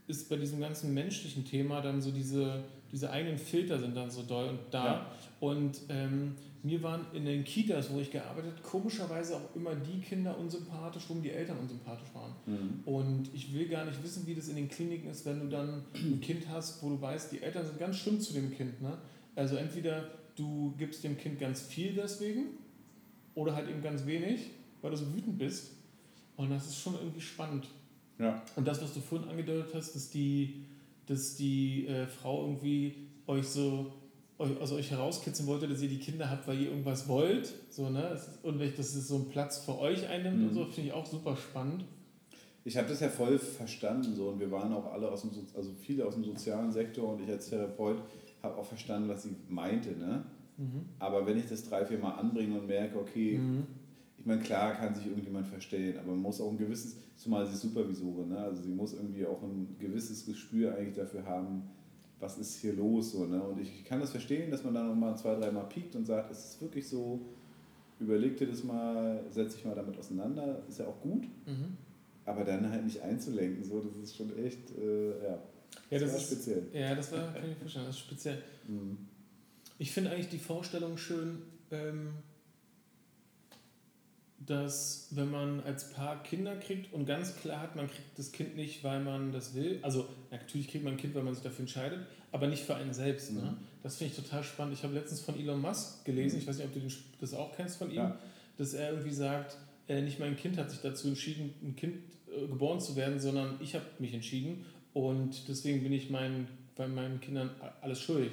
ist 0.07 0.29
bei 0.29 0.37
diesem 0.37 0.59
ganzen 0.59 0.93
menschlichen 0.93 1.45
Thema 1.45 1.81
dann 1.81 2.01
so 2.01 2.11
diese, 2.11 2.63
diese 2.91 3.11
eigenen 3.11 3.37
Filter 3.37 3.77
sind 3.77 3.95
dann 3.95 4.09
so 4.09 4.23
doll 4.23 4.49
und 4.49 4.59
da. 4.71 4.85
Ja. 4.85 5.11
Und 5.39 5.81
ähm, 5.89 6.35
mir 6.63 6.81
waren 6.81 7.05
in 7.13 7.25
den 7.25 7.43
Kitas, 7.43 7.91
wo 7.91 7.99
ich 7.99 8.09
gearbeitet 8.09 8.51
habe, 8.53 8.61
komischerweise 8.63 9.35
auch 9.35 9.55
immer 9.55 9.75
die 9.75 9.99
Kinder 9.99 10.37
unsympathisch, 10.37 11.03
wo 11.07 11.13
die 11.15 11.31
Eltern 11.31 11.57
unsympathisch 11.59 12.09
waren. 12.13 12.33
Mhm. 12.45 12.79
Und 12.85 13.29
ich 13.33 13.53
will 13.53 13.67
gar 13.67 13.85
nicht 13.85 14.01
wissen, 14.01 14.25
wie 14.25 14.33
das 14.33 14.47
in 14.47 14.55
den 14.55 14.69
Kliniken 14.69 15.09
ist, 15.09 15.25
wenn 15.25 15.39
du 15.41 15.47
dann 15.47 15.83
ein 15.93 16.19
Kind 16.21 16.47
hast, 16.49 16.81
wo 16.81 16.89
du 16.89 17.01
weißt, 17.01 17.31
die 17.31 17.41
Eltern 17.41 17.65
sind 17.65 17.77
ganz 17.77 17.97
schlimm 17.97 18.19
zu 18.19 18.33
dem 18.33 18.51
Kind. 18.51 18.81
Ne? 18.81 18.97
Also 19.35 19.57
entweder 19.57 20.09
du 20.35 20.73
gibst 20.77 21.03
dem 21.03 21.17
Kind 21.17 21.39
ganz 21.39 21.61
viel 21.61 21.93
deswegen 21.93 22.45
oder 23.35 23.55
halt 23.55 23.69
eben 23.69 23.83
ganz 23.83 24.05
wenig, 24.05 24.51
weil 24.81 24.91
du 24.91 24.97
so 24.97 25.13
wütend 25.13 25.37
bist. 25.37 25.73
Und 26.37 26.49
das 26.51 26.67
ist 26.67 26.77
schon 26.77 26.95
irgendwie 26.95 27.21
spannend. 27.21 27.67
Ja. 28.19 28.41
Und 28.55 28.67
das, 28.67 28.81
was 28.81 28.93
du 28.93 28.99
vorhin 28.99 29.29
angedeutet 29.29 29.73
hast, 29.73 29.95
dass 29.95 30.09
die, 30.09 30.65
dass 31.05 31.35
die 31.35 31.87
äh, 31.87 32.07
Frau 32.07 32.45
irgendwie 32.45 32.95
euch 33.27 33.47
so 33.47 33.93
euch, 34.39 34.59
aus 34.59 34.71
euch 34.71 34.91
herauskitzeln 34.91 35.47
wollte, 35.47 35.67
dass 35.67 35.81
ihr 35.81 35.89
die 35.89 35.99
Kinder 35.99 36.29
habt, 36.29 36.47
weil 36.47 36.59
ihr 36.59 36.69
irgendwas 36.69 37.07
wollt. 37.07 37.53
So, 37.69 37.89
ne? 37.89 38.19
Und 38.43 38.59
dass 38.59 38.95
es 38.95 39.07
so 39.07 39.15
einen 39.15 39.29
Platz 39.29 39.59
für 39.59 39.77
euch 39.79 40.07
einnimmt 40.07 40.39
mhm. 40.39 40.47
und 40.49 40.53
so, 40.53 40.65
finde 40.65 40.89
ich 40.89 40.93
auch 40.93 41.05
super 41.05 41.35
spannend. 41.35 41.85
Ich 42.63 42.75
habe 42.77 42.89
das 42.89 42.99
ja 42.99 43.07
voll 43.09 43.39
verstanden 43.39 44.13
so 44.13 44.27
und 44.27 44.39
wir 44.39 44.51
waren 44.51 44.73
auch 44.73 44.91
alle 44.91 45.09
aus 45.09 45.21
dem, 45.21 45.31
also 45.55 45.71
viele 45.79 46.05
aus 46.05 46.15
dem 46.15 46.25
sozialen 46.25 46.71
Sektor 46.71 47.13
und 47.13 47.23
ich 47.23 47.29
als 47.29 47.49
Therapeut 47.49 47.97
habe 48.43 48.57
auch 48.57 48.65
verstanden, 48.65 49.07
was 49.07 49.23
sie 49.23 49.35
meinte. 49.47 49.91
Ne? 49.91 50.25
Mhm. 50.57 50.85
Aber 50.99 51.25
wenn 51.25 51.37
ich 51.37 51.47
das 51.47 51.63
drei, 51.63 51.85
vier 51.85 51.97
Mal 51.97 52.11
anbringe 52.11 52.59
und 52.59 52.67
merke, 52.67 52.99
okay, 52.99 53.37
mhm 53.37 53.65
ich 54.17 54.25
meine, 54.25 54.41
klar 54.41 54.75
kann 54.75 54.95
sich 54.95 55.07
irgendjemand 55.07 55.47
verstellen, 55.47 55.97
aber 55.97 56.11
man 56.11 56.21
muss 56.21 56.41
auch 56.41 56.51
ein 56.51 56.57
gewisses, 56.57 56.97
zumal 57.15 57.45
sie 57.45 57.53
ist 57.53 57.61
Supervisorin, 57.61 58.29
ne? 58.29 58.39
also 58.39 58.61
sie 58.61 58.69
muss 58.69 58.93
irgendwie 58.93 59.25
auch 59.25 59.41
ein 59.43 59.75
gewisses 59.79 60.25
Gespür 60.25 60.75
eigentlich 60.75 60.95
dafür 60.95 61.25
haben, 61.25 61.63
was 62.19 62.37
ist 62.37 62.59
hier 62.59 62.73
los. 62.73 63.11
So, 63.11 63.25
ne? 63.25 63.41
Und 63.41 63.59
ich 63.59 63.85
kann 63.85 63.99
das 63.99 64.11
verstehen, 64.11 64.51
dass 64.51 64.63
man 64.63 64.73
dann 64.73 64.87
nochmal 64.87 65.17
zwei, 65.17 65.35
dreimal 65.35 65.67
piekt 65.69 65.95
und 65.95 66.05
sagt, 66.05 66.31
es 66.31 66.45
ist 66.45 66.61
wirklich 66.61 66.87
so, 66.87 67.21
überleg 67.99 68.37
dir 68.37 68.47
das 68.47 68.63
mal, 68.63 69.23
setz 69.29 69.55
dich 69.55 69.65
mal 69.65 69.75
damit 69.75 69.97
auseinander, 69.97 70.63
ist 70.67 70.79
ja 70.79 70.87
auch 70.87 70.99
gut, 71.01 71.23
mhm. 71.45 71.77
aber 72.25 72.43
dann 72.43 72.69
halt 72.69 72.83
nicht 72.85 73.01
einzulenken, 73.01 73.63
so, 73.63 73.81
das 73.81 73.95
ist 74.09 74.15
schon 74.15 74.37
echt, 74.37 74.71
äh, 74.77 75.09
ja. 75.23 75.39
Ja, 75.89 75.99
das, 75.99 76.13
das 76.13 76.23
ist 76.23 76.31
speziell. 76.31 76.67
Ja, 76.73 76.95
das 76.95 77.11
war, 77.11 77.33
kann 77.33 77.51
ich 77.51 77.57
verstehen, 77.57 77.83
das 77.85 77.95
ist 77.95 78.01
speziell. 78.01 78.41
Mhm. 78.67 78.97
Ich 79.79 79.93
finde 79.93 80.09
eigentlich 80.09 80.27
die 80.27 80.39
Vorstellung 80.39 80.97
schön, 80.97 81.41
ähm, 81.71 82.09
dass 84.47 85.09
wenn 85.11 85.29
man 85.29 85.61
als 85.63 85.91
Paar 85.91 86.23
Kinder 86.23 86.55
kriegt 86.55 86.93
und 86.93 87.05
ganz 87.05 87.35
klar 87.35 87.61
hat, 87.61 87.75
man 87.75 87.87
kriegt 87.87 88.17
das 88.17 88.31
Kind 88.31 88.55
nicht, 88.55 88.81
weil 88.83 89.01
man 89.01 89.33
das 89.33 89.53
will, 89.53 89.79
also 89.81 90.07
natürlich 90.31 90.69
kriegt 90.69 90.85
man 90.85 90.93
ein 90.93 90.97
Kind, 90.97 91.13
weil 91.15 91.23
man 91.23 91.33
sich 91.33 91.43
dafür 91.43 91.61
entscheidet, 91.61 91.99
aber 92.31 92.47
nicht 92.47 92.63
für 92.63 92.75
einen 92.75 92.93
selbst. 92.93 93.33
Ne? 93.33 93.41
Mhm. 93.41 93.45
Ne? 93.45 93.57
Das 93.83 93.97
finde 93.97 94.13
ich 94.13 94.23
total 94.23 94.43
spannend. 94.43 94.73
Ich 94.73 94.83
habe 94.83 94.93
letztens 94.93 95.19
von 95.19 95.37
Elon 95.37 95.61
Musk 95.61 96.05
gelesen, 96.05 96.37
mhm. 96.37 96.41
ich 96.41 96.47
weiß 96.47 96.57
nicht, 96.57 96.67
ob 96.67 96.73
du 96.73 96.81
das 97.19 97.33
auch 97.33 97.55
kennst 97.57 97.77
von 97.77 97.89
ihm, 97.89 97.97
ja. 97.97 98.17
dass 98.57 98.73
er 98.73 98.91
irgendwie 98.91 99.13
sagt, 99.13 99.57
äh, 99.89 100.01
nicht 100.01 100.19
mein 100.19 100.37
Kind 100.37 100.57
hat 100.57 100.71
sich 100.71 100.79
dazu 100.79 101.09
entschieden, 101.09 101.53
ein 101.61 101.75
Kind 101.75 101.97
äh, 102.27 102.47
geboren 102.47 102.79
zu 102.79 102.95
werden, 102.95 103.19
sondern 103.19 103.57
ich 103.59 103.75
habe 103.75 103.85
mich 103.99 104.13
entschieden 104.13 104.65
und 104.93 105.49
deswegen 105.49 105.83
bin 105.83 105.91
ich 105.91 106.09
mein, 106.09 106.47
bei 106.77 106.87
meinen 106.87 107.19
Kindern 107.19 107.49
alles 107.81 107.99
schuldig. 107.99 108.31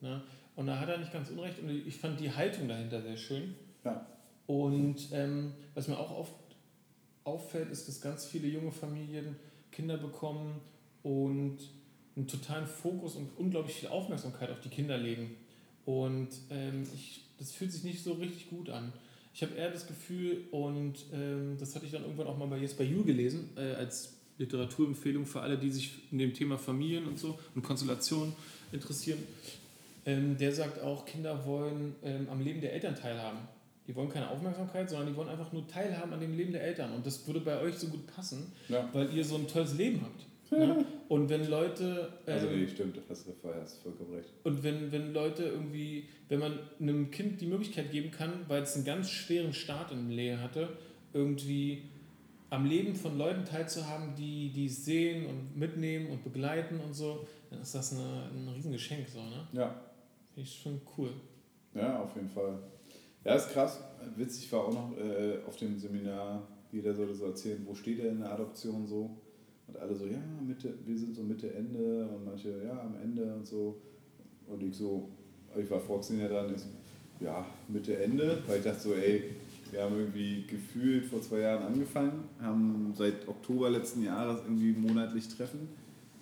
Ne? 0.00 0.22
Und 0.54 0.68
da 0.68 0.78
hat 0.78 0.88
er 0.88 0.98
nicht 0.98 1.12
ganz 1.12 1.28
unrecht 1.30 1.58
und 1.58 1.68
ich 1.70 1.96
fand 1.96 2.20
die 2.20 2.30
Haltung 2.30 2.68
dahinter 2.68 3.02
sehr 3.02 3.16
schön. 3.16 3.56
Ja. 3.84 4.06
Und 4.46 5.08
ähm, 5.12 5.52
was 5.74 5.88
mir 5.88 5.98
auch 5.98 6.16
oft 6.16 6.34
auffällt, 7.24 7.70
ist, 7.70 7.88
dass 7.88 8.00
ganz 8.00 8.26
viele 8.26 8.48
junge 8.48 8.70
Familien 8.70 9.36
Kinder 9.72 9.96
bekommen 9.96 10.60
und 11.02 11.58
einen 12.16 12.28
totalen 12.28 12.66
Fokus 12.66 13.16
und 13.16 13.28
unglaublich 13.36 13.76
viel 13.76 13.88
Aufmerksamkeit 13.88 14.50
auf 14.50 14.60
die 14.60 14.68
Kinder 14.68 14.96
legen. 14.96 15.34
Und 15.84 16.28
ähm, 16.50 16.84
ich, 16.94 17.24
das 17.38 17.52
fühlt 17.52 17.72
sich 17.72 17.84
nicht 17.84 18.02
so 18.02 18.14
richtig 18.14 18.48
gut 18.48 18.70
an. 18.70 18.92
Ich 19.34 19.42
habe 19.42 19.54
eher 19.54 19.70
das 19.70 19.86
Gefühl, 19.86 20.44
und 20.50 20.94
ähm, 21.12 21.56
das 21.58 21.74
hatte 21.74 21.84
ich 21.84 21.92
dann 21.92 22.02
irgendwann 22.02 22.26
auch 22.26 22.38
mal 22.38 22.46
bei 22.46 22.56
Jesper 22.56 22.84
Juhl 22.84 23.04
gelesen, 23.04 23.50
äh, 23.56 23.74
als 23.74 24.14
Literaturempfehlung 24.38 25.26
für 25.26 25.40
alle, 25.40 25.58
die 25.58 25.70
sich 25.70 25.92
in 26.10 26.18
dem 26.18 26.32
Thema 26.32 26.56
Familien 26.56 27.06
und 27.06 27.18
so 27.18 27.38
und 27.54 27.62
Konstellationen 27.62 28.34
interessieren. 28.72 29.18
Ähm, 30.06 30.38
der 30.38 30.52
sagt 30.52 30.80
auch, 30.80 31.04
Kinder 31.04 31.44
wollen 31.46 31.96
ähm, 32.02 32.28
am 32.30 32.40
Leben 32.40 32.60
der 32.60 32.72
Eltern 32.72 32.94
teilhaben. 32.94 33.40
Die 33.86 33.94
wollen 33.94 34.08
keine 34.08 34.28
Aufmerksamkeit, 34.28 34.88
sondern 34.90 35.08
die 35.08 35.16
wollen 35.16 35.28
einfach 35.28 35.52
nur 35.52 35.66
teilhaben 35.68 36.12
an 36.12 36.20
dem 36.20 36.36
Leben 36.36 36.52
der 36.52 36.62
Eltern. 36.62 36.92
Und 36.92 37.06
das 37.06 37.26
würde 37.26 37.40
bei 37.40 37.60
euch 37.60 37.76
so 37.76 37.88
gut 37.88 38.06
passen, 38.06 38.52
ja. 38.68 38.88
weil 38.92 39.12
ihr 39.14 39.24
so 39.24 39.36
ein 39.36 39.46
tolles 39.46 39.74
Leben 39.74 40.00
habt. 40.02 40.26
Ne? 40.56 40.84
Und 41.08 41.28
wenn 41.28 41.50
Leute. 41.50 42.08
Ähm, 42.24 42.34
also, 42.34 42.46
nee, 42.46 42.68
stimmt, 42.68 42.98
hast 43.08 43.26
du 43.26 43.32
hast 43.60 43.82
vollkommen 43.82 44.14
recht. 44.14 44.28
Und 44.44 44.62
wenn, 44.62 44.92
wenn 44.92 45.12
Leute 45.12 45.42
irgendwie, 45.42 46.04
wenn 46.28 46.38
man 46.38 46.58
einem 46.80 47.10
Kind 47.10 47.40
die 47.40 47.46
Möglichkeit 47.46 47.90
geben 47.90 48.12
kann, 48.12 48.30
weil 48.46 48.62
es 48.62 48.76
einen 48.76 48.84
ganz 48.84 49.10
schweren 49.10 49.52
Start 49.52 49.90
in 49.90 50.06
der 50.06 50.16
Lehre 50.16 50.40
hatte, 50.40 50.68
irgendwie 51.12 51.82
am 52.50 52.64
Leben 52.64 52.94
von 52.94 53.18
Leuten 53.18 53.44
teilzuhaben, 53.44 54.14
die, 54.14 54.50
die 54.50 54.66
es 54.66 54.84
sehen 54.84 55.26
und 55.26 55.56
mitnehmen 55.56 56.10
und 56.10 56.22
begleiten 56.22 56.78
und 56.80 56.94
so, 56.94 57.26
dann 57.50 57.60
ist 57.60 57.74
das 57.74 57.92
eine, 57.92 58.30
ein 58.32 58.48
Riesengeschenk. 58.54 59.08
So, 59.08 59.20
ne? 59.20 59.48
Ja. 59.52 59.74
Finde 60.32 60.48
ich 60.48 60.60
schon 60.62 60.80
cool. 60.96 61.10
Ja, 61.74 62.00
auf 62.00 62.14
jeden 62.14 62.28
Fall. 62.28 62.58
Ja, 63.26 63.34
ist 63.34 63.50
krass. 63.50 63.80
Witzig 64.14 64.52
war 64.52 64.66
auch 64.66 64.72
noch 64.72 64.96
äh, 64.96 65.38
auf 65.46 65.56
dem 65.56 65.76
Seminar, 65.76 66.46
jeder 66.70 66.94
sollte 66.94 67.14
so 67.14 67.24
erzählen, 67.24 67.60
wo 67.66 67.74
steht 67.74 67.98
er 67.98 68.10
in 68.10 68.20
der 68.20 68.32
Adoption 68.32 68.86
so. 68.86 69.10
Und 69.66 69.76
alle 69.78 69.96
so, 69.96 70.06
ja, 70.06 70.18
Mitte, 70.46 70.74
wir 70.84 70.96
sind 70.96 71.16
so 71.16 71.24
Mitte, 71.24 71.52
Ende 71.52 72.06
und 72.06 72.24
manche, 72.24 72.62
ja, 72.64 72.80
am 72.80 72.94
Ende 73.02 73.34
und 73.34 73.44
so. 73.44 73.80
Und 74.46 74.62
ich 74.62 74.76
so, 74.76 75.08
ich 75.56 75.68
war 75.68 75.80
vorgesehen 75.80 76.20
ja 76.20 76.28
dann, 76.28 76.54
ist, 76.54 76.68
ja, 77.18 77.44
Mitte, 77.66 77.96
Ende, 77.96 78.38
weil 78.46 78.58
ich 78.58 78.64
dachte 78.64 78.80
so, 78.80 78.94
ey, 78.94 79.24
wir 79.72 79.82
haben 79.82 79.98
irgendwie 79.98 80.44
gefühlt 80.46 81.06
vor 81.06 81.20
zwei 81.20 81.40
Jahren 81.40 81.64
angefangen, 81.64 82.28
haben 82.40 82.92
seit 82.94 83.26
Oktober 83.26 83.70
letzten 83.70 84.04
Jahres 84.04 84.40
irgendwie 84.44 84.72
monatlich 84.72 85.26
Treffen. 85.26 85.68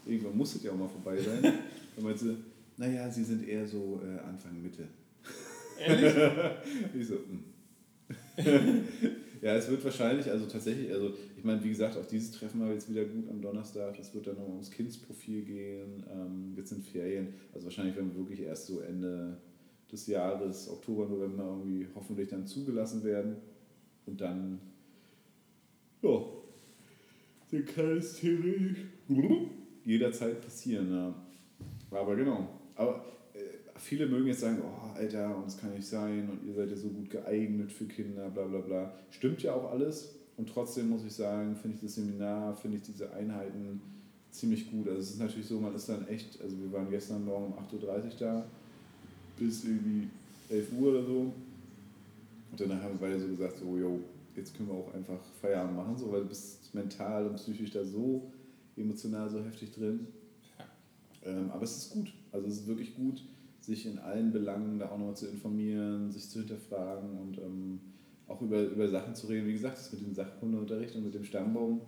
Irgendwann 0.07 0.39
muss 0.39 0.55
es 0.55 0.63
ja 0.63 0.73
auch 0.73 0.79
mal 0.79 0.89
vorbei 0.89 1.21
sein. 1.21 1.53
Und 1.97 2.05
meinte, 2.05 2.39
naja, 2.79 3.11
sie 3.11 3.25
sind 3.25 3.47
eher 3.47 3.67
so 3.67 4.01
äh, 4.03 4.27
Anfang, 4.27 4.63
Mitte. 4.63 4.89
Ehrlich? 5.79 6.15
ich 6.99 7.07
so, 7.07 7.15
hm. 7.17 7.45
ja, 9.43 9.55
es 9.55 9.71
wird 9.71 9.85
wahrscheinlich, 9.85 10.31
also 10.31 10.47
tatsächlich, 10.47 10.93
also 10.93 11.15
ich 11.37 11.45
meine, 11.45 11.63
wie 11.63 11.69
gesagt, 11.69 11.97
auch 11.97 12.07
dieses 12.07 12.33
Treffen 12.33 12.61
war 12.61 12.73
jetzt 12.73 12.91
wieder 12.91 13.05
gut 13.05 13.29
am 13.29 13.41
Donnerstag. 13.41 13.99
Es 13.99 14.15
wird 14.15 14.27
dann 14.27 14.37
noch 14.37 14.49
ums 14.49 14.71
Kindsprofil 14.71 15.43
gehen. 15.43 16.05
Ähm, 16.11 16.55
jetzt 16.57 16.71
sind 16.71 16.85
Ferien. 16.85 17.35
Also 17.53 17.67
wahrscheinlich 17.67 17.97
werden 17.97 18.13
wir 18.13 18.21
wirklich 18.21 18.41
erst 18.41 18.67
so 18.67 18.81
Ende 18.81 19.37
des 19.91 20.07
Jahres, 20.07 20.69
Oktober, 20.69 21.07
November 21.07 21.45
irgendwie 21.45 21.87
hoffentlich 21.95 22.29
dann 22.29 22.47
zugelassen 22.47 23.05
werden. 23.05 23.37
Und 24.07 24.21
dann, 24.21 24.61
ja, 26.03 26.21
dann 27.51 27.65
kann 27.65 28.01
jederzeit 29.85 30.41
passieren. 30.41 30.91
Ja. 30.91 31.15
Aber 31.91 32.17
genau. 32.17 32.49
Aber 32.75 33.05
viele 33.77 34.07
mögen 34.07 34.29
jetzt 34.29 34.41
sagen, 34.41 34.59
oh 34.63 34.97
Alter, 34.97 35.37
und 35.37 35.47
das 35.47 35.59
kann 35.59 35.75
nicht 35.75 35.87
sein 35.87 36.29
und 36.31 36.47
ihr 36.47 36.55
seid 36.55 36.71
ja 36.71 36.77
so 36.77 36.89
gut 36.89 37.11
geeignet 37.11 37.73
für 37.73 37.85
Kinder, 37.87 38.29
bla 38.31 38.45
bla 38.45 38.61
bla. 38.61 38.95
Stimmt 39.11 39.43
ja 39.43 39.55
auch 39.55 39.71
alles. 39.71 40.15
Und 40.37 40.49
trotzdem 40.49 40.89
muss 40.89 41.05
ich 41.05 41.13
sagen, 41.13 41.55
finde 41.57 41.77
ich 41.77 41.83
das 41.83 41.95
Seminar, 41.95 42.57
finde 42.57 42.79
ich 42.79 42.83
diese 42.83 43.13
Einheiten 43.13 43.81
ziemlich 44.31 44.71
gut. 44.71 44.89
Also 44.89 45.01
es 45.01 45.11
ist 45.11 45.21
natürlich 45.21 45.47
so, 45.47 45.61
man 45.61 45.75
ist 45.75 45.89
dann 45.89 46.09
echt, 46.09 46.41
also 46.43 46.57
wir 46.59 46.73
waren 46.73 46.91
gestern 46.91 47.25
Morgen 47.25 47.53
um 47.53 47.65
8.30 47.79 47.83
Uhr 47.83 48.11
da, 48.19 48.47
bis 49.39 49.65
irgendwie 49.65 50.09
11 50.51 50.73
Uhr 50.73 50.91
oder 50.91 51.05
so. 51.05 51.21
Und 52.51 52.61
danach 52.61 52.83
haben 52.83 52.99
wir 53.01 53.09
beide 53.09 53.21
so 53.21 53.29
gesagt, 53.29 53.59
so, 53.59 53.77
yo, 53.77 54.01
jetzt 54.37 54.57
können 54.57 54.69
wir 54.69 54.75
auch 54.75 54.93
einfach 54.93 55.21
Feierabend 55.41 55.77
machen, 55.77 55.97
so, 55.97 56.11
weil 56.11 56.23
du 56.23 56.29
bist 56.29 56.75
mental 56.75 57.27
und 57.27 57.37
psychisch 57.37 57.71
da 57.71 57.85
so 57.85 58.31
emotional 58.77 59.31
so 59.31 59.43
heftig 59.45 59.73
drin. 59.73 60.09
Ähm, 61.25 61.51
aber 61.53 61.63
es 61.63 61.77
ist 61.77 61.91
gut. 61.91 62.13
Also 62.33 62.49
es 62.49 62.55
ist 62.55 62.67
wirklich 62.67 62.95
gut, 62.97 63.23
sich 63.65 63.87
in 63.87 63.99
allen 63.99 64.33
Belangen 64.33 64.79
da 64.79 64.87
auch 64.87 64.99
nochmal 64.99 65.17
zu 65.17 65.27
informieren, 65.27 66.11
sich 66.11 66.29
zu 66.29 66.41
hinterfragen 66.41 67.19
und 67.19 67.39
ähm, 67.39 67.81
auch 68.29 68.41
über, 68.43 68.61
über 68.63 68.89
Sachen 68.89 69.15
zu 69.15 69.27
reden. 69.27 69.47
Wie 69.47 69.53
gesagt, 69.53 69.79
das 69.79 69.93
mit 69.93 70.03
dem 70.03 70.15
Sachkundeunterricht 70.15 70.95
und 70.97 71.05
mit 71.05 71.15
dem 71.15 71.25
Stammbaum, 71.25 71.81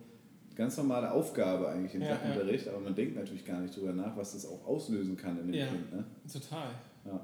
ganz 0.54 0.76
normale 0.78 1.10
Aufgabe 1.12 1.68
eigentlich 1.68 1.94
im 1.94 2.02
ja, 2.02 2.16
Sachunterricht, 2.16 2.66
ja. 2.66 2.72
aber 2.72 2.80
man 2.80 2.94
denkt 2.94 3.16
natürlich 3.16 3.44
gar 3.44 3.60
nicht 3.60 3.76
darüber 3.76 3.92
nach, 3.92 4.16
was 4.16 4.32
das 4.32 4.46
auch 4.46 4.66
auslösen 4.66 5.16
kann 5.16 5.38
in 5.40 5.46
dem 5.48 5.54
ja, 5.54 5.66
Kind. 5.66 5.92
Ne? 5.92 6.04
Total. 6.32 6.70
Ja. 7.04 7.20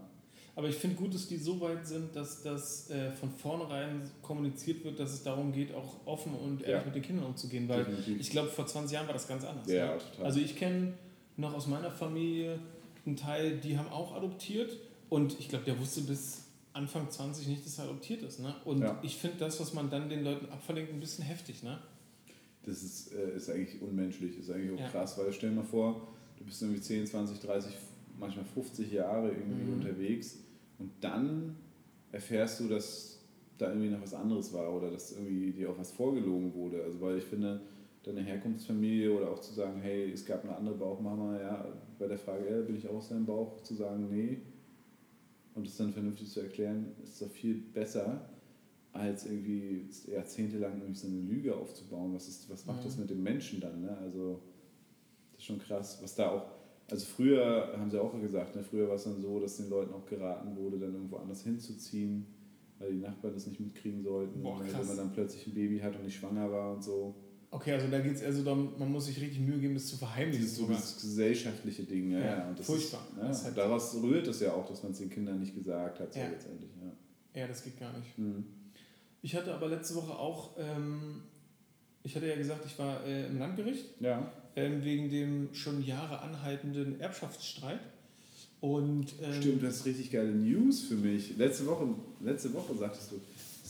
Aber 0.55 0.69
ich 0.69 0.77
finde 0.77 0.97
gut, 0.97 1.15
dass 1.15 1.29
die 1.29 1.39
so 1.39 1.59
weit 1.63 1.87
sind, 1.87 2.15
dass 2.15 2.43
das 2.43 2.91
äh, 2.91 3.11
von 3.13 3.31
vornherein 3.31 4.03
kommuniziert 4.21 4.85
wird, 4.85 5.01
dass 5.01 5.15
es 5.15 5.23
darum 5.23 5.51
geht, 5.51 5.75
auch 5.75 6.07
offen 6.07 6.35
und 6.35 6.63
ehrlich 6.63 6.85
mit 6.85 6.95
den 6.95 7.03
Kindern 7.03 7.25
umzugehen. 7.25 7.67
Weil 7.71 7.85
Definitiv. 7.85 8.21
ich 8.21 8.31
glaube, 8.31 8.49
vor 8.49 8.67
20 8.67 8.93
Jahren 8.93 9.07
war 9.07 9.15
das 9.15 9.27
ganz 9.27 9.45
anders. 9.45 9.67
Ja, 9.67 9.95
ne? 9.95 9.99
total. 9.99 10.27
Also 10.27 10.41
ich 10.41 10.55
kenne 10.57 10.93
noch 11.39 11.55
aus 11.55 11.67
meiner 11.67 11.91
Familie 11.91 12.59
einen 13.07 13.17
Teil, 13.17 13.59
die 13.59 13.79
haben 13.79 13.89
auch 13.89 14.15
adoptiert 14.15 14.79
und 15.09 15.39
ich 15.39 15.49
glaube, 15.49 15.65
der 15.65 15.79
wusste 15.79 16.03
bis 16.03 16.45
Anfang 16.73 17.11
20 17.11 17.49
nicht, 17.49 17.67
dass 17.67 17.79
er 17.79 17.85
adoptiert 17.85 18.23
ist. 18.23 18.41
Ne? 18.41 18.55
Und 18.65 18.81
ja. 18.81 18.99
ich 19.03 19.17
finde 19.17 19.39
das, 19.39 19.61
was 19.61 19.75
man 19.75 19.91
dann 19.91 20.09
den 20.09 20.25
Leuten 20.25 20.47
abverlinkt, 20.47 20.93
ein 20.93 21.01
bisschen 21.01 21.25
heftig. 21.25 21.63
Ne? 21.63 21.79
Das 22.65 22.83
ist, 22.83 23.13
äh, 23.13 23.37
ist 23.37 23.51
eigentlich 23.51 23.81
unmenschlich, 23.83 24.39
ist 24.39 24.51
eigentlich 24.51 24.73
auch 24.73 24.81
ja. 24.81 24.89
krass, 24.89 25.19
weil 25.19 25.33
stell 25.33 25.51
dir 25.51 25.57
mal 25.57 25.65
vor, 25.65 26.09
du 26.39 26.45
bist 26.45 26.63
irgendwie 26.63 26.81
10, 26.81 27.07
20, 27.07 27.41
30, 27.41 27.73
manchmal 28.19 28.45
50 28.45 28.93
Jahre 28.93 29.31
irgendwie 29.31 29.65
mhm. 29.65 29.75
unterwegs 29.75 30.39
und 30.79 30.91
dann 31.01 31.57
erfährst 32.13 32.61
du, 32.61 32.69
dass 32.69 33.21
da 33.59 33.69
irgendwie 33.69 33.91
noch 33.91 34.03
was 34.03 34.15
anderes 34.15 34.53
war 34.53 34.73
oder 34.73 34.91
dass 34.91 35.13
irgendwie 35.13 35.51
dir 35.51 35.71
auch 35.71 35.79
was 35.79 35.93
vorgelogen 35.93 36.55
wurde. 36.55 36.83
Also 36.83 37.01
weil 37.01 37.19
ich 37.19 37.25
finde, 37.25 37.61
deine 38.03 38.23
Herkunftsfamilie 38.23 39.13
oder 39.13 39.31
auch 39.31 39.41
zu 39.41 39.53
sagen, 39.53 39.81
hey, 39.81 40.11
es 40.11 40.25
gab 40.25 40.45
eine 40.45 40.57
andere 40.57 40.75
Bauchmama, 40.75 41.39
ja, 41.41 41.67
bei 42.03 42.09
der 42.09 42.19
Frage, 42.19 42.51
ja, 42.51 42.61
bin 42.63 42.77
ich 42.77 42.89
auch 42.89 42.97
aus 42.97 43.11
deinem 43.11 43.25
Bauch, 43.25 43.63
zu 43.63 43.75
sagen, 43.75 44.09
nee, 44.11 44.39
und 45.55 45.67
es 45.67 45.77
dann 45.77 45.93
vernünftig 45.93 46.31
zu 46.31 46.41
erklären, 46.41 46.93
ist 47.05 47.23
doch 47.23 47.31
viel 47.31 47.55
besser, 47.55 48.29
als 48.93 49.27
irgendwie 49.27 49.87
jahrzehntelang 50.11 50.81
irgendwie 50.81 50.99
so 50.99 51.07
eine 51.07 51.21
Lüge 51.21 51.55
aufzubauen. 51.55 52.13
Was, 52.13 52.27
ist, 52.29 52.51
was 52.51 52.67
macht 52.67 52.81
mhm. 52.81 52.85
das 52.85 52.99
mit 52.99 53.11
dem 53.11 53.23
Menschen 53.23 53.61
dann? 53.61 53.81
Ne? 53.81 53.97
Also, 53.99 54.41
das 55.31 55.41
ist 55.41 55.47
schon 55.47 55.59
krass, 55.61 55.99
was 56.03 56.15
da 56.15 56.31
auch. 56.31 56.47
Also 56.91 57.07
früher 57.07 57.73
haben 57.79 57.91
sie 57.91 57.99
auch 57.99 58.13
gesagt, 58.21 58.55
ne, 58.57 58.63
früher 58.63 58.89
war 58.89 58.97
es 58.97 59.05
dann 59.05 59.23
so, 59.23 59.41
dass 59.41 59.57
den 59.57 59.71
Leuten 59.71 59.95
auch 59.95 60.05
geraten 60.05 60.57
wurde, 60.57 60.79
dann 60.79 60.93
irgendwo 60.93 61.17
anders 61.17 61.43
hinzuziehen, 61.43 62.27
weil 62.79 62.93
die 62.93 62.99
Nachbarn 62.99 63.33
das 63.33 63.47
nicht 63.47 63.61
mitkriegen 63.61 64.03
sollten. 64.03 64.43
Boah, 64.43 64.61
wenn 64.61 64.87
man 64.87 64.97
dann 64.97 65.13
plötzlich 65.13 65.47
ein 65.47 65.55
Baby 65.55 65.79
hat 65.79 65.97
und 65.97 66.05
nicht 66.05 66.17
schwanger 66.17 66.51
war 66.51 66.75
und 66.75 66.83
so. 66.83 67.15
Okay, 67.53 67.73
also 67.75 67.89
da 67.89 68.01
geht 68.01 68.15
es 68.15 68.25
also 68.25 68.43
darum, 68.43 68.73
man 68.79 68.91
muss 68.91 69.05
sich 69.07 69.21
richtig 69.21 69.41
Mühe 69.41 69.59
geben, 69.59 69.75
das 69.75 69.87
zu 69.87 69.99
verheimlichen. 69.99 70.43
Das 70.43 70.53
ist 70.53 70.57
so 70.57 70.67
das 70.67 70.99
gesellschaftliche 70.99 71.83
Ding, 71.83 72.11
ja. 72.11 72.19
ja. 72.19 72.49
Und 72.49 72.59
das 72.59 72.65
furchtbar. 72.65 73.07
Ist, 73.11 73.19
ja, 73.19 73.29
das 73.29 73.45
halt 73.45 73.59
daraus 73.59 73.95
rührt 74.03 74.27
es 74.27 74.41
ja 74.41 74.55
auch, 74.55 74.67
dass 74.67 74.83
man 74.83 74.93
es 74.93 74.99
den 74.99 75.11
Kindern 75.11 75.39
nicht 75.39 75.55
gesagt 75.55 76.01
hat, 76.01 76.15
so 76.15 76.19
ja. 76.19 76.31
letztendlich. 76.31 76.71
Ja. 76.81 77.41
ja, 77.43 77.47
das 77.47 77.63
geht 77.63 77.79
gar 77.79 77.93
nicht. 77.99 78.19
Mhm. 78.19 78.45
Ich 79.21 79.37
hatte 79.37 79.53
aber 79.53 79.69
letzte 79.69 79.95
Woche 79.97 80.13
auch, 80.13 80.57
ähm, 80.59 81.25
ich 82.03 82.17
hatte 82.17 82.27
ja 82.27 82.37
gesagt, 82.37 82.65
ich 82.65 82.79
war 82.79 83.05
äh, 83.05 83.27
im 83.27 83.39
Landgericht 83.39 83.85
ja. 84.01 84.33
ähm, 84.57 84.83
wegen 84.83 85.11
dem 85.11 85.53
schon 85.53 85.85
Jahre 85.85 86.23
anhaltenden 86.23 87.01
Erbschaftsstreit. 87.01 87.81
Und, 88.63 89.13
ähm, 89.21 89.43
Stimmt, 89.43 89.63
das 89.63 89.77
ist 89.77 89.87
richtig 89.87 90.11
geile 90.11 90.33
News 90.33 90.85
für 90.85 90.95
mich. 90.95 91.37
Letzte 91.37 91.67
Woche, 91.67 91.87
letzte 92.21 92.55
Woche 92.55 92.75
sagtest 92.77 93.13
du, 93.13 93.21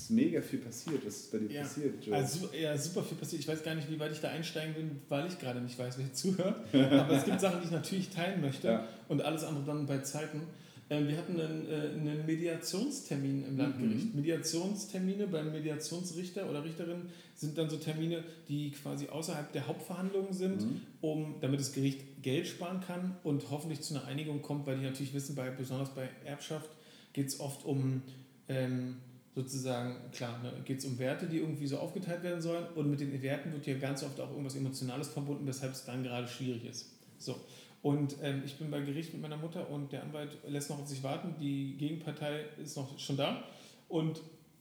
ist 0.03 0.11
mega 0.11 0.41
viel 0.41 0.59
passiert. 0.59 1.05
Was 1.07 1.17
ist 1.17 1.33
bei 1.33 1.39
dir 1.39 1.51
ja. 1.51 1.63
passiert, 1.63 2.05
Joe? 2.05 2.17
Also, 2.17 2.49
ja, 2.59 2.77
super 2.77 3.03
viel 3.03 3.17
passiert. 3.17 3.43
Ich 3.43 3.49
weiß 3.49 3.63
gar 3.63 3.75
nicht, 3.75 3.91
wie 3.91 3.99
weit 3.99 4.13
ich 4.13 4.21
da 4.21 4.29
einsteigen 4.29 4.75
bin, 4.75 4.91
weil 5.09 5.27
ich 5.27 5.39
gerade 5.39 5.61
nicht 5.61 5.79
weiß, 5.79 5.99
wer 5.99 6.13
zuhört. 6.13 6.57
Aber 6.75 7.13
es 7.13 7.25
gibt 7.25 7.41
Sachen, 7.41 7.61
die 7.61 7.67
ich 7.67 7.73
natürlich 7.73 8.09
teilen 8.11 8.41
möchte 8.41 8.69
ja. 8.69 8.89
und 9.09 9.23
alles 9.23 9.45
andere 9.45 9.65
dann 9.65 9.87
bei 9.87 9.99
Zeiten. 9.99 10.43
Ähm, 10.91 11.09
wir 11.09 11.17
hatten 11.17 11.41
einen, 11.41 11.69
äh, 11.71 11.91
einen 11.95 12.27
Mediationstermin 12.27 13.47
im 13.47 13.57
Landgericht. 13.57 14.13
Mhm. 14.13 14.17
Mediationstermine 14.17 15.27
beim 15.27 15.53
Mediationsrichter 15.53 16.51
oder 16.51 16.65
Richterin 16.65 17.07
sind 17.35 17.57
dann 17.57 17.71
so 17.71 17.77
Termine, 17.77 18.25
die 18.49 18.73
quasi 18.73 19.09
außerhalb 19.09 19.53
der 19.53 19.69
Hauptverhandlungen 19.69 20.33
sind, 20.33 20.63
mhm. 20.63 20.81
um, 21.01 21.35
damit 21.41 21.61
das 21.61 21.73
Gericht 21.73 22.23
Geld 22.23 22.47
sparen 22.47 22.81
kann 22.87 23.17
und 23.23 23.51
hoffentlich 23.51 23.81
zu 23.81 23.95
einer 23.95 24.05
Einigung 24.05 24.43
kommt, 24.43 24.67
weil 24.67 24.79
die 24.79 24.85
natürlich 24.85 25.15
wissen, 25.15 25.35
bei, 25.35 25.51
besonders 25.51 25.95
bei 25.95 26.09
Erbschaft 26.25 26.71
geht 27.13 27.29
es 27.29 27.41
oft 27.41 27.65
um 27.65 28.03
ähm, 28.49 28.97
sozusagen, 29.35 29.97
klar, 30.13 30.43
ne, 30.43 30.53
geht 30.65 30.79
es 30.79 30.85
um 30.85 30.99
Werte, 30.99 31.27
die 31.27 31.39
irgendwie 31.39 31.67
so 31.67 31.79
aufgeteilt 31.79 32.23
werden 32.23 32.43
sollen 32.43 32.67
und 32.75 32.91
mit 32.91 33.01
den 33.01 33.23
Werten 33.23 33.53
wird 33.53 33.67
ja 33.67 33.79
ganz 33.79 34.03
oft 34.03 34.21
auch 34.21 34.31
irgendwas 34.31 34.57
Emotionales 34.57 35.09
verbunden, 35.09 35.47
weshalb 35.47 35.73
es 35.73 35.85
dann 35.85 36.03
gerade 36.03 36.29
schwierig 36.29 36.65
ist. 36.65 36.91
So. 37.19 37.37
Und 37.81 38.17
ähm, 38.23 38.43
ich 38.45 38.59
bin 38.59 38.71
bei 38.71 38.81
Gericht 38.81 39.13
mit 39.13 39.23
meiner 39.23 39.37
Mutter 39.37 39.69
und 39.69 39.91
der 39.91 40.03
Anwalt 40.03 40.39
lässt 40.47 40.71
noch 40.71 40.79
auf 40.79 40.87
sich 40.87 41.03
warten, 41.03 41.35
die 41.41 41.77
Gegenpartei 41.79 42.45
ist 42.63 42.77
noch 42.77 42.99
schon 42.99 43.17
da 43.17 43.43
und 43.89 44.21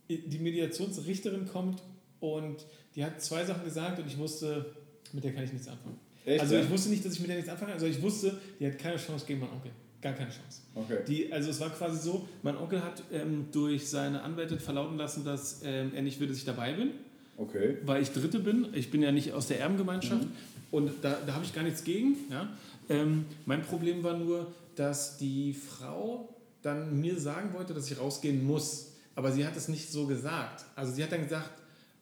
die 0.10 0.40
Mediationsrichterin 0.40 1.48
kommt 1.48 1.82
und 2.20 2.66
die 2.96 3.04
hat 3.06 3.22
zwei 3.22 3.46
Sachen 3.46 3.64
gesagt 3.64 4.00
und 4.00 4.08
ich 4.08 4.18
wusste, 4.18 4.74
mit 5.14 5.24
der 5.24 5.34
kann 5.34 5.44
ich 5.44 5.54
nichts 5.54 5.68
anfangen. 5.68 6.00
Echt, 6.26 6.42
also 6.42 6.56
ich 6.56 6.70
wusste 6.70 6.90
nicht, 6.90 7.06
dass 7.06 7.14
ich 7.14 7.20
mit 7.20 7.30
der 7.30 7.38
nichts 7.38 7.50
anfangen 7.50 7.72
kann, 7.72 7.82
also 7.82 7.86
ich 7.86 8.02
wusste, 8.02 8.40
die 8.60 8.68
hat 8.68 8.78
keine 8.78 8.98
Chance 8.98 9.26
gegen 9.26 9.40
meinen 9.40 9.54
Onkel. 9.54 9.72
Gar 10.02 10.14
keine 10.14 10.32
Chance. 10.32 10.62
Okay. 10.74 11.00
Die, 11.08 11.32
also 11.32 11.52
es 11.52 11.60
war 11.60 11.70
quasi 11.70 12.00
so, 12.00 12.28
mein 12.42 12.58
Onkel 12.58 12.84
hat 12.84 13.04
ähm, 13.12 13.48
durch 13.52 13.88
seine 13.88 14.24
Anwältin 14.24 14.60
verlauten 14.60 14.98
lassen, 14.98 15.24
dass 15.24 15.62
ähm, 15.64 15.92
er 15.94 16.02
nicht 16.02 16.20
will, 16.20 16.28
dass 16.28 16.38
ich 16.38 16.46
dabei 16.46 16.74
bin. 16.74 16.92
Okay. 17.38 17.78
Weil 17.86 18.02
ich 18.02 18.12
Dritte 18.12 18.40
bin. 18.40 18.68
Ich 18.74 18.90
bin 18.90 19.02
ja 19.02 19.12
nicht 19.12 19.34
aus 19.34 19.48
der 19.48 19.60
Erbengemeinschaft. 19.60 20.24
Mhm. 20.24 20.32
Und 20.72 20.92
da, 21.04 21.18
da 21.26 21.34
habe 21.34 21.46
ich 21.46 21.54
gar 21.54 21.64
nichts 21.64 21.84
gegen. 21.84 22.16
Ja? 22.30 22.50
Ähm, 22.90 23.26
mein 23.46 23.62
Problem 23.62 24.04
war 24.04 24.18
nur, 24.18 24.52
dass 24.76 25.18
die 25.18 25.54
Frau 25.54 26.30
dann 26.62 27.00
mir 27.00 27.20
sagen 27.20 27.54
wollte, 27.54 27.74
dass 27.74 27.90
ich 27.92 28.00
rausgehen 28.00 28.46
muss. 28.46 28.94
Aber 29.16 29.32
sie 29.32 29.46
hat 29.46 29.56
es 29.56 29.68
nicht 29.68 29.92
so 29.92 30.08
gesagt. 30.08 30.66
Also 30.76 30.94
sie 30.94 31.04
hat 31.04 31.12
dann 31.12 31.24
gesagt, 31.24 31.52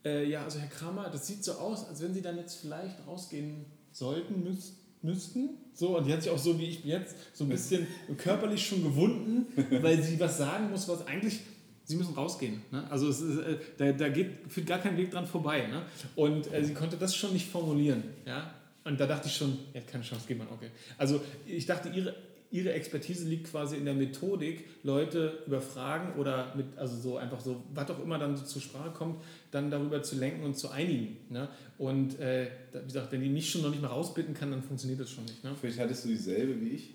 äh, 0.05 0.29
ja, 0.29 0.43
also 0.43 0.59
Herr 0.59 0.69
Kramer, 0.69 1.09
das 1.11 1.27
sieht 1.27 1.43
so 1.43 1.53
aus, 1.53 1.87
als 1.87 2.01
wenn 2.01 2.13
Sie 2.13 2.21
dann 2.21 2.37
jetzt 2.37 2.55
vielleicht 2.55 2.95
rausgehen 3.05 3.65
sollten, 3.91 4.43
müssten 4.43 4.77
müssten. 5.01 5.49
So, 5.73 5.97
und 5.97 6.07
die 6.07 6.13
hat 6.13 6.21
sich 6.23 6.31
auch 6.31 6.37
so 6.37 6.59
wie 6.59 6.65
ich 6.65 6.83
jetzt 6.83 7.15
so 7.33 7.45
ein 7.45 7.49
bisschen 7.49 7.87
körperlich 8.17 8.65
schon 8.65 8.83
gewunden, 8.83 9.47
weil 9.81 10.01
sie 10.01 10.19
was 10.19 10.37
sagen 10.37 10.69
muss, 10.69 10.87
was 10.87 11.07
eigentlich. 11.07 11.39
Sie 11.85 11.95
müssen 11.95 12.13
rausgehen. 12.13 12.61
Ne? 12.69 12.85
Also 12.91 13.09
ist, 13.09 13.21
äh, 13.21 13.57
da, 13.79 13.91
da 13.91 14.09
geht, 14.09 14.27
führt 14.47 14.67
gar 14.67 14.77
kein 14.77 14.95
Weg 14.95 15.09
dran 15.09 15.25
vorbei. 15.25 15.65
Ne? 15.65 15.81
Und 16.15 16.53
äh, 16.53 16.63
sie 16.63 16.75
konnte 16.75 16.97
das 16.97 17.15
schon 17.15 17.33
nicht 17.33 17.49
formulieren. 17.49 18.03
Ja? 18.27 18.53
Und 18.83 18.99
da 18.99 19.07
dachte 19.07 19.27
ich 19.27 19.35
schon, 19.35 19.57
er 19.73 19.81
hat 19.81 19.87
keine 19.87 20.03
Chance, 20.03 20.27
geht 20.27 20.37
man 20.37 20.47
okay. 20.49 20.69
Also 20.99 21.19
ich 21.47 21.65
dachte, 21.65 21.89
ihre, 21.89 22.15
ihre 22.51 22.73
Expertise 22.73 23.27
liegt 23.27 23.51
quasi 23.51 23.77
in 23.77 23.85
der 23.85 23.93
Methodik, 23.93 24.65
Leute 24.83 25.43
über 25.45 25.61
Fragen 25.61 26.19
oder 26.19 26.53
mit, 26.55 26.65
also 26.77 26.97
so 26.97 27.17
einfach 27.17 27.39
so, 27.39 27.63
was 27.73 27.89
auch 27.91 28.01
immer 28.01 28.17
dann 28.17 28.35
so 28.35 28.43
zur 28.43 28.61
Sprache 28.61 28.91
kommt, 28.91 29.21
dann 29.51 29.69
darüber 29.69 30.01
zu 30.01 30.15
lenken 30.17 30.43
und 30.43 30.57
zu 30.57 30.69
einigen. 30.69 31.17
Ne? 31.29 31.47
Und 31.77 32.19
äh, 32.19 32.49
wie 32.73 32.85
gesagt, 32.85 33.11
wenn 33.11 33.21
die 33.21 33.29
mich 33.29 33.49
schon 33.51 33.61
noch 33.61 33.69
nicht 33.69 33.81
mal 33.81 33.89
rausbitten 33.89 34.33
kann, 34.33 34.49
dann 34.51 34.63
funktioniert 34.63 34.99
das 34.99 35.11
schon 35.11 35.25
nicht. 35.25 35.43
Ne? 35.43 35.51
Vielleicht 35.59 35.79
hattest 35.79 36.05
du 36.05 36.09
dieselbe 36.09 36.59
wie 36.59 36.69
ich. 36.69 36.89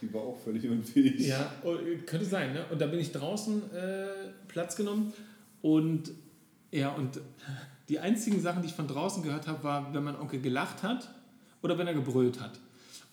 Die 0.00 0.14
war 0.14 0.22
auch 0.22 0.38
völlig 0.38 0.66
unfähig. 0.66 1.26
Ja, 1.26 1.52
oh, 1.62 1.76
könnte 2.06 2.24
sein. 2.24 2.54
Ne? 2.54 2.64
Und 2.70 2.80
da 2.80 2.86
bin 2.86 3.00
ich 3.00 3.12
draußen 3.12 3.62
äh, 3.74 4.06
Platz 4.46 4.76
genommen 4.76 5.12
und 5.60 6.12
ja, 6.70 6.90
und 6.90 7.20
die 7.88 7.98
einzigen 7.98 8.40
Sachen, 8.40 8.62
die 8.62 8.68
ich 8.68 8.74
von 8.74 8.86
draußen 8.86 9.22
gehört 9.22 9.46
habe, 9.46 9.64
war, 9.64 9.92
wenn 9.94 10.04
mein 10.04 10.16
Onkel 10.16 10.40
gelacht 10.40 10.82
hat 10.82 11.10
oder 11.62 11.78
wenn 11.78 11.86
er 11.86 11.94
gebrüllt 11.94 12.40
hat. 12.40 12.60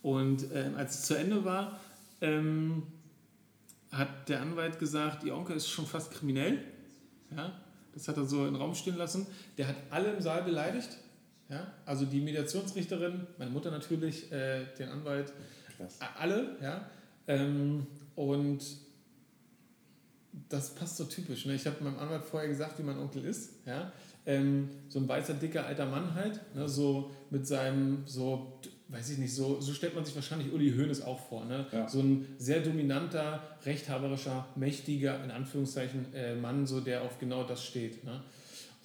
Und 0.05 0.45
ähm, 0.53 0.75
als 0.77 0.99
es 0.99 1.01
zu 1.07 1.15
Ende 1.15 1.43
war, 1.45 1.79
ähm, 2.21 2.83
hat 3.91 4.29
der 4.29 4.39
Anwalt 4.39 4.77
gesagt, 4.77 5.23
ihr 5.23 5.35
Onkel 5.35 5.55
ist 5.55 5.67
schon 5.67 5.87
fast 5.87 6.11
kriminell. 6.11 6.59
Ja, 7.35 7.59
das 7.91 8.07
hat 8.07 8.15
er 8.17 8.25
so 8.25 8.45
in 8.45 8.53
den 8.53 8.55
Raum 8.57 8.75
stehen 8.75 8.97
lassen. 8.97 9.25
Der 9.57 9.67
hat 9.67 9.77
alle 9.89 10.13
im 10.13 10.21
Saal 10.21 10.43
beleidigt. 10.43 10.89
Ja, 11.49 11.73
also 11.87 12.05
die 12.05 12.21
Mediationsrichterin, 12.21 13.25
meine 13.39 13.49
Mutter 13.49 13.71
natürlich, 13.71 14.31
äh, 14.31 14.65
den 14.77 14.89
Anwalt, 14.89 15.33
Krass. 15.75 15.97
alle. 16.19 16.55
Ja, 16.61 16.87
ähm, 17.27 17.87
und 18.15 18.63
das 20.49 20.75
passt 20.75 20.97
so 20.97 21.05
typisch. 21.05 21.47
Ne? 21.47 21.55
Ich 21.55 21.65
habe 21.65 21.83
meinem 21.83 21.97
Anwalt 21.97 22.25
vorher 22.25 22.47
gesagt, 22.47 22.77
wie 22.77 22.83
mein 22.83 22.99
Onkel 22.99 23.25
ist. 23.25 23.65
Ja? 23.65 23.91
Ähm, 24.27 24.69
so 24.87 24.99
ein 24.99 25.07
weißer, 25.07 25.33
dicker 25.33 25.65
alter 25.65 25.87
Mann 25.87 26.13
halt. 26.13 26.41
Ne? 26.53 26.69
So 26.69 27.09
mit 27.31 27.47
seinem, 27.47 28.03
so, 28.05 28.59
weiß 28.89 29.09
ich 29.11 29.17
nicht, 29.17 29.33
so, 29.33 29.59
so 29.59 29.73
stellt 29.73 29.95
man 29.95 30.05
sich 30.05 30.15
wahrscheinlich 30.15 30.53
Uli 30.53 30.71
Hoeneß 30.71 31.01
auch 31.01 31.19
vor. 31.19 31.45
Ne? 31.45 31.65
Ja. 31.71 31.87
So 31.87 31.99
ein 31.99 32.27
sehr 32.37 32.61
dominanter, 32.61 33.41
rechthaberischer, 33.65 34.45
mächtiger, 34.55 35.23
in 35.23 35.31
Anführungszeichen, 35.31 36.13
äh, 36.13 36.35
Mann, 36.35 36.67
so, 36.67 36.81
der 36.81 37.01
auf 37.01 37.19
genau 37.19 37.43
das 37.43 37.65
steht. 37.65 38.03
Ne? 38.03 38.21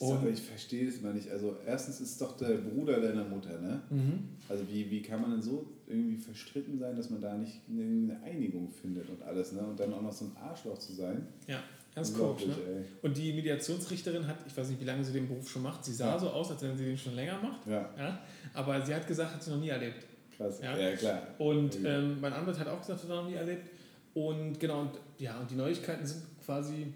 Und 0.00 0.16
aber 0.16 0.30
ich 0.30 0.40
verstehe 0.40 0.88
es 0.88 1.02
mal 1.02 1.12
nicht. 1.12 1.30
Also 1.30 1.58
erstens 1.66 2.00
ist 2.00 2.12
es 2.12 2.18
doch 2.18 2.34
der 2.34 2.54
Bruder 2.54 3.00
deiner 3.00 3.22
Mutter, 3.22 3.60
ne? 3.60 3.82
Mhm. 3.90 4.30
Also 4.48 4.66
wie, 4.66 4.90
wie 4.90 5.02
kann 5.02 5.20
man 5.20 5.30
denn 5.32 5.42
so 5.42 5.66
irgendwie 5.86 6.16
verstritten 6.16 6.78
sein, 6.78 6.96
dass 6.96 7.10
man 7.10 7.20
da 7.20 7.34
nicht 7.34 7.60
eine 7.68 8.18
Einigung 8.24 8.70
findet 8.70 9.10
und 9.10 9.22
alles, 9.22 9.52
ne? 9.52 9.60
Und 9.60 9.78
dann 9.78 9.92
auch 9.92 10.00
noch 10.00 10.12
so 10.12 10.24
ein 10.24 10.36
Arschloch 10.40 10.78
zu 10.78 10.94
sein. 10.94 11.26
Ja, 11.46 11.62
ganz 11.94 12.14
komisch, 12.14 12.46
ne? 12.46 12.56
Und 13.02 13.14
die 13.14 13.34
Mediationsrichterin 13.34 14.26
hat, 14.26 14.38
ich 14.46 14.56
weiß 14.56 14.70
nicht, 14.70 14.80
wie 14.80 14.86
lange 14.86 15.04
sie 15.04 15.12
den 15.12 15.28
Beruf 15.28 15.50
schon 15.50 15.62
macht, 15.62 15.84
sie 15.84 15.92
sah 15.92 16.12
ja. 16.12 16.18
so 16.18 16.30
aus, 16.30 16.50
als 16.50 16.62
wenn 16.62 16.74
sie 16.78 16.86
den 16.86 16.96
schon 16.96 17.14
länger 17.14 17.38
macht. 17.38 17.66
Ja. 17.66 17.90
ja. 17.98 18.20
Aber 18.54 18.80
sie 18.80 18.94
hat 18.94 19.06
gesagt, 19.06 19.34
hat 19.34 19.42
sie 19.42 19.50
noch 19.50 19.60
nie 19.60 19.68
erlebt. 19.68 20.06
Krass, 20.34 20.60
ja, 20.62 20.78
ja 20.78 20.96
klar. 20.96 21.26
Und 21.36 21.76
ähm, 21.84 22.18
mein 22.22 22.32
Anwalt 22.32 22.58
hat 22.58 22.68
auch 22.68 22.80
gesagt, 22.80 23.02
hat 23.02 23.10
er 23.10 23.16
noch 23.16 23.28
nie 23.28 23.34
erlebt. 23.34 23.68
Und 24.14 24.58
genau, 24.58 24.80
und, 24.80 24.92
ja, 25.18 25.38
und 25.38 25.50
die 25.50 25.56
Neuigkeiten 25.56 26.06
sind 26.06 26.22
quasi 26.42 26.86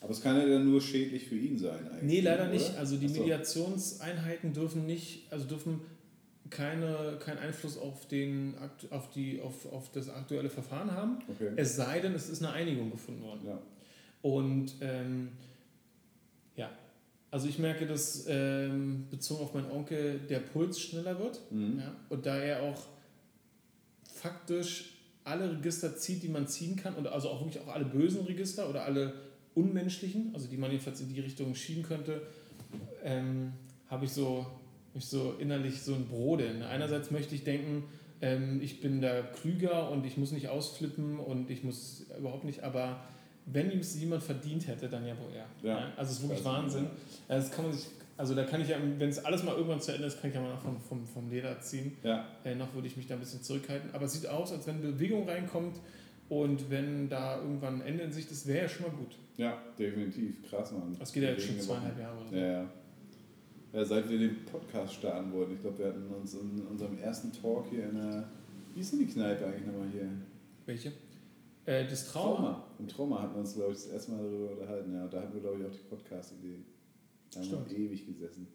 aber 0.00 0.10
es 0.10 0.22
kann 0.22 0.36
ja 0.36 0.46
dann 0.46 0.64
nur 0.64 0.80
schädlich 0.80 1.26
für 1.26 1.36
ihn 1.36 1.58
sein 1.58 1.86
eigentlich. 1.88 2.02
Nee, 2.02 2.20
leider 2.20 2.44
oder? 2.44 2.52
nicht. 2.52 2.76
Also 2.76 2.96
die 2.96 3.08
so. 3.08 3.20
Mediationseinheiten 3.20 4.52
dürfen 4.52 4.86
nicht, 4.86 5.30
also 5.30 5.46
dürfen 5.46 5.80
keine, 6.48 7.18
keinen 7.20 7.38
Einfluss 7.38 7.78
auf, 7.78 8.08
den, 8.08 8.54
auf, 8.90 9.10
die, 9.10 9.40
auf, 9.40 9.70
auf 9.72 9.92
das 9.92 10.08
aktuelle 10.08 10.48
Verfahren 10.48 10.90
haben. 10.90 11.18
Okay. 11.28 11.52
Es 11.56 11.76
sei 11.76 12.00
denn, 12.00 12.14
es 12.14 12.28
ist 12.28 12.42
eine 12.42 12.52
Einigung 12.52 12.90
gefunden 12.90 13.22
worden. 13.22 13.40
Ja. 13.46 13.58
Und 14.22 14.74
ähm, 14.80 15.28
ja, 16.56 16.70
also 17.30 17.46
ich 17.46 17.58
merke, 17.58 17.86
dass 17.86 18.24
ähm, 18.28 19.06
bezogen 19.10 19.42
auf 19.42 19.54
meinen 19.54 19.70
Onkel 19.70 20.18
der 20.28 20.40
Puls 20.40 20.80
schneller 20.80 21.18
wird. 21.18 21.40
Mhm. 21.50 21.78
Ja, 21.78 21.94
und 22.08 22.26
da 22.26 22.38
er 22.38 22.62
auch 22.62 22.86
faktisch 24.12 24.96
alle 25.24 25.52
Register 25.52 25.96
zieht, 25.96 26.22
die 26.22 26.28
man 26.28 26.48
ziehen 26.48 26.76
kann, 26.76 26.94
und 26.94 27.06
also 27.06 27.28
auch 27.28 27.44
wirklich 27.44 27.62
auch 27.62 27.68
alle 27.68 27.84
bösen 27.84 28.24
Register 28.24 28.68
oder 28.68 28.84
alle 28.84 29.29
unmenschlichen, 29.54 30.30
also 30.34 30.48
die 30.48 30.56
man 30.56 30.70
jedenfalls 30.70 31.00
in 31.00 31.12
die 31.12 31.20
Richtung 31.20 31.54
schieben 31.54 31.82
könnte, 31.82 32.22
ähm, 33.04 33.52
habe 33.88 34.04
ich 34.04 34.12
so, 34.12 34.46
ich 34.94 35.04
so 35.04 35.34
innerlich 35.38 35.82
so 35.82 35.94
ein 35.94 36.06
Brodeln. 36.06 36.62
Einerseits 36.62 37.10
möchte 37.10 37.34
ich 37.34 37.44
denken, 37.44 37.84
ähm, 38.20 38.60
ich 38.62 38.80
bin 38.80 39.00
da 39.00 39.22
klüger 39.22 39.90
und 39.90 40.06
ich 40.06 40.16
muss 40.16 40.32
nicht 40.32 40.48
ausflippen 40.48 41.18
und 41.18 41.50
ich 41.50 41.64
muss 41.64 42.06
überhaupt 42.18 42.44
nicht, 42.44 42.62
aber 42.62 43.00
wenn 43.46 43.70
ihm 43.70 43.80
es 43.80 43.98
jemand 43.98 44.22
verdient 44.22 44.66
hätte, 44.68 44.88
dann 44.88 45.06
ja 45.06 45.14
wohl 45.18 45.32
er. 45.34 45.68
Ja. 45.68 45.92
Also 45.96 46.12
es 46.12 46.18
ist 46.18 46.22
wirklich 46.22 46.44
Wahnsinn. 46.44 46.86
Das 47.26 47.50
kann 47.50 47.64
man 47.64 47.74
sich, 47.74 47.86
also 48.16 48.34
da 48.34 48.44
kann 48.44 48.60
ich 48.60 48.68
ja, 48.68 48.76
wenn 48.98 49.08
es 49.08 49.24
alles 49.24 49.42
mal 49.42 49.54
irgendwann 49.56 49.80
zu 49.80 49.92
Ende 49.92 50.06
ist, 50.06 50.20
kann 50.20 50.30
ich 50.30 50.36
ja 50.36 50.42
mal 50.42 50.50
noch 50.50 50.62
vom, 50.62 50.78
vom, 50.80 51.06
vom 51.06 51.30
Leder 51.30 51.58
ziehen. 51.60 51.96
Ja. 52.02 52.26
Äh, 52.44 52.54
noch 52.54 52.72
würde 52.74 52.86
ich 52.86 52.96
mich 52.96 53.06
da 53.06 53.14
ein 53.14 53.20
bisschen 53.20 53.42
zurückhalten. 53.42 53.90
Aber 53.94 54.04
es 54.04 54.12
sieht 54.12 54.28
aus, 54.28 54.52
als 54.52 54.66
wenn 54.66 54.80
Bewegung 54.80 55.28
reinkommt 55.28 55.76
und 56.30 56.70
wenn 56.70 57.08
da 57.08 57.42
irgendwann 57.42 57.82
ein 57.82 57.86
Ende 57.88 58.04
in 58.04 58.12
Sicht 58.12 58.30
ist, 58.30 58.46
wäre 58.46 58.62
ja 58.62 58.68
schon 58.68 58.86
mal 58.86 58.96
gut. 58.96 59.16
Ja, 59.36 59.58
definitiv. 59.76 60.48
Krass, 60.48 60.70
Mann. 60.70 60.96
Das 60.96 61.12
geht 61.12 61.24
ja 61.24 61.30
jetzt 61.30 61.44
schon 61.44 61.58
zweieinhalb 61.60 61.98
Jahre 61.98 62.20
oder 62.20 62.30
so. 62.30 62.36
Ja, 62.36 62.52
ja. 62.52 62.68
ja, 63.72 63.84
seit 63.84 64.08
wir 64.08 64.16
den 64.16 64.44
Podcast 64.44 64.94
starten 64.94 65.32
wollten. 65.32 65.54
Ich 65.54 65.60
glaube, 65.60 65.78
wir 65.78 65.86
hatten 65.86 66.06
uns 66.06 66.34
in 66.34 66.60
unserem 66.70 66.96
ersten 66.98 67.32
Talk 67.32 67.66
hier 67.68 67.88
in 67.88 67.96
der. 67.96 68.28
Wie 68.74 68.80
ist 68.80 68.92
denn 68.92 69.00
die 69.00 69.06
Kneipe 69.06 69.44
eigentlich 69.44 69.66
nochmal 69.66 69.88
hier? 69.92 70.08
Welche? 70.66 70.92
Äh, 71.66 71.84
das 71.88 72.12
Trauma. 72.12 72.36
Trauma. 72.36 72.66
Im 72.78 72.86
Trauma 72.86 73.22
hatten 73.22 73.34
wir 73.34 73.40
uns, 73.40 73.54
glaube 73.54 73.72
ich, 73.72 73.78
das 73.78 73.88
erste 73.88 74.12
Mal 74.12 74.22
darüber 74.22 74.52
unterhalten. 74.52 74.94
Ja, 74.94 75.08
da 75.08 75.22
hatten 75.22 75.34
wir, 75.34 75.40
glaube 75.40 75.58
ich, 75.60 75.66
auch 75.66 75.72
die 75.72 75.88
Podcast-Idee. 75.88 76.58
Da 77.34 77.40
haben 77.40 77.68
wir 77.68 77.76
ewig 77.76 78.06
gesessen. 78.06 78.46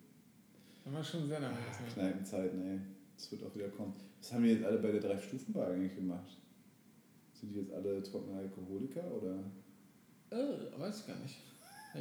Da 0.86 0.93
war 0.93 1.03
schon 1.03 1.28
sehr 1.28 1.41
lange. 1.41 1.55
Ah, 1.55 1.93
Kneipenzeiten, 1.93 2.61
ey. 2.61 2.80
Das 3.17 3.30
wird 3.34 3.43
auch 3.43 3.53
wieder 3.53 3.67
kommen. 3.67 3.93
Was 4.21 4.32
haben 4.32 4.43
wir 4.43 4.53
jetzt 4.53 4.63
alle 4.63 4.78
bei 4.78 4.91
der 4.91 5.01
Drei-Stufen-Bar 5.01 5.71
eigentlich 5.71 5.95
gemacht? 5.95 6.38
Sind 7.45 7.53
die 7.53 7.59
jetzt 7.59 7.73
alle 7.73 8.01
trockene 8.01 8.39
Alkoholiker 8.39 9.03
oder? 9.21 9.35
Äh, 10.31 10.79
weiß 10.79 11.01
ich 11.01 11.07
gar 11.07 11.17
nicht. 11.17 11.35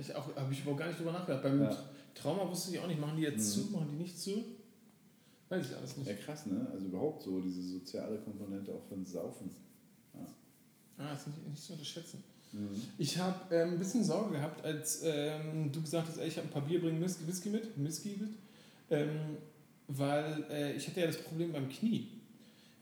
Ich 0.00 0.14
habe 0.14 0.52
ich 0.52 0.60
überhaupt 0.60 0.80
gar 0.80 0.88
nicht 0.88 0.98
drüber 0.98 1.12
nachgedacht. 1.12 1.42
Beim 1.42 1.62
ja. 1.62 1.76
Trauma 2.14 2.50
wusste 2.50 2.72
ich 2.72 2.80
auch 2.80 2.86
nicht, 2.86 3.00
machen 3.00 3.16
die 3.16 3.22
jetzt 3.24 3.56
mhm. 3.56 3.62
zu, 3.62 3.70
machen 3.72 3.88
die 3.92 3.96
nicht 3.96 4.18
zu? 4.18 4.44
Weiß 5.48 5.66
ich 5.66 5.76
alles 5.76 5.96
nicht. 5.98 6.08
Ja, 6.08 6.14
krass, 6.14 6.46
ne? 6.46 6.66
Also 6.72 6.86
überhaupt 6.86 7.22
so 7.22 7.40
diese 7.40 7.62
soziale 7.62 8.18
Komponente 8.18 8.72
auch 8.72 8.82
von 8.88 9.04
Saufen. 9.04 9.50
Ja. 10.14 10.26
Ah, 10.98 11.10
das 11.10 11.26
ist 11.26 11.26
nicht, 11.28 11.48
nicht 11.48 11.62
zu 11.62 11.72
unterschätzen. 11.74 12.24
Mhm. 12.52 12.82
Ich 12.98 13.18
habe 13.18 13.54
ähm, 13.54 13.72
ein 13.72 13.78
bisschen 13.78 14.02
Sorge 14.02 14.32
gehabt, 14.36 14.64
als 14.64 15.02
ähm, 15.04 15.70
du 15.70 15.82
gesagt 15.82 16.08
hast, 16.08 16.18
ey, 16.18 16.28
ich 16.28 16.36
habe 16.38 16.48
ein 16.48 16.52
paar 16.52 16.64
Bier, 16.64 16.80
bringen 16.80 17.02
Whisky 17.02 17.50
mit, 17.50 17.68
Whisky 17.76 18.16
mit, 18.20 18.30
ähm, 18.90 19.36
weil 19.88 20.44
äh, 20.50 20.72
ich 20.72 20.88
hatte 20.88 21.00
ja 21.00 21.06
das 21.06 21.18
Problem 21.18 21.52
beim 21.52 21.68
Knie. 21.68 22.08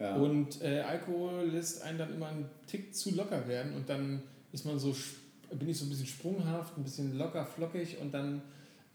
Ja. 0.03 0.17
Und 0.17 0.61
äh, 0.63 0.81
Alkohol 0.81 1.49
lässt 1.49 1.83
einen 1.83 1.99
dann 1.99 2.13
immer 2.13 2.27
einen 2.27 2.47
Tick 2.67 2.95
zu 2.95 3.15
locker 3.15 3.47
werden 3.47 3.75
und 3.75 3.89
dann 3.89 4.23
ist 4.53 4.67
man 4.67 4.79
so 4.79 4.95
bin 5.55 5.69
ich 5.69 5.79
so 5.79 5.85
ein 5.85 5.91
bisschen 5.91 6.07
sprunghaft, 6.07 6.77
ein 6.77 6.83
bisschen 6.83 7.17
locker, 7.17 7.45
flockig 7.45 7.99
und 8.01 8.13
dann 8.13 8.43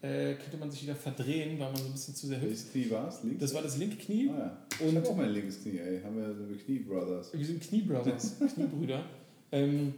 äh, 0.01 0.34
könnte 0.36 0.58
man 0.58 0.70
sich 0.70 0.84
wieder 0.84 0.95
verdrehen, 0.95 1.60
weil 1.60 1.72
man 1.72 1.78
so 1.78 1.86
ein 1.86 1.91
bisschen 1.91 2.16
zu 2.16 2.28
sehr 2.28 2.41
hüpft. 2.41 2.49
Welches 2.49 2.72
Knie 2.72 2.91
war 2.91 3.08
es? 3.08 3.22
Das 3.39 3.53
war 3.53 3.62
das 3.62 3.78
linke 3.78 3.97
Knie. 3.97 4.30
Ah, 4.30 4.58
ja. 4.80 4.88
Ich 4.88 4.95
habe 4.95 5.10
auch 5.10 5.16
mein 5.16 5.30
linkes 5.30 5.62
Knie, 5.62 5.78
ey. 5.80 6.01
Haben 6.01 6.18
wir 6.18 6.36
so 6.36 6.43
Knie-Brothers. 6.66 7.34
Wir 7.34 7.45
sind 7.45 7.62
Knie-Brothers, 7.62 8.36
Kniebrüder. 8.53 9.03
Ähm, 9.51 9.93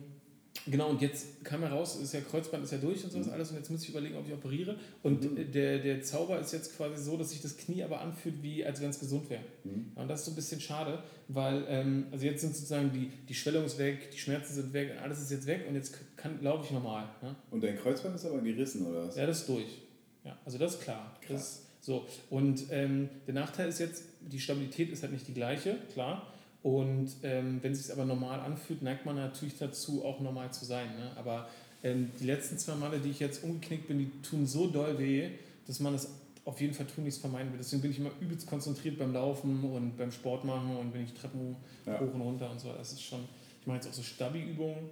Genau, 0.68 0.90
und 0.90 1.02
jetzt 1.02 1.44
kam 1.44 1.62
heraus, 1.62 1.96
ist 1.96 2.14
ja 2.14 2.22
Kreuzband 2.22 2.64
ist 2.64 2.72
ja 2.72 2.78
durch 2.78 3.04
und 3.04 3.12
sowas 3.12 3.28
mhm. 3.28 3.34
alles 3.34 3.52
und 3.52 3.58
jetzt 3.58 3.70
muss 3.70 3.84
ich 3.84 3.90
überlegen, 3.90 4.16
ob 4.16 4.28
ich 4.28 4.34
operiere. 4.34 4.76
Und 5.04 5.24
mhm. 5.24 5.52
der, 5.52 5.80
der 5.80 6.02
Zauber 6.02 6.40
ist 6.40 6.52
jetzt 6.52 6.76
quasi 6.76 7.04
so, 7.04 7.18
dass 7.18 7.30
sich 7.32 7.42
das 7.42 7.58
Knie 7.58 7.84
aber 7.84 8.02
anfühlt, 8.02 8.42
wie 8.44 8.66
als 8.66 8.82
wenn 8.82 8.90
es 8.90 9.00
gesund 9.00 9.30
wäre. 9.30 9.42
Mhm. 9.64 9.92
Ja, 9.96 10.02
und 10.02 10.08
das 10.08 10.20
ist 10.20 10.26
so 10.26 10.32
ein 10.32 10.36
bisschen 10.36 10.62
schade, 10.62 11.02
weil 11.28 11.66
ähm, 11.68 12.08
also 12.12 12.26
jetzt 12.26 12.42
sind 12.42 12.56
sozusagen 12.56 12.92
die, 12.92 13.10
die 13.28 13.34
Schwellung 13.34 13.66
ist 13.66 13.78
weg, 13.78 14.12
die 14.12 14.20
Schmerzen 14.20 14.54
sind 14.54 14.74
weg, 14.74 14.92
alles 15.02 15.22
ist 15.22 15.32
jetzt 15.32 15.48
weg 15.48 15.66
und 15.68 15.76
jetzt 15.76 15.96
kann, 16.18 16.42
laufe 16.42 16.66
ich 16.66 16.72
normal. 16.72 17.10
Ne? 17.22 17.36
Und 17.52 17.64
dein 17.64 17.78
Kreuzband 17.78 18.16
ist 18.16 18.26
aber 18.26 18.40
gerissen, 18.42 18.86
oder 18.86 19.08
was? 19.08 19.16
Ja, 19.16 19.26
das 19.26 19.42
ist 19.42 19.50
durch. 19.50 19.82
Ja, 20.24 20.38
also 20.46 20.58
das 20.58 20.76
ist 20.76 20.82
klar. 20.82 21.18
Krass. 21.22 21.30
Das, 21.30 21.66
so. 21.82 22.06
Und 22.30 22.66
ähm, 22.72 23.10
der 23.26 23.34
Nachteil 23.34 23.70
ist 23.70 23.80
jetzt, 23.80 24.04
die 24.22 24.40
Stabilität 24.40 24.90
ist 24.92 25.02
halt 25.02 25.14
nicht 25.14 25.28
die 25.28 25.34
gleiche, 25.34 25.78
klar. 25.94 26.34
Und 26.62 27.10
ähm, 27.24 27.60
wenn 27.62 27.72
es 27.72 27.84
sich 27.84 27.94
aber 27.94 28.06
normal 28.06 28.42
anfühlt, 28.42 28.82
neigt 28.82 29.06
man 29.06 29.16
natürlich 29.16 29.58
dazu, 29.58 30.04
auch 30.04 30.20
normal 30.20 30.52
zu 30.52 30.66
sein. 30.66 30.88
Ne? 30.98 31.12
Aber 31.16 31.48
ähm, 31.84 32.12
die 32.20 32.26
letzten 32.26 32.58
zwei 32.58 32.76
Male, 32.76 33.00
die 33.00 33.10
ich 33.10 33.20
jetzt 33.20 33.44
umgeknickt 33.44 33.88
bin, 33.88 34.00
die 34.00 34.12
tun 34.22 34.46
so 34.46 34.68
doll 34.68 34.98
weh, 35.00 35.30
dass 35.66 35.80
man 35.80 35.96
es 35.96 36.10
auf 36.44 36.60
jeden 36.60 36.74
Fall 36.74 36.88
tunlichst 36.88 37.22
vermeiden 37.22 37.52
will. 37.52 37.60
Deswegen 37.60 37.82
bin 37.82 37.92
ich 37.92 38.00
immer 38.00 38.12
übelst 38.20 38.48
konzentriert 38.48 38.98
beim 38.98 39.14
Laufen 39.14 39.64
und 39.64 39.96
beim 39.98 40.12
Sport 40.12 40.44
machen 40.44 40.76
und 40.76 40.94
wenn 40.94 41.04
ich 41.04 41.14
Treppen 41.14 41.56
ja. 41.86 42.00
hoch 42.00 42.14
und 42.14 42.22
runter 42.22 42.50
und 42.50 42.60
so. 42.60 42.74
Das 42.74 42.92
ist 42.92 43.04
schon, 43.04 43.22
ich 43.62 43.68
mache 43.68 43.78
jetzt 43.78 43.88
auch 43.88 43.94
so 43.94 44.02
Stabi-Übungen, 44.02 44.90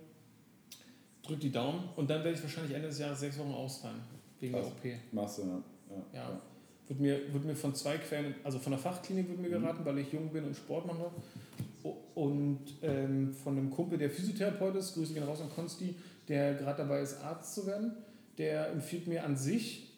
drück 1.23 1.39
die 1.39 1.51
Daumen 1.51 1.89
und 1.95 2.09
dann 2.09 2.23
werde 2.23 2.37
ich 2.37 2.43
wahrscheinlich 2.43 2.73
Ende 2.73 2.87
des 2.87 2.99
Jahres 2.99 3.19
sechs 3.19 3.37
Wochen 3.39 3.53
ausfallen 3.53 3.99
wegen 4.39 4.55
also, 4.55 4.71
der 4.83 4.93
OP. 4.93 4.99
Machst 5.11 5.39
du, 5.39 5.41
ja. 5.43 5.63
ja. 5.89 6.19
ja. 6.19 6.41
Wird 6.87 6.99
mir, 7.01 7.33
wird 7.33 7.43
mir 7.43 7.55
von 7.55 7.75
zwei 7.75 7.97
Quellen, 7.97 8.35
also 8.45 8.59
von 8.59 8.71
der 8.71 8.79
Fachklinik 8.79 9.27
wird 9.27 9.39
mir 9.39 9.49
mhm. 9.49 9.61
geraten, 9.61 9.81
mhm. 9.81 9.85
weil 9.85 9.97
ich 9.97 10.13
jung 10.13 10.29
bin 10.29 10.45
und 10.45 10.55
Sport 10.55 10.85
mache 10.85 11.11
und 12.15 12.61
ähm, 12.81 13.33
von 13.33 13.57
einem 13.57 13.69
Kumpel, 13.69 13.97
der 13.97 14.09
Physiotherapeut 14.09 14.75
ist, 14.75 14.93
Grüße 14.93 15.13
gehen 15.13 15.23
raus 15.23 15.41
an 15.41 15.49
Konsti, 15.49 15.95
der 16.27 16.55
gerade 16.55 16.83
dabei 16.83 17.01
ist, 17.01 17.21
Arzt 17.23 17.55
zu 17.55 17.65
werden, 17.67 17.93
der 18.37 18.71
empfiehlt 18.71 19.07
mir 19.07 19.23
an 19.23 19.35
sich 19.35 19.93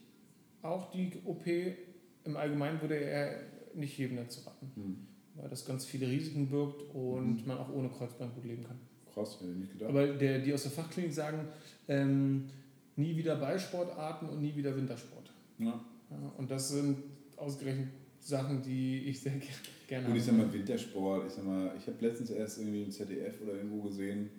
auch 0.62 0.92
die 0.92 1.12
OP. 1.26 1.46
Im 2.26 2.38
Allgemeinen 2.38 2.82
würde 2.82 2.96
er 2.96 3.42
nicht 3.74 3.98
jedem 3.98 4.18
dazu 4.18 4.42
raten. 4.42 4.72
Mhm. 4.76 5.08
weil 5.36 5.50
das 5.50 5.66
ganz 5.66 5.86
viele 5.86 6.08
Risiken 6.08 6.50
birgt 6.50 6.84
und 6.94 7.42
mhm. 7.42 7.48
man 7.48 7.58
auch 7.58 7.72
ohne 7.74 7.90
Kreuzband 7.90 8.36
gut 8.36 8.46
leben 8.46 8.66
kann. 8.66 8.80
Krass, 9.14 9.40
hätte 9.40 9.52
ich 9.52 9.58
nicht 9.58 9.74
gedacht. 9.74 9.90
Aber 9.90 10.08
der, 10.08 10.40
die 10.40 10.54
aus 10.54 10.64
der 10.64 10.72
Fachklinik 10.72 11.14
sagen, 11.14 11.48
ähm, 11.88 12.50
nie 12.96 13.16
wieder 13.16 13.36
Ballsportarten 13.38 14.30
und 14.30 14.42
nie 14.42 14.56
wieder 14.56 14.76
Wintersport. 14.76 15.32
Ja. 15.58 15.66
ja. 16.10 16.34
Und 16.38 16.52
das 16.52 16.70
sind 16.70 16.98
ausgerechnet 17.38 17.88
Sachen, 18.30 18.62
die 18.62 19.00
ich 19.08 19.20
sehr 19.20 19.34
gerne 19.88 20.04
habe. 20.04 20.14
Und 20.14 20.20
ich 20.20 20.26
sag 20.26 20.38
mal, 20.38 20.54
Wintersport, 20.54 21.28
ich 21.28 21.34
sag 21.34 21.46
mal, 21.46 21.74
ich 21.78 21.88
habe 21.88 21.98
letztens 22.00 22.30
erst 22.30 22.60
irgendwie 22.60 22.84
im 22.84 22.92
ZDF 22.92 23.42
oder 23.42 23.54
irgendwo 23.56 23.82
gesehen, 23.82 24.30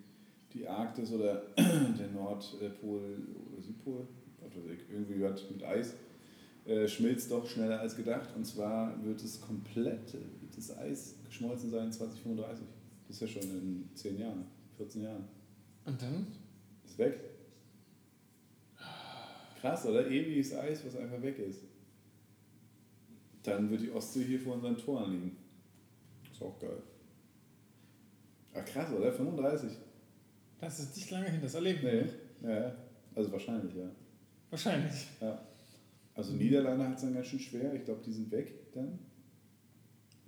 die 0.53 0.67
Arktis 0.67 1.13
oder 1.13 1.43
der 1.57 2.09
Nordpol 2.15 3.19
oder 3.53 3.63
Südpol, 3.63 4.07
irgendwie 4.91 5.21
was 5.21 5.51
mit 5.51 5.63
Eis, 5.65 5.95
äh, 6.67 6.87
schmilzt 6.87 7.31
doch 7.31 7.47
schneller 7.49 7.81
als 7.81 7.97
gedacht. 7.97 8.29
Und 8.37 8.45
zwar 8.45 9.05
wird 9.05 9.23
es 9.23 9.41
komplett, 9.41 10.17
das 10.55 10.77
Eis 10.79 11.17
geschmolzen 11.27 11.71
sein 11.71 11.93
2035. 11.93 12.65
Das 13.07 13.17
ist 13.17 13.23
ja 13.23 13.41
schon 13.41 13.51
in 13.51 13.89
10 13.95 14.19
Jahren, 14.19 14.45
14 14.77 15.03
Jahren. 15.03 15.25
Und 15.85 16.01
dann? 16.01 16.27
Ist 16.85 16.99
weg. 16.99 17.19
Krass, 19.61 19.85
oder? 19.85 20.09
Ewiges 20.09 20.55
Eis, 20.55 20.85
was 20.87 20.97
einfach 20.97 21.21
weg 21.23 21.39
ist. 21.39 21.70
Dann 23.43 23.71
wird 23.71 23.83
die 23.83 23.91
Ostsee 23.91 24.25
hier 24.25 24.41
vor 24.41 24.55
unseren 24.55 24.77
Toren 24.77 25.13
liegen. 25.13 25.37
Ist 26.31 26.43
auch 26.43 26.59
geil. 26.59 26.83
Ach 28.55 28.65
krass, 28.65 28.93
oder? 28.93 29.13
35. 29.13 29.71
Das 30.61 30.81
ist 30.81 30.97
nicht 30.97 31.11
lange 31.11 31.31
hin, 31.31 31.41
das 31.41 31.55
erleben 31.55 31.83
wir. 31.83 32.09
Nee. 32.43 32.51
Ja, 32.51 32.77
also 33.15 33.33
wahrscheinlich, 33.33 33.75
ja. 33.75 33.89
Wahrscheinlich. 34.51 35.07
Ja. 35.21 35.41
Also 36.15 36.33
Niederlande 36.33 36.87
hat 36.87 36.97
es 36.97 37.03
dann 37.03 37.15
ganz 37.15 37.29
schön 37.29 37.39
schwer. 37.39 37.73
Ich 37.75 37.85
glaube, 37.85 38.03
die 38.05 38.13
sind 38.13 38.31
weg 38.31 38.73
dann. 38.75 38.99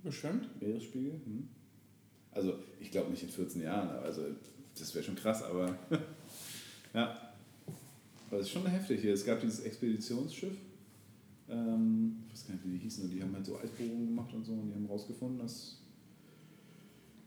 Beschwemmt? 0.03 0.59
Meeresspiegel. 0.61 1.13
Hm. 1.25 1.47
Also 2.31 2.55
ich 2.79 2.89
glaube 2.91 3.11
nicht 3.11 3.23
in 3.23 3.29
14 3.29 3.61
Jahren, 3.61 3.89
also 3.89 4.23
das 4.77 4.93
wäre 4.95 5.03
schon 5.03 5.15
krass, 5.15 5.43
aber 5.43 5.77
ja. 6.93 7.31
Aber 8.29 8.39
es 8.39 8.47
ist 8.47 8.51
schon 8.51 8.65
heftig 8.65 9.01
hier. 9.01 9.13
Es 9.13 9.23
gab 9.23 9.39
dieses 9.39 9.59
Expeditionsschiff, 9.59 10.57
ähm, 11.49 12.23
ich 12.27 12.33
weiß 12.33 12.47
gar 12.47 12.53
nicht, 12.55 12.65
wie 12.65 12.71
die 12.71 12.77
hießen, 12.77 13.09
die 13.09 13.21
haben 13.21 13.33
halt 13.33 13.45
so 13.45 13.57
Eisbohrungen 13.57 14.07
gemacht 14.07 14.33
und 14.33 14.45
so 14.45 14.53
und 14.53 14.69
die 14.69 14.75
haben 14.75 14.85
rausgefunden, 14.85 15.39
dass 15.39 15.81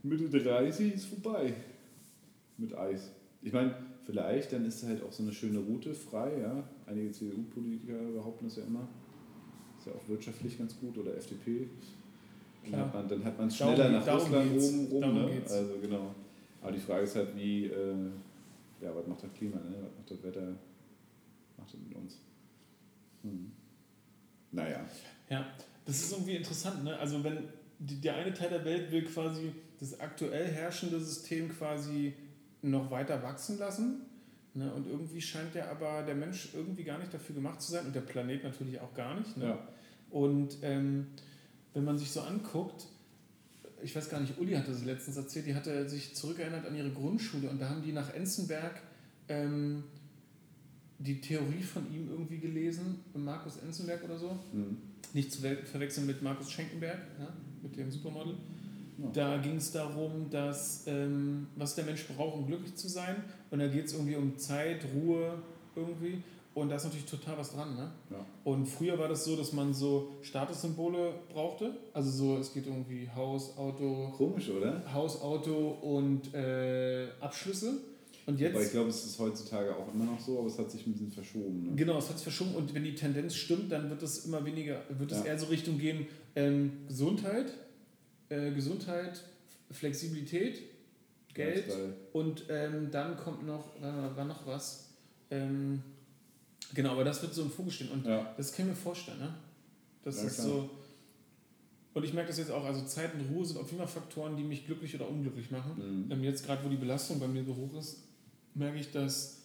Mitte 0.03 0.29
30 0.29 0.95
ist 0.95 1.07
vorbei 1.07 1.55
mit 2.59 2.75
Eis. 2.77 3.11
Ich 3.43 3.53
meine, 3.53 3.75
vielleicht, 4.05 4.53
dann 4.53 4.65
ist 4.65 4.85
halt 4.85 5.03
auch 5.03 5.13
so 5.13 5.23
eine 5.23 5.33
schöne 5.33 5.59
Route 5.59 5.95
frei, 5.95 6.41
ja. 6.41 6.69
Einige 6.87 7.11
CDU-Politiker 7.13 7.99
behaupten 8.15 8.47
das 8.47 8.57
ja 8.57 8.65
immer. 8.65 8.89
Ist 9.79 9.87
ja 9.87 9.93
auch 9.93 10.09
wirtschaftlich 10.09 10.59
ganz 10.59 10.79
gut 10.79 10.97
oder 10.99 11.17
FDP. 11.17 11.69
Dann 12.71 12.81
hat 12.81 12.95
man, 12.95 13.09
dann 13.09 13.25
hat 13.25 13.39
man 13.39 13.49
es 13.49 13.57
schneller 13.57 13.91
nach 13.91 14.07
Russland 14.07 14.51
rum, 14.61 14.87
rum 14.91 15.15
ne? 15.15 15.43
Also 15.49 15.75
genau. 15.81 16.15
Aber 16.61 16.73
die 16.73 16.81
Frage 16.81 17.05
ist 17.05 17.15
halt, 17.15 17.37
wie, 17.37 17.67
äh, 17.67 17.95
ja, 18.81 18.95
was 18.95 19.07
macht 19.07 19.23
das 19.23 19.33
Klima, 19.35 19.57
ne? 19.57 19.77
was 19.83 19.97
macht 19.97 20.11
das 20.11 20.23
Wetter, 20.23 20.57
macht 21.57 21.73
das 21.73 21.81
mit 21.81 21.95
uns? 21.95 22.21
Hm. 23.23 23.53
Naja. 24.53 24.85
Ja, 25.29 25.47
das 25.85 25.97
ist 25.97 26.13
irgendwie 26.13 26.37
interessant, 26.37 26.85
ne? 26.85 26.97
Also 26.99 27.23
wenn 27.25 27.49
die, 27.79 28.01
der 28.01 28.17
eine 28.17 28.33
Teil 28.33 28.51
der 28.51 28.65
Welt 28.65 28.91
will 28.91 29.05
quasi 29.05 29.53
das 29.79 30.01
aktuell 30.01 30.47
herrschende 30.47 31.01
System 31.01 31.49
quasi 31.49 32.15
noch 32.63 32.91
weiter 32.91 33.23
wachsen 33.23 33.59
lassen. 33.59 34.03
Ne? 34.55 34.73
Und 34.73 34.87
irgendwie 34.87 35.21
scheint 35.21 35.55
der 35.55 35.71
aber 35.71 36.03
der 36.03 36.15
Mensch 36.15 36.49
irgendwie 36.55 36.85
gar 36.85 36.99
nicht 36.99 37.13
dafür 37.13 37.35
gemacht 37.35 37.61
zu 37.61 37.73
sein 37.73 37.87
und 37.87 37.95
der 37.95 38.01
Planet 38.01 38.43
natürlich 38.43 38.81
auch 38.81 38.95
gar 38.95 39.19
nicht. 39.19 39.37
Ne? 39.37 39.47
Ja. 39.47 39.69
Und 40.11 40.57
ähm, 40.63 41.09
wenn 41.75 41.85
man 41.85 41.99
sich 41.99 42.11
so 42.11 42.23
anguckt, 42.23 42.87
ich 43.83 43.95
weiß 43.95 44.09
gar 44.09 44.21
nicht, 44.21 44.39
Uli 44.39 44.55
hatte 44.55 44.71
es 44.71 44.85
letztens 44.85 45.19
erzählt, 45.19 45.47
die 45.47 45.55
hatte 45.55 45.89
sich 45.89 46.15
zurückerinnert 46.15 46.65
an 46.67 46.75
ihre 46.75 46.91
Grundschule 46.91 47.51
und 47.51 47.61
da 47.61 47.69
haben 47.69 47.83
die 47.83 47.93
nach 47.93 48.15
Enzenberg 48.15 48.81
ähm, 49.29 49.85
die 50.99 51.21
Theorie 51.21 51.63
von 51.63 51.93
ihm 51.93 52.09
irgendwie 52.11 52.39
gelesen, 52.39 53.01
Markus 53.15 53.59
Enzenberg 53.59 54.03
oder 54.05 54.19
so. 54.19 54.39
Mhm. 54.53 54.79
Nicht 55.13 55.33
zu 55.33 55.41
verwechseln 55.41 56.07
mit 56.07 56.23
Markus 56.23 56.51
Schenkenberg, 56.51 56.99
ja, 57.19 57.29
mit 57.63 57.77
dem 57.77 57.91
Supermodel. 57.91 58.35
Ja. 58.99 59.11
Da 59.13 59.37
ging 59.39 59.57
es 59.57 59.73
darum, 59.73 60.31
dass, 60.31 60.87
ähm, 60.87 61.49
was 61.57 61.75
der 61.75 61.85
Mensch 61.85 62.07
braucht, 62.07 62.37
um 62.37 62.47
glücklich 62.47 62.75
zu 62.77 62.89
sein. 62.89 63.17
Und 63.51 63.59
da 63.59 63.69
geht 63.69 63.87
es 63.87 63.93
irgendwie 63.93 64.17
um 64.17 64.39
Zeit, 64.39 64.87
Ruhe 64.95 65.39
irgendwie. 65.75 66.23
Und 66.55 66.71
da 66.71 66.77
ist 66.77 66.85
natürlich 66.85 67.05
total 67.05 67.37
was 67.37 67.53
dran. 67.53 67.77
Ne? 67.77 67.91
Ja. 68.11 68.25
Und 68.45 68.65
früher 68.65 68.99
war 68.99 69.09
das 69.09 69.27
so, 69.27 69.37
dass 69.37 69.53
man 69.53 69.75
so 69.75 70.17
Statussymbole 70.23 71.13
brauchte. 71.31 71.77
Also 71.93 72.11
so, 72.11 72.39
es 72.39 72.55
geht 72.55 72.67
irgendwie 72.67 73.11
Haus, 73.15 73.59
Auto. 73.59 74.15
Komisch, 74.17 74.49
oder? 74.49 74.83
Haus, 74.95 75.21
Auto 75.21 75.77
und 75.83 76.33
äh, 76.33 77.09
Abschlüsse. 77.21 77.75
Und 78.27 78.41
jetzt, 78.41 78.55
aber 78.55 78.65
ich 78.65 78.73
glaube, 78.73 78.91
es 78.91 79.07
ist 79.07 79.19
heutzutage 79.21 79.75
auch 79.75 79.95
immer 79.95 80.05
noch 80.05 80.19
so, 80.19 80.41
aber 80.41 80.49
es 80.49 80.59
hat 80.59 80.69
sich 80.69 80.85
ein 80.85 80.93
bisschen 80.93 81.13
verschoben. 81.13 81.63
Ne? 81.63 81.77
Genau, 81.77 81.99
es 81.99 82.09
hat 82.09 82.17
sich 82.17 82.25
verschoben 82.25 82.57
und 82.57 82.75
wenn 82.75 82.83
die 82.83 82.97
Tendenz 82.97 83.37
stimmt, 83.37 83.71
dann 83.71 83.89
wird 83.89 84.03
es 84.03 84.27
immer 84.27 84.45
weniger, 84.45 84.83
wird 84.89 85.13
es 85.13 85.19
ja. 85.19 85.27
eher 85.27 85.39
so 85.39 85.47
Richtung 85.47 85.79
gehen, 85.79 86.09
ähm, 86.35 86.73
Gesundheit, 86.89 87.53
äh, 88.29 88.51
Gesundheit, 88.51 89.23
Flexibilität, 89.71 90.61
Geld 91.35 91.69
Lifestyle. 91.69 91.95
und 92.15 92.45
ähm, 92.49 92.91
dann 92.91 93.17
kommt 93.17 93.47
noch, 93.47 93.77
äh, 93.77 94.17
war 94.17 94.25
noch 94.25 94.45
was. 94.45 94.89
Ähm, 95.31 95.81
genau, 96.75 96.93
aber 96.93 97.05
das 97.05 97.23
wird 97.23 97.33
so 97.33 97.43
im 97.43 97.51
Fokus 97.51 97.75
stehen 97.75 97.91
und 97.91 98.07
ja. 98.07 98.35
das 98.37 98.53
kann 98.53 98.67
ich 98.67 98.71
mir 98.71 98.77
vorstellen. 98.77 99.21
Ne? 99.21 99.35
Das 100.03 100.17
ja, 100.17 100.25
ist 100.25 100.35
klar. 100.35 100.47
so. 100.49 100.71
Und 101.95 102.05
ich 102.05 102.13
merke 102.13 102.29
das 102.29 102.39
jetzt 102.39 102.51
auch, 102.51 102.65
also 102.65 102.85
Zeit 102.85 103.15
und 103.15 103.35
Ruhe 103.35 103.45
sind 103.45 103.57
auf 103.57 103.71
jeden 103.71 103.79
Fall 103.79 103.89
Faktoren, 103.89 104.37
die 104.37 104.43
mich 104.43 104.67
glücklich 104.67 104.95
oder 104.97 105.09
unglücklich 105.09 105.51
machen. 105.53 106.07
Mhm. 106.07 106.13
Ähm, 106.13 106.25
jetzt 106.25 106.45
gerade, 106.45 106.65
wo 106.65 106.69
die 106.69 106.77
Belastung 106.77 107.21
bei 107.21 107.29
mir 107.29 107.45
so 107.45 107.55
hoch 107.55 107.79
ist, 107.79 108.06
merke 108.57 108.79
ich, 108.79 108.91
dass, 108.91 109.43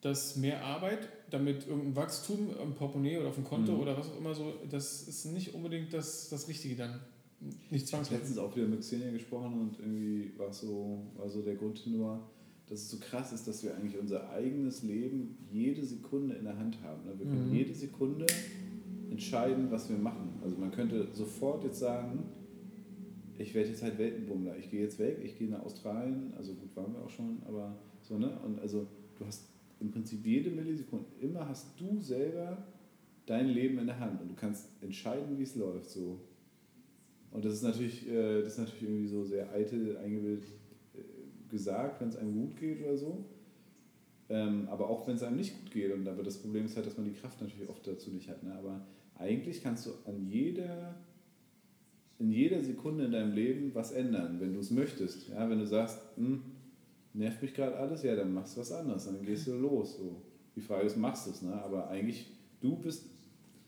dass 0.00 0.36
mehr 0.36 0.64
Arbeit, 0.64 1.08
damit 1.30 1.66
irgendein 1.66 1.96
Wachstum 1.96 2.50
im 2.62 2.74
Portemonnaie 2.74 3.18
oder 3.18 3.28
auf 3.28 3.34
dem 3.34 3.44
Konto 3.44 3.72
mhm. 3.72 3.80
oder 3.80 3.96
was 3.96 4.10
auch 4.10 4.18
immer 4.18 4.34
so, 4.34 4.54
das 4.70 5.08
ist 5.08 5.26
nicht 5.26 5.54
unbedingt 5.54 5.92
das, 5.92 6.28
das 6.28 6.48
Richtige 6.48 6.76
dann. 6.76 7.00
Nicht 7.70 7.86
zwangsläufig. 7.86 8.00
Ich 8.00 8.10
habe 8.10 8.14
letztens 8.20 8.38
auch 8.38 8.56
wieder 8.56 8.66
mit 8.66 8.80
Xenia 8.80 9.10
gesprochen 9.10 9.60
und 9.60 9.78
irgendwie 9.78 10.32
war 10.36 10.52
so, 10.52 11.06
war 11.16 11.28
so 11.28 11.42
der 11.42 11.54
Grund 11.54 11.86
nur, 11.86 12.20
dass 12.68 12.80
es 12.80 12.90
so 12.90 12.98
krass 12.98 13.32
ist, 13.32 13.46
dass 13.46 13.62
wir 13.62 13.74
eigentlich 13.76 13.98
unser 13.98 14.30
eigenes 14.30 14.82
Leben 14.82 15.38
jede 15.50 15.84
Sekunde 15.84 16.34
in 16.34 16.44
der 16.44 16.58
Hand 16.58 16.78
haben. 16.82 17.04
Ne? 17.04 17.18
Wir 17.18 17.26
können 17.26 17.48
mhm. 17.48 17.54
jede 17.54 17.74
Sekunde 17.74 18.26
entscheiden, 19.10 19.70
was 19.70 19.88
wir 19.88 19.96
machen. 19.96 20.38
Also 20.42 20.56
man 20.56 20.70
könnte 20.70 21.08
sofort 21.12 21.64
jetzt 21.64 21.78
sagen, 21.78 22.24
ich 23.38 23.54
werde 23.54 23.70
jetzt 23.70 23.82
halt 23.82 23.98
Weltenbummler. 23.98 24.56
Ich 24.56 24.70
gehe 24.70 24.82
jetzt 24.82 24.98
weg, 24.98 25.18
ich 25.22 25.38
gehe 25.38 25.48
nach 25.48 25.62
Australien, 25.62 26.32
also 26.36 26.54
gut 26.54 26.74
waren 26.74 26.92
wir 26.92 27.02
auch 27.02 27.10
schon, 27.10 27.38
aber 27.46 27.76
so, 28.02 28.18
ne? 28.18 28.38
Und 28.44 28.58
also 28.60 28.86
du 29.16 29.26
hast 29.26 29.48
im 29.80 29.90
Prinzip 29.90 30.26
jede 30.26 30.50
Millisekunde, 30.50 31.06
immer 31.20 31.48
hast 31.48 31.80
du 31.80 32.00
selber 32.00 32.66
dein 33.26 33.48
Leben 33.48 33.78
in 33.78 33.86
der 33.86 34.00
Hand 34.00 34.20
und 34.20 34.28
du 34.28 34.34
kannst 34.34 34.68
entscheiden, 34.82 35.38
wie 35.38 35.42
es 35.42 35.54
läuft. 35.54 35.90
So. 35.90 36.18
Und 37.30 37.44
das 37.44 37.54
ist 37.54 37.62
natürlich, 37.62 38.08
äh, 38.08 38.42
das 38.42 38.52
ist 38.52 38.58
natürlich 38.58 38.82
irgendwie 38.82 39.06
so 39.06 39.24
sehr 39.24 39.52
eitel 39.52 39.96
eingebildet 39.98 40.44
äh, 40.94 41.50
gesagt, 41.50 42.00
wenn 42.00 42.08
es 42.08 42.16
einem 42.16 42.34
gut 42.34 42.56
geht 42.56 42.82
oder 42.82 42.96
so. 42.96 43.24
Ähm, 44.30 44.66
aber 44.68 44.90
auch 44.90 45.06
wenn 45.06 45.16
es 45.16 45.22
einem 45.22 45.36
nicht 45.36 45.58
gut 45.60 45.70
geht. 45.70 45.92
Und 45.92 46.08
aber 46.08 46.22
das 46.22 46.38
Problem 46.38 46.64
ist 46.64 46.76
halt, 46.76 46.86
dass 46.86 46.96
man 46.96 47.06
die 47.06 47.18
Kraft 47.18 47.40
natürlich 47.40 47.68
oft 47.68 47.86
dazu 47.86 48.10
nicht 48.10 48.28
hat. 48.28 48.42
Ne? 48.42 48.54
Aber 48.54 48.84
eigentlich 49.14 49.62
kannst 49.62 49.86
du 49.86 49.90
an 50.06 50.26
jeder 50.26 50.96
in 52.18 52.32
jeder 52.32 52.62
Sekunde 52.62 53.04
in 53.04 53.12
deinem 53.12 53.32
Leben 53.32 53.74
was 53.74 53.92
ändern, 53.92 54.40
wenn 54.40 54.54
du 54.54 54.60
es 54.60 54.70
möchtest. 54.70 55.28
Ja, 55.28 55.48
wenn 55.48 55.58
du 55.58 55.66
sagst, 55.66 56.00
hm, 56.16 56.42
nervt 57.14 57.42
mich 57.42 57.54
gerade 57.54 57.76
alles, 57.76 58.02
ja, 58.02 58.16
dann 58.16 58.34
machst 58.34 58.56
du 58.56 58.60
was 58.60 58.72
anderes, 58.72 59.06
dann 59.06 59.24
gehst 59.24 59.46
du 59.46 59.54
los. 59.54 59.96
So. 59.98 60.22
Die 60.56 60.60
Frage 60.60 60.86
ist, 60.86 60.96
machst 60.96 61.26
du 61.26 61.30
es, 61.30 61.42
ne? 61.42 61.52
aber 61.62 61.88
eigentlich, 61.88 62.26
du 62.60 62.76
bist 62.76 63.04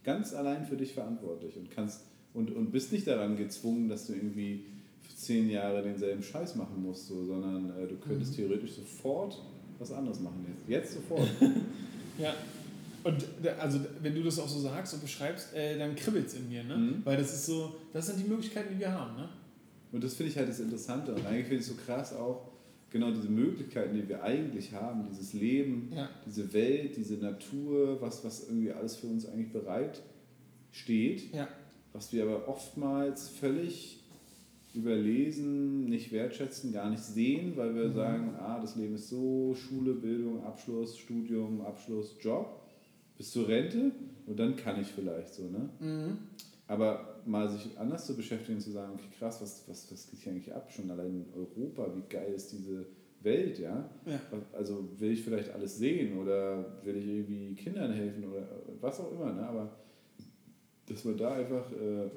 ganz 0.02 0.34
allein 0.34 0.64
für 0.64 0.76
dich 0.76 0.94
verantwortlich 0.94 1.56
und 1.56 1.70
kannst 1.70 2.02
und, 2.32 2.50
und 2.54 2.70
bist 2.70 2.92
nicht 2.92 3.06
daran 3.06 3.36
gezwungen, 3.36 3.88
dass 3.88 4.06
du 4.06 4.14
irgendwie 4.14 4.64
zehn 5.16 5.50
Jahre 5.50 5.82
denselben 5.82 6.22
Scheiß 6.22 6.56
machen 6.56 6.82
musst, 6.82 7.08
so, 7.08 7.24
sondern 7.24 7.70
äh, 7.78 7.86
du 7.86 7.96
könntest 7.96 8.32
mhm. 8.32 8.36
theoretisch 8.36 8.72
sofort 8.72 9.40
was 9.78 9.92
anderes 9.92 10.20
machen 10.20 10.46
jetzt. 10.48 10.68
Jetzt 10.68 10.94
sofort. 10.94 11.28
ja, 12.18 12.34
und 13.04 13.26
also, 13.58 13.80
wenn 14.02 14.14
du 14.14 14.22
das 14.22 14.38
auch 14.38 14.48
so 14.48 14.60
sagst 14.60 14.94
und 14.94 15.02
beschreibst, 15.02 15.54
äh, 15.54 15.78
dann 15.78 15.94
kribbelt 15.94 16.26
es 16.26 16.34
in 16.34 16.48
mir, 16.48 16.64
ne? 16.64 16.76
Mhm. 16.76 17.00
Weil 17.04 17.16
das 17.16 17.32
ist 17.32 17.46
so, 17.46 17.76
das 17.92 18.06
sind 18.06 18.18
die 18.18 18.28
Möglichkeiten, 18.28 18.74
die 18.74 18.80
wir 18.80 18.92
haben, 18.92 19.16
ne? 19.16 19.28
Und 19.92 20.04
das 20.04 20.14
finde 20.14 20.30
ich 20.30 20.38
halt 20.38 20.48
das 20.48 20.60
Interessante. 20.60 21.14
Und 21.14 21.26
eigentlich 21.26 21.46
finde 21.46 21.56
ich 21.56 21.62
es 21.62 21.68
so 21.68 21.74
krass 21.74 22.14
auch, 22.14 22.48
genau 22.90 23.10
diese 23.10 23.28
Möglichkeiten, 23.28 23.94
die 23.94 24.08
wir 24.08 24.22
eigentlich 24.22 24.72
haben, 24.72 25.06
dieses 25.08 25.32
Leben, 25.32 25.90
ja. 25.94 26.08
diese 26.26 26.52
Welt, 26.52 26.96
diese 26.96 27.14
Natur, 27.14 28.00
was, 28.00 28.24
was 28.24 28.48
irgendwie 28.48 28.72
alles 28.72 28.96
für 28.96 29.06
uns 29.06 29.26
eigentlich 29.26 29.52
bereit 29.52 30.02
steht, 30.72 31.32
ja. 31.32 31.48
was 31.92 32.12
wir 32.12 32.24
aber 32.24 32.48
oftmals 32.48 33.28
völlig 33.28 34.00
überlesen, 34.74 35.86
nicht 35.86 36.12
wertschätzen, 36.12 36.72
gar 36.72 36.90
nicht 36.90 37.02
sehen, 37.02 37.56
weil 37.56 37.74
wir 37.74 37.88
mhm. 37.88 37.94
sagen, 37.94 38.34
ah, 38.38 38.60
das 38.60 38.76
Leben 38.76 38.94
ist 38.94 39.08
so, 39.08 39.54
Schule, 39.54 39.94
Bildung, 39.94 40.44
Abschluss, 40.44 40.96
Studium, 40.96 41.60
Abschluss, 41.62 42.14
Job 42.20 42.59
bis 43.20 43.32
zur 43.32 43.46
Rente 43.46 43.92
und 44.24 44.38
dann 44.38 44.56
kann 44.56 44.80
ich 44.80 44.86
vielleicht 44.86 45.34
so, 45.34 45.42
ne? 45.42 45.68
Mhm. 45.78 46.18
Aber 46.66 47.20
mal 47.26 47.50
sich 47.50 47.78
anders 47.78 48.06
zu 48.06 48.16
beschäftigen, 48.16 48.58
zu 48.60 48.70
sagen, 48.70 48.94
okay, 48.94 49.10
krass, 49.18 49.42
was, 49.42 49.68
was, 49.68 49.92
was 49.92 50.10
geht 50.10 50.20
hier 50.20 50.32
eigentlich 50.32 50.54
ab? 50.54 50.72
Schon 50.72 50.90
allein 50.90 51.26
in 51.26 51.26
Europa, 51.34 51.94
wie 51.94 52.08
geil 52.08 52.32
ist 52.32 52.50
diese 52.50 52.86
Welt, 53.20 53.58
ja? 53.58 53.90
Ja. 54.06 54.20
Also 54.54 54.88
will 54.96 55.10
ich 55.10 55.22
vielleicht 55.22 55.50
alles 55.50 55.76
sehen 55.76 56.16
oder 56.16 56.64
will 56.82 56.96
ich 56.96 57.06
irgendwie 57.06 57.54
Kindern 57.56 57.92
helfen 57.92 58.24
oder 58.24 58.48
was 58.80 58.98
auch 59.00 59.12
immer, 59.12 59.34
ne? 59.34 59.46
Aber 59.46 59.70
dass 60.86 61.04
man 61.04 61.18
da 61.18 61.34
einfach, 61.34 61.70
äh, 61.72 62.08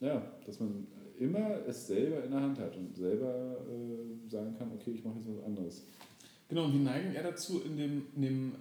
ja, 0.00 0.20
dass 0.44 0.58
man 0.58 0.88
immer 1.16 1.64
es 1.68 1.86
selber 1.86 2.24
in 2.24 2.32
der 2.32 2.40
Hand 2.40 2.58
hat 2.58 2.76
und 2.76 2.96
selber 2.96 3.56
äh, 3.68 4.28
sagen 4.28 4.52
kann, 4.58 4.72
okay, 4.72 4.90
ich 4.90 5.04
mache 5.04 5.18
jetzt 5.18 5.28
was 5.28 5.44
anderes. 5.44 5.86
Genau, 6.48 6.64
und 6.64 6.72
wir 6.72 6.80
neigen 6.80 7.14
eher 7.14 7.22
dazu, 7.22 7.62
in 7.64 7.76
dem, 7.76 8.02
in 8.16 8.22
dem 8.22 8.52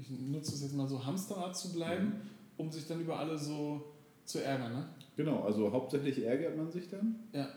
ich 0.00 0.10
nutze 0.10 0.52
es 0.54 0.62
jetzt 0.62 0.74
mal 0.74 0.86
so, 0.88 1.04
Hamsterrad 1.04 1.56
zu 1.56 1.72
bleiben, 1.72 2.12
um 2.56 2.70
sich 2.70 2.86
dann 2.86 3.00
über 3.00 3.18
alle 3.18 3.36
so 3.38 3.82
zu 4.24 4.42
ärgern, 4.42 4.72
ne? 4.72 4.88
Genau, 5.16 5.42
also 5.42 5.72
hauptsächlich 5.72 6.24
ärgert 6.24 6.56
man 6.56 6.70
sich 6.70 6.88
dann 6.88 7.16
Ja. 7.32 7.48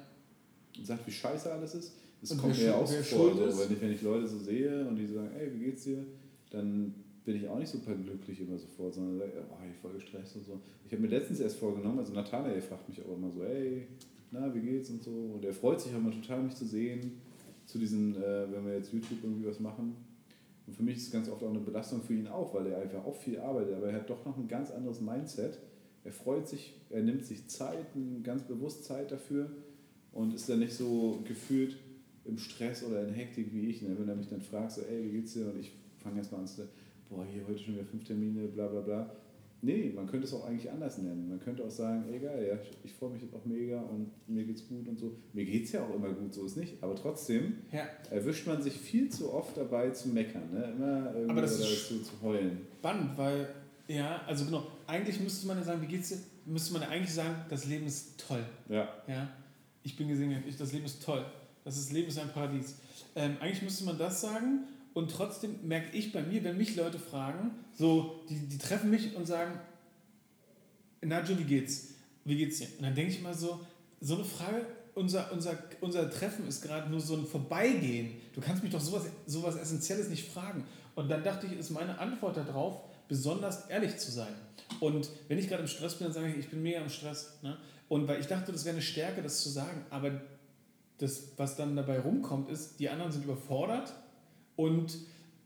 und 0.78 0.86
sagt, 0.86 1.06
wie 1.06 1.12
scheiße 1.12 1.52
alles 1.52 1.76
ist. 1.76 1.94
Das 2.22 2.32
Und 2.32 2.38
kommt 2.40 2.58
mir 2.58 2.66
ja 2.66 2.76
auch 2.76 2.88
vor, 2.88 3.34
so, 3.36 3.46
ist? 3.46 3.60
wenn, 3.60 3.76
ich, 3.76 3.82
wenn 3.82 3.92
ich 3.92 4.02
Leute 4.02 4.28
so 4.28 4.38
sehe 4.38 4.88
und 4.88 4.96
die 4.96 5.08
sagen, 5.08 5.30
ey, 5.38 5.52
wie 5.54 5.66
geht's 5.66 5.84
dir? 5.84 6.06
Dann 6.52 6.94
bin 7.26 7.36
ich 7.36 7.48
auch 7.48 7.58
nicht 7.60 7.70
super 7.70 7.94
glücklich 7.96 8.42
immer 8.42 8.58
sofort, 8.58 8.94
sondern 8.94 9.18
sage, 9.20 9.32
oh, 9.50 9.56
ich 9.70 9.78
voll 9.80 9.94
gestresst 9.94 10.36
und 10.36 10.46
so. 10.46 10.60
Ich 10.86 10.92
habe 10.92 11.02
mir 11.04 11.10
letztens 11.10 11.40
erst 11.40 11.58
vorgenommen, 11.58 12.00
also 12.00 12.14
Nathanael 12.14 12.62
fragt 12.62 12.88
mich 12.90 13.02
auch 13.04 13.16
immer 13.16 13.32
so, 13.32 13.44
ey, 13.44 13.88
na, 14.32 14.54
wie 14.56 14.62
geht's 14.62 14.90
und 14.90 15.04
so. 15.04 15.12
Und 15.36 15.44
er 15.46 15.54
freut 15.54 15.82
sich 15.82 15.92
auch 15.94 15.98
immer 15.98 16.12
total, 16.12 16.42
mich 16.44 16.56
zu 16.56 16.66
sehen, 16.66 17.20
zu 17.66 17.78
diesen, 17.80 18.16
äh, 18.16 18.52
wenn 18.52 18.66
wir 18.66 18.76
jetzt 18.76 18.92
YouTube 18.94 19.20
irgendwie 19.24 19.48
was 19.48 19.60
machen. 19.60 19.96
Und 20.68 20.74
für 20.76 20.84
mich 20.84 20.98
ist 20.98 21.08
es 21.08 21.12
ganz 21.12 21.30
oft 21.30 21.44
auch 21.44 21.50
eine 21.50 21.60
Belastung 21.60 22.02
für 22.02 22.14
ihn 22.14 22.28
auch, 22.28 22.54
weil 22.54 22.68
er 22.68 22.82
einfach 22.82 23.04
auch 23.04 23.16
viel 23.16 23.40
arbeitet, 23.40 23.76
aber 23.76 23.90
er 23.90 23.96
hat 23.96 24.10
doch 24.10 24.26
noch 24.26 24.38
ein 24.38 24.48
ganz 24.48 24.72
anderes 24.72 25.02
Mindset. 25.02 25.60
Er 26.04 26.12
freut 26.12 26.48
sich, 26.48 26.74
er 26.90 27.04
nimmt 27.04 27.26
sich 27.26 27.48
Zeit, 27.48 27.86
ganz 28.24 28.44
bewusst 28.44 28.86
Zeit 28.86 29.12
dafür 29.12 29.52
und 30.12 30.34
ist 30.34 30.50
dann 30.50 30.60
nicht 30.60 30.74
so 30.74 31.22
gefühlt 31.28 31.78
im 32.26 32.38
Stress 32.38 32.84
oder 32.84 33.08
in 33.08 33.14
Hektik 33.14 33.54
wie 33.54 33.70
ich. 33.70 33.82
Ne? 33.82 33.96
Wenn 33.98 34.10
er 34.10 34.16
mich 34.16 34.28
dann 34.28 34.42
fragt, 34.42 34.72
so, 34.72 34.82
ey, 34.82 35.04
wie 35.04 35.18
geht's 35.18 35.34
dir? 35.34 35.46
Und 35.46 35.60
ich 35.60 35.72
fange 35.98 36.18
erstmal 36.18 36.42
an 36.42 36.48
zu 36.48 36.58
sagen, 36.58 36.70
boah, 37.10 37.26
hier 37.26 37.46
heute 37.48 37.60
schon 37.60 37.76
wieder 37.76 37.86
fünf 37.86 38.04
Termine, 38.04 38.48
bla 38.48 38.68
bla 38.68 38.82
bla. 38.82 39.16
Nee, 39.64 39.92
man 39.96 40.08
könnte 40.08 40.26
es 40.26 40.34
auch 40.34 40.46
eigentlich 40.46 40.72
anders 40.72 40.98
nennen. 40.98 41.30
Man 41.30 41.40
könnte 41.40 41.64
auch 41.64 41.70
sagen, 41.70 42.06
ey 42.12 42.20
geil, 42.20 42.48
ja, 42.50 42.58
ich, 42.84 42.94
freue 42.94 43.12
mich 43.12 43.22
jetzt 43.22 43.36
auch 43.36 43.46
mega 43.46 43.80
und 43.82 44.10
mir 44.28 44.44
geht's 44.44 44.68
gut 44.68 44.88
und 44.88 44.98
so. 45.00 45.16
Mir 45.34 45.46
geht's 45.46 45.72
ja 45.72 45.84
auch 45.84 45.94
immer 45.94 46.10
gut, 46.10 46.34
so 46.34 46.46
ist 46.46 46.58
nicht. 46.58 46.82
Aber 46.82 46.96
trotzdem 46.96 47.58
Ja, 47.72 47.84
erwischt 48.10 48.48
man 48.48 48.62
sich 48.62 48.74
viel 48.74 49.10
zu 49.10 49.32
oft 49.32 49.56
dabei 49.58 49.92
zu 49.92 50.10
meckern, 50.10 50.52
ne? 50.52 50.74
Immer 50.76 51.12
irgendwie 51.14 51.30
Aber 51.32 51.42
das 51.42 51.60
ist 51.60 51.88
zu, 51.88 52.02
zu 52.02 52.14
heulen. 52.24 52.62
spannend, 52.80 53.16
weil, 53.18 53.48
ja, 53.88 54.22
also 54.26 54.46
genau, 54.46 54.66
eigentlich 54.88 55.20
müsste 55.20 55.46
man 55.48 55.58
ja 55.58 55.64
sagen, 55.64 55.82
wie 55.82 55.88
geht's 55.88 56.10
dir? 56.10 56.18
Müsste 56.46 56.74
man 56.74 56.82
ja 56.82 56.90
eigentlich 56.90 57.14
sagen, 57.14 57.36
das 57.50 57.66
Leben 57.66 57.86
ist 57.86 58.20
toll. 58.28 58.44
Ja, 58.68 58.90
Ja, 59.08 59.30
ich 59.84 59.96
bin 59.96 60.08
gesegnet, 60.08 60.44
ich, 60.48 60.58
das 60.58 60.74
Leben 60.74 60.86
ist 60.86 61.04
toll. 61.04 61.24
Das 61.64 61.78
ist, 61.78 61.94
Leben 61.94 62.08
ist 62.08 62.18
ein 62.18 62.30
Paradies. 62.30 62.78
Ähm, 63.16 63.36
eigentlich 63.40 63.62
müsste 63.62 63.84
man 63.86 63.98
das 64.00 64.22
sagen 64.22 64.62
und 64.94 65.12
trotzdem 65.12 65.68
merke 65.68 65.96
ich 65.96 66.12
bei 66.12 66.22
mir, 66.22 66.44
wenn 66.44 66.58
mich 66.58 66.76
Leute 66.76 67.00
fragen, 67.00 67.52
so, 67.74 68.24
die, 68.30 68.36
die 68.48 68.58
treffen 68.58 68.90
mich 68.90 69.16
und 69.16 69.26
sagen, 69.26 69.60
Nadjo, 71.02 71.38
wie 71.38 71.44
geht's? 71.44 71.96
Wie 72.26 72.36
geht's 72.36 72.60
dir? 72.60 72.68
Und 72.78 72.84
dann 72.84 72.96
denke 72.96 73.12
ich 73.12 73.20
immer 73.20 73.34
so, 73.34 73.62
so 74.02 74.16
eine 74.16 74.26
Frage, 74.26 74.66
unser, 74.94 75.32
unser, 75.32 75.58
unser 75.80 76.10
Treffen 76.10 76.48
ist 76.48 76.62
gerade 76.62 76.90
nur 76.90 77.00
so 77.00 77.16
ein 77.16 77.26
Vorbeigehen. 77.26 78.18
Du 78.36 78.42
kannst 78.42 78.62
mich 78.62 78.72
doch 78.72 78.82
sowas, 78.82 79.04
sowas 79.26 79.56
Essentielles 79.56 80.10
nicht 80.10 80.30
fragen. 80.30 80.66
Und 80.96 81.10
dann 81.10 81.24
dachte 81.24 81.48
ich, 81.48 81.54
ist 81.54 81.70
meine 81.70 81.98
Antwort 81.98 82.36
darauf, 82.36 82.82
besonders 83.08 83.70
ehrlich 83.70 83.98
zu 83.98 84.12
sein. 84.12 84.34
Und 84.82 85.10
wenn 85.30 85.38
ich 85.38 85.48
gerade 85.48 85.62
im 85.62 85.68
Stress 85.68 85.96
bin, 85.96 86.08
dann 86.08 86.14
sage 86.14 86.30
ich, 86.30 86.38
ich 86.38 86.50
bin 86.50 86.62
mega 86.62 86.82
im 86.82 86.90
Stress. 86.90 87.38
Ne? 87.42 87.58
Und 87.88 88.08
weil 88.08 88.20
ich 88.20 88.28
dachte, 88.28 88.52
das 88.52 88.66
wäre 88.66 88.76
eine 88.76 88.84
Stärke, 88.84 89.22
das 89.22 89.42
zu 89.42 89.50
sagen. 89.50 89.86
Aber 89.90 90.22
das, 90.98 91.30
was 91.38 91.56
dann 91.56 91.76
dabei 91.78 92.00
rumkommt, 92.00 92.50
ist, 92.50 92.80
die 92.80 92.90
anderen 92.90 93.12
sind 93.12 93.24
überfordert 93.24 93.94
und 94.62 94.98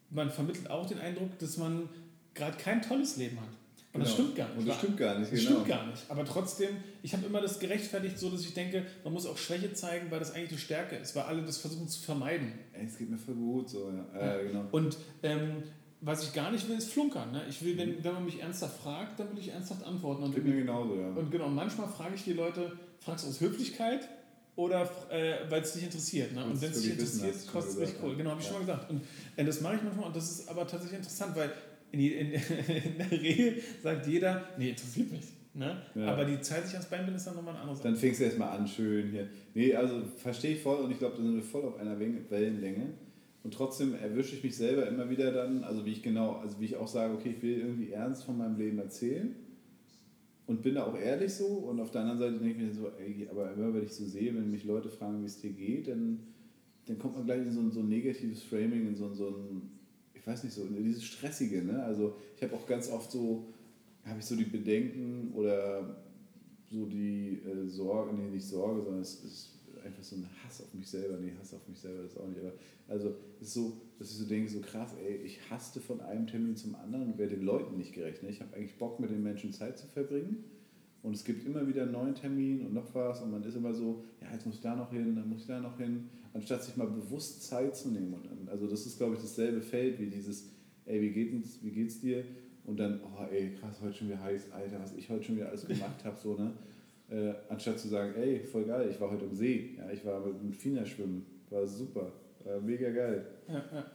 man 0.09 0.29
vermittelt 0.31 0.69
auch 0.69 0.85
den 0.85 0.99
Eindruck, 0.99 1.37
dass 1.39 1.57
man 1.57 1.89
gerade 2.33 2.57
kein 2.57 2.81
tolles 2.81 3.17
Leben 3.17 3.39
hat. 3.39 3.47
Und 3.93 4.01
das 4.01 4.09
Genau. 4.15 4.23
stimmt 4.29 4.35
gar 4.35 4.47
nicht. 4.49 4.57
Und 4.59 4.67
das 4.67 4.77
stimmt 4.77 4.97
gar 4.97 5.19
nicht, 5.19 5.31
Das 5.31 5.39
genau. 5.39 5.51
stimmt 5.51 5.67
gar 5.69 5.87
nicht. 5.87 6.03
Aber 6.09 6.25
trotzdem, 6.25 6.69
ich 7.01 7.13
habe 7.13 7.25
immer 7.25 7.39
das 7.41 7.59
gerechtfertigt, 7.59 8.19
so 8.19 8.29
dass 8.29 8.41
ich 8.41 8.53
denke, 8.53 8.85
man 9.05 9.13
muss 9.13 9.25
auch 9.25 9.37
Schwäche 9.37 9.71
zeigen, 9.73 10.11
weil 10.11 10.19
das 10.19 10.33
eigentlich 10.33 10.49
die 10.49 10.57
Stärke 10.57 10.97
ist, 10.97 11.15
weil 11.15 11.23
alle 11.23 11.41
das 11.43 11.57
versuchen 11.57 11.87
zu 11.87 12.01
vermeiden. 12.01 12.51
Ey, 12.73 12.85
es 12.85 12.97
geht 12.97 13.09
mir 13.09 13.17
voll 13.17 13.35
gut, 13.35 13.69
so, 13.69 13.89
ja. 13.91 14.19
Ja. 14.19 14.35
Äh, 14.37 14.47
genau. 14.47 14.65
Und 14.71 14.97
ähm, 15.23 15.63
was 16.01 16.23
ich 16.23 16.33
gar 16.33 16.51
nicht 16.51 16.67
will, 16.67 16.77
ist 16.77 16.91
flunkern. 16.91 17.31
Ne? 17.31 17.43
Ich 17.49 17.63
will, 17.63 17.73
Mhm. 17.75 17.79
wenn, 17.79 18.03
wenn 18.03 18.13
man 18.15 18.25
mich 18.25 18.41
ernsthaft 18.41 18.81
fragt, 18.81 19.17
dann 19.19 19.31
will 19.31 19.39
ich 19.39 19.47
ernsthaft 19.47 19.83
antworten. 19.85 20.23
Und, 20.23 20.35
Geht 20.35 20.43
mir 20.45 20.57
genauso, 20.57 20.99
ja. 20.99 21.07
und 21.07 21.31
genau, 21.31 21.47
manchmal 21.47 21.87
frage 21.87 22.15
ich 22.15 22.23
die 22.25 22.33
Leute, 22.33 22.73
fragst 22.99 23.23
du 23.25 23.29
aus 23.29 23.39
Höflichkeit 23.39 24.07
oder 24.55 24.89
äh, 25.09 25.49
weil 25.49 25.61
es 25.61 25.73
dich 25.73 25.83
interessiert. 25.83 26.33
Ne? 26.33 26.43
Und 26.45 26.61
wenn 26.61 26.71
es 26.71 26.81
dich 26.81 26.91
interessiert, 26.91 27.35
kostet 27.51 27.83
es 27.83 27.91
mich 27.93 28.03
cool. 28.03 28.15
Genau, 28.15 28.31
habe 28.31 28.39
ich 28.41 28.47
Ja. 28.47 28.53
schon 28.53 28.65
mal 28.65 28.73
gesagt. 28.73 28.89
Und 28.89 29.01
äh, 29.35 29.43
das 29.45 29.61
mache 29.61 29.75
ich 29.75 29.81
manchmal 29.83 30.05
und 30.07 30.15
das 30.15 30.31
ist 30.31 30.49
aber 30.49 30.65
tatsächlich 30.67 30.97
interessant, 30.99 31.35
weil 31.35 31.51
in, 31.91 31.99
in, 31.99 32.31
in 32.83 32.97
der 32.97 33.11
Regel 33.11 33.61
sagt 33.83 34.07
jeder, 34.07 34.47
nee, 34.57 34.69
interessiert 34.69 35.11
mich. 35.11 35.25
Ne? 35.53 35.81
Ja. 35.95 36.07
Aber 36.07 36.25
die 36.25 36.39
Zeit 36.41 36.65
sich 36.65 36.73
ans 36.73 36.87
Bein 36.89 37.01
binden 37.01 37.15
ist 37.15 37.27
dann 37.27 37.35
nochmal 37.35 37.55
ein 37.55 37.61
anderes. 37.61 37.79
Dann 37.81 37.95
fängst 37.95 38.19
du 38.19 38.25
erstmal 38.25 38.57
an, 38.57 38.67
schön 38.67 39.09
hier. 39.11 39.29
Nee, 39.53 39.73
also 39.73 40.01
verstehe 40.17 40.55
ich 40.55 40.61
voll 40.61 40.77
und 40.83 40.91
ich 40.91 40.99
glaube, 40.99 41.15
da 41.17 41.23
sind 41.23 41.35
wir 41.35 41.43
voll 41.43 41.63
auf 41.63 41.77
einer 41.79 41.97
Wellenlänge. 41.97 42.87
Und 43.43 43.53
trotzdem 43.53 43.93
erwische 43.95 44.35
ich 44.35 44.43
mich 44.43 44.55
selber 44.57 44.87
immer 44.87 45.09
wieder 45.09 45.31
dann, 45.31 45.63
also 45.63 45.85
wie 45.85 45.91
ich 45.91 46.01
genau, 46.01 46.37
also 46.37 46.59
wie 46.59 46.65
ich 46.65 46.75
auch 46.75 46.87
sage, 46.87 47.13
okay, 47.13 47.35
ich 47.37 47.43
will 47.43 47.59
irgendwie 47.59 47.91
ernst 47.91 48.23
von 48.23 48.37
meinem 48.37 48.57
Leben 48.57 48.79
erzählen 48.79 49.35
und 50.47 50.61
bin 50.61 50.75
da 50.75 50.85
auch 50.85 50.97
ehrlich 50.97 51.33
so. 51.33 51.45
Und 51.45 51.79
auf 51.79 51.91
der 51.91 52.01
anderen 52.01 52.19
Seite 52.19 52.43
denke 52.43 52.61
ich 52.61 52.67
mir 52.67 52.73
so, 52.73 52.91
ey, 52.99 53.27
aber 53.29 53.53
immer 53.53 53.73
wenn 53.73 53.83
ich 53.83 53.93
so 53.93 54.05
sehe, 54.05 54.33
wenn 54.35 54.51
mich 54.51 54.63
Leute 54.65 54.89
fragen, 54.89 55.21
wie 55.21 55.25
es 55.25 55.39
dir 55.39 55.51
geht, 55.51 55.87
dann, 55.87 56.19
dann 56.85 56.99
kommt 56.99 57.15
man 57.15 57.25
gleich 57.25 57.41
in 57.41 57.51
so 57.51 57.59
ein, 57.61 57.71
so 57.71 57.79
ein 57.81 57.89
negatives 57.89 58.43
Framing, 58.43 58.87
in 58.87 58.95
so, 58.95 59.05
ein- 59.07 59.15
so 59.15 59.27
ein, 59.29 59.69
ich 60.13 60.25
weiß 60.25 60.43
nicht, 60.43 60.53
so 60.53 60.63
in 60.63 60.83
dieses 60.83 61.03
Stressige. 61.03 61.63
Ne? 61.63 61.83
Also 61.83 62.15
ich 62.35 62.43
habe 62.43 62.55
auch 62.55 62.65
ganz 62.67 62.89
oft 62.91 63.11
so, 63.11 63.45
habe 64.03 64.19
ich 64.19 64.25
so 64.25 64.35
die 64.35 64.43
Bedenken 64.45 65.31
oder 65.33 65.95
so 66.71 66.85
die 66.85 67.39
äh, 67.45 67.67
Sorge, 67.67 68.13
nee, 68.15 68.29
nicht 68.29 68.45
Sorge, 68.45 68.81
sondern 68.83 69.01
es 69.01 69.23
ist 69.23 69.54
einfach 69.85 70.03
so 70.03 70.15
ein 70.15 70.27
Hass 70.43 70.61
auf 70.61 70.73
mich 70.73 70.87
selber. 70.87 71.17
Nee, 71.17 71.31
Hass 71.39 71.53
auf 71.53 71.67
mich 71.67 71.79
selber 71.79 72.03
das 72.03 72.17
auch 72.17 72.27
nicht. 72.27 72.39
Aber 72.39 72.53
also 72.87 73.15
es 73.39 73.47
ist 73.47 73.53
so, 73.53 73.81
dass 73.99 74.11
ich 74.11 74.17
so 74.17 74.25
denke, 74.25 74.49
so 74.49 74.59
krass, 74.59 74.91
ey, 75.03 75.17
ich 75.17 75.39
hasste 75.49 75.79
von 75.79 76.01
einem 76.01 76.27
Termin 76.27 76.55
zum 76.55 76.75
anderen 76.75 77.11
und 77.11 77.17
werde 77.17 77.35
den 77.35 77.45
Leuten 77.45 77.77
nicht 77.77 77.93
gerecht. 77.93 78.23
Ne? 78.23 78.29
Ich 78.29 78.41
habe 78.41 78.55
eigentlich 78.55 78.77
Bock, 78.77 78.99
mit 78.99 79.09
den 79.09 79.23
Menschen 79.23 79.53
Zeit 79.53 79.77
zu 79.77 79.87
verbringen. 79.87 80.43
Und 81.03 81.15
es 81.15 81.23
gibt 81.23 81.45
immer 81.45 81.67
wieder 81.67 81.83
einen 81.83 81.91
neuen 81.91 82.15
Termin 82.15 82.65
und 82.65 82.73
noch 82.73 82.93
was. 82.95 83.21
Und 83.21 83.31
man 83.31 83.43
ist 83.43 83.55
immer 83.55 83.73
so, 83.73 84.03
ja, 84.21 84.33
jetzt 84.33 84.45
muss 84.45 84.55
ich 84.55 84.61
da 84.61 84.75
noch 84.75 84.91
hin, 84.91 85.15
dann 85.15 85.29
muss 85.29 85.41
ich 85.41 85.47
da 85.47 85.59
noch 85.59 85.77
hin, 85.77 86.09
anstatt 86.33 86.63
sich 86.63 86.75
mal 86.77 86.87
bewusst 86.87 87.43
Zeit 87.43 87.75
zu 87.75 87.89
nehmen. 87.89 88.13
Und 88.13 88.49
also 88.49 88.67
das 88.67 88.85
ist, 88.85 88.97
glaube 88.97 89.15
ich, 89.15 89.21
dasselbe 89.21 89.61
Feld 89.61 89.99
wie 89.99 90.07
dieses, 90.07 90.49
ey, 90.85 90.99
wie 91.01 91.11
geht's, 91.11 91.59
wie 91.61 91.69
geht's 91.69 92.01
dir? 92.01 92.25
Und 92.65 92.79
dann, 92.79 92.99
oh 93.03 93.23
ey, 93.31 93.51
krass, 93.59 93.79
heute 93.81 93.95
schon 93.95 94.07
wieder 94.07 94.21
heiß, 94.23 94.51
Alter, 94.51 94.79
was 94.81 94.95
ich 94.95 95.07
heute 95.07 95.23
schon 95.23 95.35
wieder 95.35 95.49
alles 95.49 95.67
gemacht 95.67 96.03
habe, 96.03 96.17
so, 96.17 96.35
ne? 96.35 96.53
Äh, 97.15 97.33
anstatt 97.47 97.79
zu 97.79 97.87
sagen, 97.87 98.13
ey, 98.17 98.43
voll 98.43 98.65
geil, 98.65 98.89
ich 98.91 98.99
war 98.99 99.09
heute 99.09 99.23
am 99.23 99.33
See, 99.33 99.75
ja, 99.77 99.89
ich 99.89 100.05
war 100.05 100.19
mit, 100.19 100.43
mit 100.43 100.55
Fina 100.55 100.85
schwimmen, 100.85 101.25
war 101.49 101.65
super, 101.65 102.11
war 102.43 102.59
mega 102.59 102.89
geil. 102.89 103.25
Ja, 103.47 103.63
ja, 103.73 103.85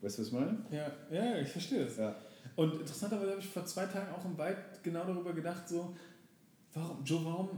Weißt 0.00 0.16
du, 0.18 0.22
was 0.22 0.28
ich 0.28 0.32
meine? 0.32 0.58
ja, 0.70 0.92
ja, 1.10 1.40
ich 1.40 1.48
verstehe 1.48 1.84
das. 1.84 1.96
Ja. 1.96 2.14
Und 2.54 2.74
interessanterweise 2.74 3.30
habe 3.32 3.40
ich 3.40 3.48
vor 3.48 3.64
zwei 3.64 3.84
Tagen 3.86 4.14
auch 4.14 4.24
im 4.24 4.38
Wald 4.38 4.58
genau 4.80 5.02
darüber 5.04 5.32
gedacht, 5.32 5.68
so, 5.68 5.92
warum, 6.72 7.02
Joe, 7.04 7.24
warum, 7.24 7.48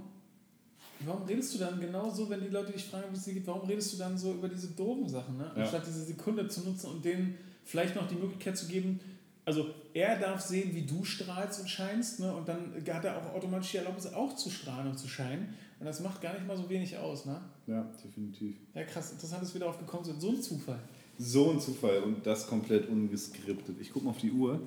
warum 1.01 1.23
redest 1.25 1.55
du 1.55 1.59
dann 1.59 1.79
genau 1.79 2.09
so, 2.09 2.31
wenn 2.31 2.41
die 2.41 2.49
Leute 2.49 2.73
dich 2.73 2.85
fragen, 2.85 3.09
wie 3.11 3.17
es 3.17 3.25
dir 3.25 3.35
geht, 3.35 3.47
warum 3.47 3.69
redest 3.69 3.93
du 3.93 3.99
dann 3.99 4.17
so 4.17 4.33
über 4.33 4.49
diese 4.49 4.69
doofen 4.69 5.07
Sachen, 5.07 5.37
ne? 5.37 5.51
Ja. 5.55 5.65
anstatt 5.65 5.87
diese 5.87 6.05
Sekunde 6.05 6.49
zu 6.49 6.63
nutzen 6.63 6.93
und 6.93 7.05
denen 7.05 7.37
vielleicht 7.65 7.95
noch 7.95 8.09
die 8.09 8.15
Möglichkeit 8.15 8.57
zu 8.57 8.67
geben, 8.69 9.01
also 9.45 9.75
er 9.93 10.19
darf 10.19 10.41
sehen, 10.41 10.75
wie 10.75 10.83
du 10.83 11.05
strahlst 11.05 11.61
und 11.61 11.69
scheinst, 11.69 12.21
ne? 12.21 12.33
und 12.35 12.49
dann 12.49 12.75
hat 12.89 13.05
er 13.05 13.19
auch 13.19 13.35
automatisch 13.35 13.73
die 13.73 13.79
Erlaubnis, 13.79 14.07
auch 14.13 14.37
zu 14.37 14.51
strahlen 14.51 14.91
und 14.91 14.99
zu 14.99 15.09
scheinen. 15.09 15.55
Und 15.81 15.87
das 15.87 16.01
macht 16.01 16.21
gar 16.21 16.33
nicht 16.35 16.47
mal 16.47 16.57
so 16.57 16.69
wenig 16.71 16.97
aus. 16.97 17.27
Ne? 17.27 17.41
Ja, 17.67 17.91
definitiv. 18.05 18.57
Ja, 18.75 18.85
krass, 18.85 19.11
interessant, 19.11 19.43
dass 19.43 19.53
wir 19.53 19.61
darauf 19.61 19.79
gekommen 19.79 20.05
sind. 20.05 20.21
So 20.21 20.31
ein 20.31 20.41
Zufall. 20.41 20.79
So 21.19 21.51
ein 21.51 21.61
Zufall 21.61 22.03
und 22.03 22.25
das 22.25 22.47
komplett 22.47 22.89
ungeskriptet. 22.89 23.81
Ich 23.81 23.93
gucke 23.93 24.05
mal 24.05 24.13
auf 24.13 24.19
die 24.19 24.31
Uhr. 24.31 24.61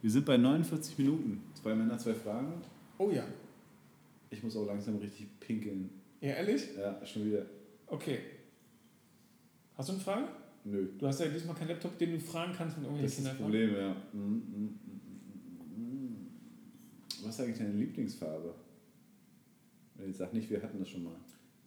Wir 0.00 0.10
sind 0.10 0.24
bei 0.24 0.36
49 0.36 0.98
Minuten. 0.98 1.42
Zwei 1.60 1.74
Männer, 1.74 1.98
zwei 1.98 2.14
Fragen. 2.14 2.54
Oh 2.98 3.10
ja. 3.10 3.24
Ich 4.30 4.42
muss 4.42 4.56
auch 4.56 4.66
langsam 4.66 4.96
richtig 4.96 5.28
pinkeln. 5.40 5.90
Ja, 6.20 6.30
ehrlich? 6.30 6.68
Ja, 6.78 7.04
schon 7.04 7.26
wieder. 7.26 7.44
Okay. 7.86 8.20
Hast 9.76 9.90
du 9.90 9.92
eine 9.92 10.02
Frage? 10.02 10.28
Nö. 10.64 10.88
Du 10.98 11.06
hast 11.06 11.20
ja 11.20 11.26
diesmal 11.26 11.56
keinen 11.56 11.68
Laptop, 11.68 11.98
den 11.98 12.12
du 12.12 12.20
fragen 12.20 12.52
kannst 12.56 12.76
mit 12.78 12.86
Das 12.86 12.92
irgendwelchen 12.92 13.24
ist 13.24 13.30
das. 13.32 13.38
Problem, 13.38 13.74
ja. 13.76 13.96
Mm, 14.12 14.18
mm, 14.18 14.78
mm. 15.76 16.26
Was 17.24 17.34
ist 17.34 17.40
eigentlich 17.40 17.58
deine 17.58 17.72
Lieblingsfarbe? 17.72 18.54
Ich 20.08 20.16
sag 20.16 20.32
nicht, 20.32 20.48
wir 20.50 20.62
hatten 20.62 20.78
das 20.78 20.88
schon 20.88 21.04
mal. 21.04 21.14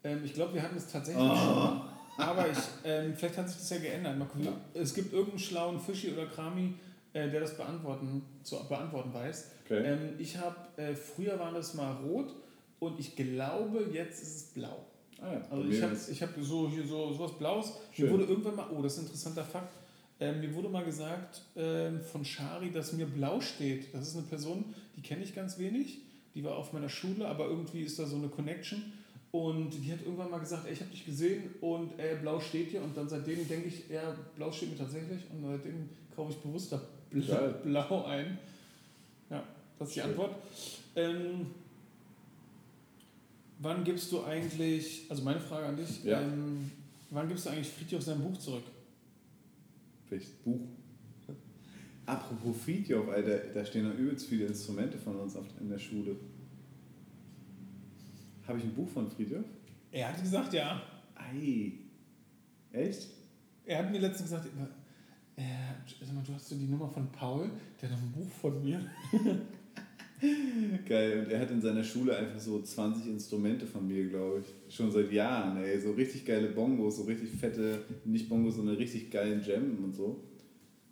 Ähm, 0.04 0.20
ich 0.24 0.34
glaube, 0.34 0.54
wir 0.54 0.62
hatten 0.62 0.78
es 0.78 0.88
tatsächlich 0.88 1.24
Oh. 1.24 1.36
schon 1.36 1.56
mal. 1.56 1.90
Aber 2.18 2.50
ich, 2.50 2.58
ähm, 2.86 3.14
vielleicht 3.16 3.38
hat 3.38 3.50
sich 3.50 3.58
das 3.58 3.70
ja 3.72 3.78
geändert. 3.80 4.18
Mal 4.18 4.26
gucken. 4.26 4.46
Ja. 4.46 4.54
Es 4.74 4.94
gibt 4.94 5.12
irgendeinen 5.12 5.40
schlauen 5.40 5.80
Fischi 5.80 6.12
oder 6.14 6.26
Krami, 6.28 6.74
äh, 7.14 7.30
der 7.30 7.42
das 7.42 7.58
beantworten, 7.58 8.22
zu 8.44 8.56
beantworten 8.70 9.14
weiß. 9.14 9.52
Okay. 9.66 9.84
Ähm, 9.84 10.00
ich 10.18 10.38
habe, 10.38 10.56
äh, 10.78 10.96
früher 10.96 11.38
war 11.40 11.52
das 11.54 11.74
mal 11.74 11.92
rot 11.98 12.34
und 12.80 13.00
ich 13.00 13.16
glaube, 13.16 13.90
jetzt 13.92 14.22
ist 14.22 14.36
es 14.36 14.44
blau. 14.54 14.86
Ah, 15.22 15.34
ja. 15.34 15.42
Also 15.50 15.68
ich 15.70 15.82
habe 15.82 15.96
ich 16.12 16.22
hab 16.22 16.30
so 16.42 16.70
hier 16.70 16.86
so 16.86 17.14
sowas 17.14 17.38
Blaues. 17.38 17.74
Schön. 17.92 18.06
Mir 18.06 18.12
wurde 18.14 18.24
irgendwann 18.26 18.56
mal, 18.56 18.68
oh, 18.72 18.82
das 18.82 18.94
ist 18.94 19.00
ein 19.00 19.06
interessanter 19.06 19.44
Fakt. 19.44 19.74
Ähm, 20.20 20.40
mir 20.40 20.54
wurde 20.54 20.70
mal 20.70 20.84
gesagt 20.86 21.42
ähm, 21.58 22.00
von 22.02 22.24
Shari, 22.24 22.72
dass 22.72 22.94
mir 22.94 23.06
blau 23.06 23.42
steht. 23.42 23.94
Das 23.94 24.08
ist 24.08 24.16
eine 24.16 24.26
Person, 24.26 24.74
die 24.96 25.02
kenne 25.02 25.24
ich 25.24 25.36
ganz 25.36 25.58
wenig. 25.58 26.00
Die 26.34 26.44
war 26.44 26.56
auf 26.56 26.74
meiner 26.74 26.90
Schule, 26.90 27.28
aber 27.28 27.48
irgendwie 27.48 27.82
ist 27.82 28.00
da 28.00 28.06
so 28.06 28.16
eine 28.16 28.30
Connection. 28.30 28.94
Und 29.32 29.72
die 29.72 29.92
hat 29.92 30.00
irgendwann 30.02 30.32
mal 30.32 30.40
gesagt, 30.40 30.66
ey, 30.66 30.74
ich 30.74 30.80
habe 30.80 30.92
dich 30.92 31.06
gesehen 31.06 31.56
und 31.60 32.00
äh, 32.00 32.16
blau 32.22 32.40
steht 32.40 32.70
hier. 32.70 32.82
Und 32.82 32.96
dann 32.96 33.10
seitdem 33.10 33.46
denke 33.46 33.68
ich, 33.68 33.90
ja, 33.90 34.16
blau 34.36 34.52
steht 34.52 34.72
mir 34.72 34.78
tatsächlich. 34.78 35.24
Und 35.32 35.46
seitdem 35.46 35.90
kaufe 36.16 36.32
ich 36.32 36.38
bewusst 36.38 36.72
da 36.72 36.82
blau, 37.10 37.54
blau 37.64 38.06
ein. 38.06 38.38
Ja, 39.30 39.44
das 39.78 39.90
ist 39.90 39.96
die 39.96 40.00
Schön. 40.00 40.10
Antwort. 40.12 40.36
Ähm, 40.96 41.48
wann 43.60 43.84
gibst 43.84 44.12
du 44.12 44.24
eigentlich, 44.24 45.06
also 45.10 45.24
meine 45.24 45.40
Frage 45.40 45.68
an 45.68 45.78
dich, 45.78 46.04
Ja. 46.04 46.22
ähm, 46.22 46.72
wann 47.10 47.28
gibst 47.28 47.46
du 47.46 47.50
eigentlich 47.50 47.70
Friedhof 47.70 48.02
sein 48.04 48.20
Buch 48.22 48.38
zurück? 48.38 48.64
Welches 50.10 50.30
Buch? 50.32 50.62
Apropos 52.06 52.56
Friedhof, 52.64 53.10
Alter, 53.10 53.38
da 53.54 53.66
stehen 53.66 53.88
noch 53.90 53.96
übelst 53.98 54.28
viele 54.28 54.46
Instrumente 54.46 54.98
von 54.98 55.16
uns 55.16 55.36
in 55.60 55.70
der 55.70 55.80
Schule. 55.80 56.16
Habe 58.48 58.60
ich 58.60 58.66
ein 58.66 58.76
Buch 58.76 58.88
von 58.90 59.10
Friedhof? 59.10 59.46
Er 59.92 60.10
hat 60.10 60.22
gesagt, 60.22 60.54
ja. 60.54 60.82
Ei. 61.16 61.72
Echt? 62.72 63.08
Er 63.66 63.80
hat 63.80 63.92
mir 63.92 64.00
letztens 64.00 64.30
gesagt, 64.30 64.48
äh, 65.38 65.42
sag 66.06 66.14
mal, 66.14 66.24
du 66.24 66.34
hast 66.34 66.48
so 66.50 66.56
die 66.56 66.66
Nummer 66.68 66.88
von 66.88 67.08
Paul, 67.12 67.50
der 67.82 67.90
hat 67.90 67.98
noch 67.98 68.04
ein 68.06 68.12
Buch 68.12 68.30
von 68.40 68.64
mir. 68.64 68.80
Geil, 70.88 71.20
und 71.26 71.32
er 71.32 71.40
hat 71.40 71.52
in 71.52 71.62
seiner 71.62 71.84
Schule 71.84 72.16
einfach 72.16 72.40
so 72.40 72.62
20 72.62 73.08
Instrumente 73.08 73.66
von 73.66 73.86
mir, 73.88 74.08
glaube 74.08 74.42
ich. 74.42 74.74
Schon 74.74 74.90
seit 74.92 75.12
Jahren, 75.12 75.58
ey. 75.64 75.80
So 75.80 75.92
richtig 75.92 76.26
geile 76.26 76.48
Bongos, 76.48 76.98
so 76.98 77.04
richtig 77.04 77.30
fette, 77.32 77.80
nicht 78.06 78.30
Bongos, 78.30 78.56
sondern 78.56 78.76
richtig 78.78 79.12
geilen 79.12 79.44
Jammen 79.44 79.84
und 79.84 79.94
so. 79.94 80.24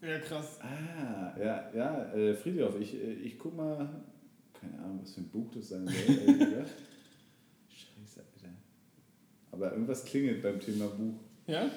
Ja, 0.02 0.20
krass. 0.20 0.60
Ah, 0.62 1.34
ja, 1.40 1.72
ja, 1.74 2.14
äh, 2.14 2.34
Friedhof, 2.36 2.78
ich, 2.82 2.94
äh, 2.96 3.14
ich 3.14 3.40
guck 3.40 3.56
mal, 3.56 3.90
keine 4.54 4.78
Ahnung, 4.84 5.00
was 5.02 5.14
für 5.14 5.22
ein 5.22 5.30
Buch 5.30 5.50
das 5.56 5.70
sein 5.70 5.86
soll, 5.88 5.96
ehrlich 5.96 6.40
gesagt. 6.40 6.72
Scheiße, 7.70 8.20
Alter. 8.20 8.54
Aber 9.52 9.72
irgendwas 9.72 10.04
klingelt 10.04 10.44
beim 10.44 10.60
Thema 10.60 10.88
Buch. 10.88 11.16
Ja? 11.48 11.72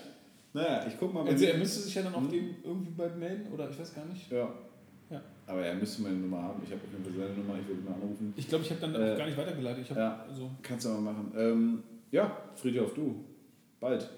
Naja, 0.53 0.85
ich 0.89 0.99
guck 0.99 1.15
mal. 1.15 1.25
Also 1.27 1.45
er 1.45 1.59
müsste 1.59 1.81
sich 1.83 1.95
ja 1.95 2.03
dann 2.03 2.15
auch 2.15 2.23
Hm? 2.23 2.31
dem 2.31 2.55
irgendwie 2.65 2.91
bald 2.91 3.17
melden, 3.17 3.53
oder 3.53 3.71
ich 3.71 3.79
weiß 3.79 3.95
gar 3.95 4.07
nicht. 4.07 4.31
Ja. 4.33 4.53
Aber 5.47 5.65
er 5.65 5.75
müsste 5.75 6.03
meine 6.03 6.17
Nummer 6.17 6.43
haben. 6.43 6.61
Ich 6.65 6.71
habe 6.73 6.81
auf 6.83 6.93
jeden 6.93 7.05
Fall 7.05 7.29
seine 7.29 7.39
Nummer, 7.39 7.59
ich 7.61 7.69
würde 7.69 7.81
ihn 7.81 7.85
mal 7.85 7.95
anrufen. 7.95 8.35
Ich 8.37 8.49
glaube, 8.49 8.65
ich 8.65 8.71
habe 8.71 8.81
dann 8.81 8.95
äh, 8.95 9.17
gar 9.17 9.27
nicht 9.27 9.39
weitergeleitet. 9.39 9.91
Hab, 9.91 9.97
ja, 9.97 10.27
also 10.29 10.51
kannst 10.63 10.87
du 10.87 10.91
mal 10.91 11.13
machen. 11.13 11.33
Ähm, 11.37 11.83
ja, 12.11 12.37
auf 12.81 12.95
du. 12.95 13.25
Bald. 13.79 14.11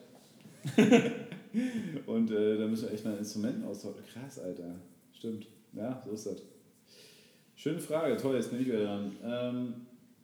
Und 2.07 2.31
äh, 2.31 2.59
da 2.59 2.67
müssen 2.67 2.89
wir 2.89 2.95
echt 2.95 3.05
mal 3.05 3.17
Instrumenten 3.17 3.65
austauschen. 3.65 4.03
Krass, 4.13 4.39
Alter. 4.39 4.75
Stimmt. 5.13 5.47
Ja, 5.73 6.03
so 6.05 6.13
ist 6.13 6.27
das. 6.27 6.43
Schöne 7.57 7.79
Frage. 7.79 8.17
Toll, 8.17 8.37
jetzt 8.37 8.51
bin 8.51 8.61
ich 8.61 8.67
wieder 8.67 8.85
dran. 8.85 9.17
Ähm, 9.23 9.75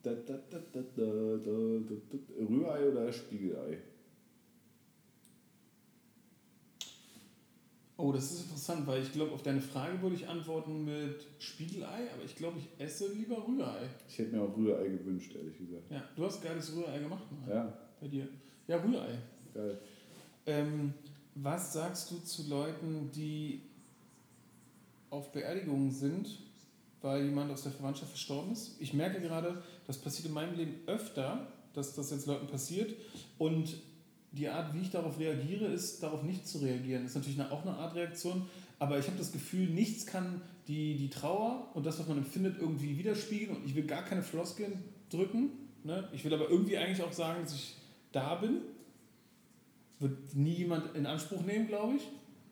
da, 0.02 0.12
da, 0.12 0.34
da, 0.50 0.58
Rührei 2.48 2.88
oder 2.88 3.12
Spiegelei? 3.12 3.78
Oh, 7.96 8.12
das 8.12 8.32
ist 8.32 8.42
interessant, 8.44 8.86
weil 8.86 9.02
ich 9.02 9.12
glaube, 9.12 9.32
auf 9.32 9.42
deine 9.42 9.60
Frage 9.60 10.00
würde 10.02 10.16
ich 10.16 10.28
antworten 10.28 10.84
mit 10.84 11.24
Spiegelei, 11.38 12.10
aber 12.12 12.24
ich 12.24 12.34
glaube, 12.36 12.58
ich 12.58 12.68
esse 12.84 13.12
lieber 13.12 13.46
Rührei. 13.46 13.88
Ich 14.08 14.18
hätte 14.18 14.34
mir 14.34 14.42
auch 14.42 14.56
Rührei 14.56 14.88
gewünscht, 14.88 15.32
ehrlich 15.34 15.56
gesagt. 15.58 15.90
Ja, 15.90 16.02
du 16.16 16.24
hast 16.24 16.42
geiles 16.42 16.74
Rührei 16.74 16.98
gemacht, 16.98 17.22
mal, 17.46 17.54
Ja, 17.54 17.78
bei 18.00 18.08
dir. 18.08 18.28
Ja, 18.66 18.76
Rührei. 18.78 19.18
geil. 19.52 19.78
Ähm, 20.46 20.94
was 21.36 21.72
sagst 21.72 22.10
du 22.10 22.18
zu 22.18 22.48
Leuten, 22.48 23.10
die 23.14 23.62
auf 25.10 25.32
Beerdigungen 25.32 25.90
sind, 25.90 26.38
weil 27.00 27.24
jemand 27.24 27.50
aus 27.52 27.62
der 27.62 27.72
Verwandtschaft 27.72 28.10
verstorben 28.10 28.52
ist? 28.52 28.76
Ich 28.80 28.92
merke 28.94 29.20
gerade, 29.20 29.62
das 29.86 29.98
passiert 29.98 30.26
in 30.28 30.34
meinem 30.34 30.56
Leben 30.56 30.74
öfter, 30.86 31.46
dass 31.72 31.94
das 31.94 32.10
jetzt 32.10 32.26
Leuten 32.26 32.46
passiert. 32.46 32.94
Und 33.38 33.76
die 34.36 34.48
Art, 34.48 34.74
wie 34.74 34.80
ich 34.80 34.90
darauf 34.90 35.18
reagiere, 35.18 35.66
ist, 35.66 36.02
darauf 36.02 36.22
nicht 36.22 36.46
zu 36.46 36.58
reagieren. 36.58 37.04
ist 37.04 37.14
natürlich 37.14 37.40
auch 37.40 37.62
eine 37.62 37.76
Art 37.76 37.94
Reaktion, 37.94 38.46
aber 38.78 38.98
ich 38.98 39.06
habe 39.06 39.16
das 39.16 39.32
Gefühl, 39.32 39.68
nichts 39.70 40.06
kann 40.06 40.42
die, 40.66 40.96
die 40.96 41.08
Trauer 41.08 41.70
und 41.74 41.86
das, 41.86 41.98
was 41.98 42.08
man 42.08 42.18
empfindet, 42.18 42.56
irgendwie 42.58 42.98
widerspiegeln. 42.98 43.56
Und 43.56 43.66
ich 43.66 43.74
will 43.74 43.84
gar 43.84 44.04
keine 44.04 44.22
Floskeln 44.22 44.82
drücken. 45.10 45.50
Ne? 45.84 46.08
Ich 46.12 46.24
will 46.24 46.34
aber 46.34 46.50
irgendwie 46.50 46.76
eigentlich 46.76 47.02
auch 47.02 47.12
sagen, 47.12 47.42
dass 47.42 47.54
ich 47.54 47.76
da 48.12 48.34
bin 48.36 48.60
wird 50.04 50.34
nie 50.34 50.54
jemand 50.54 50.94
in 50.94 51.06
Anspruch 51.06 51.42
nehmen, 51.42 51.66
glaube 51.66 51.96
ich. 51.96 52.02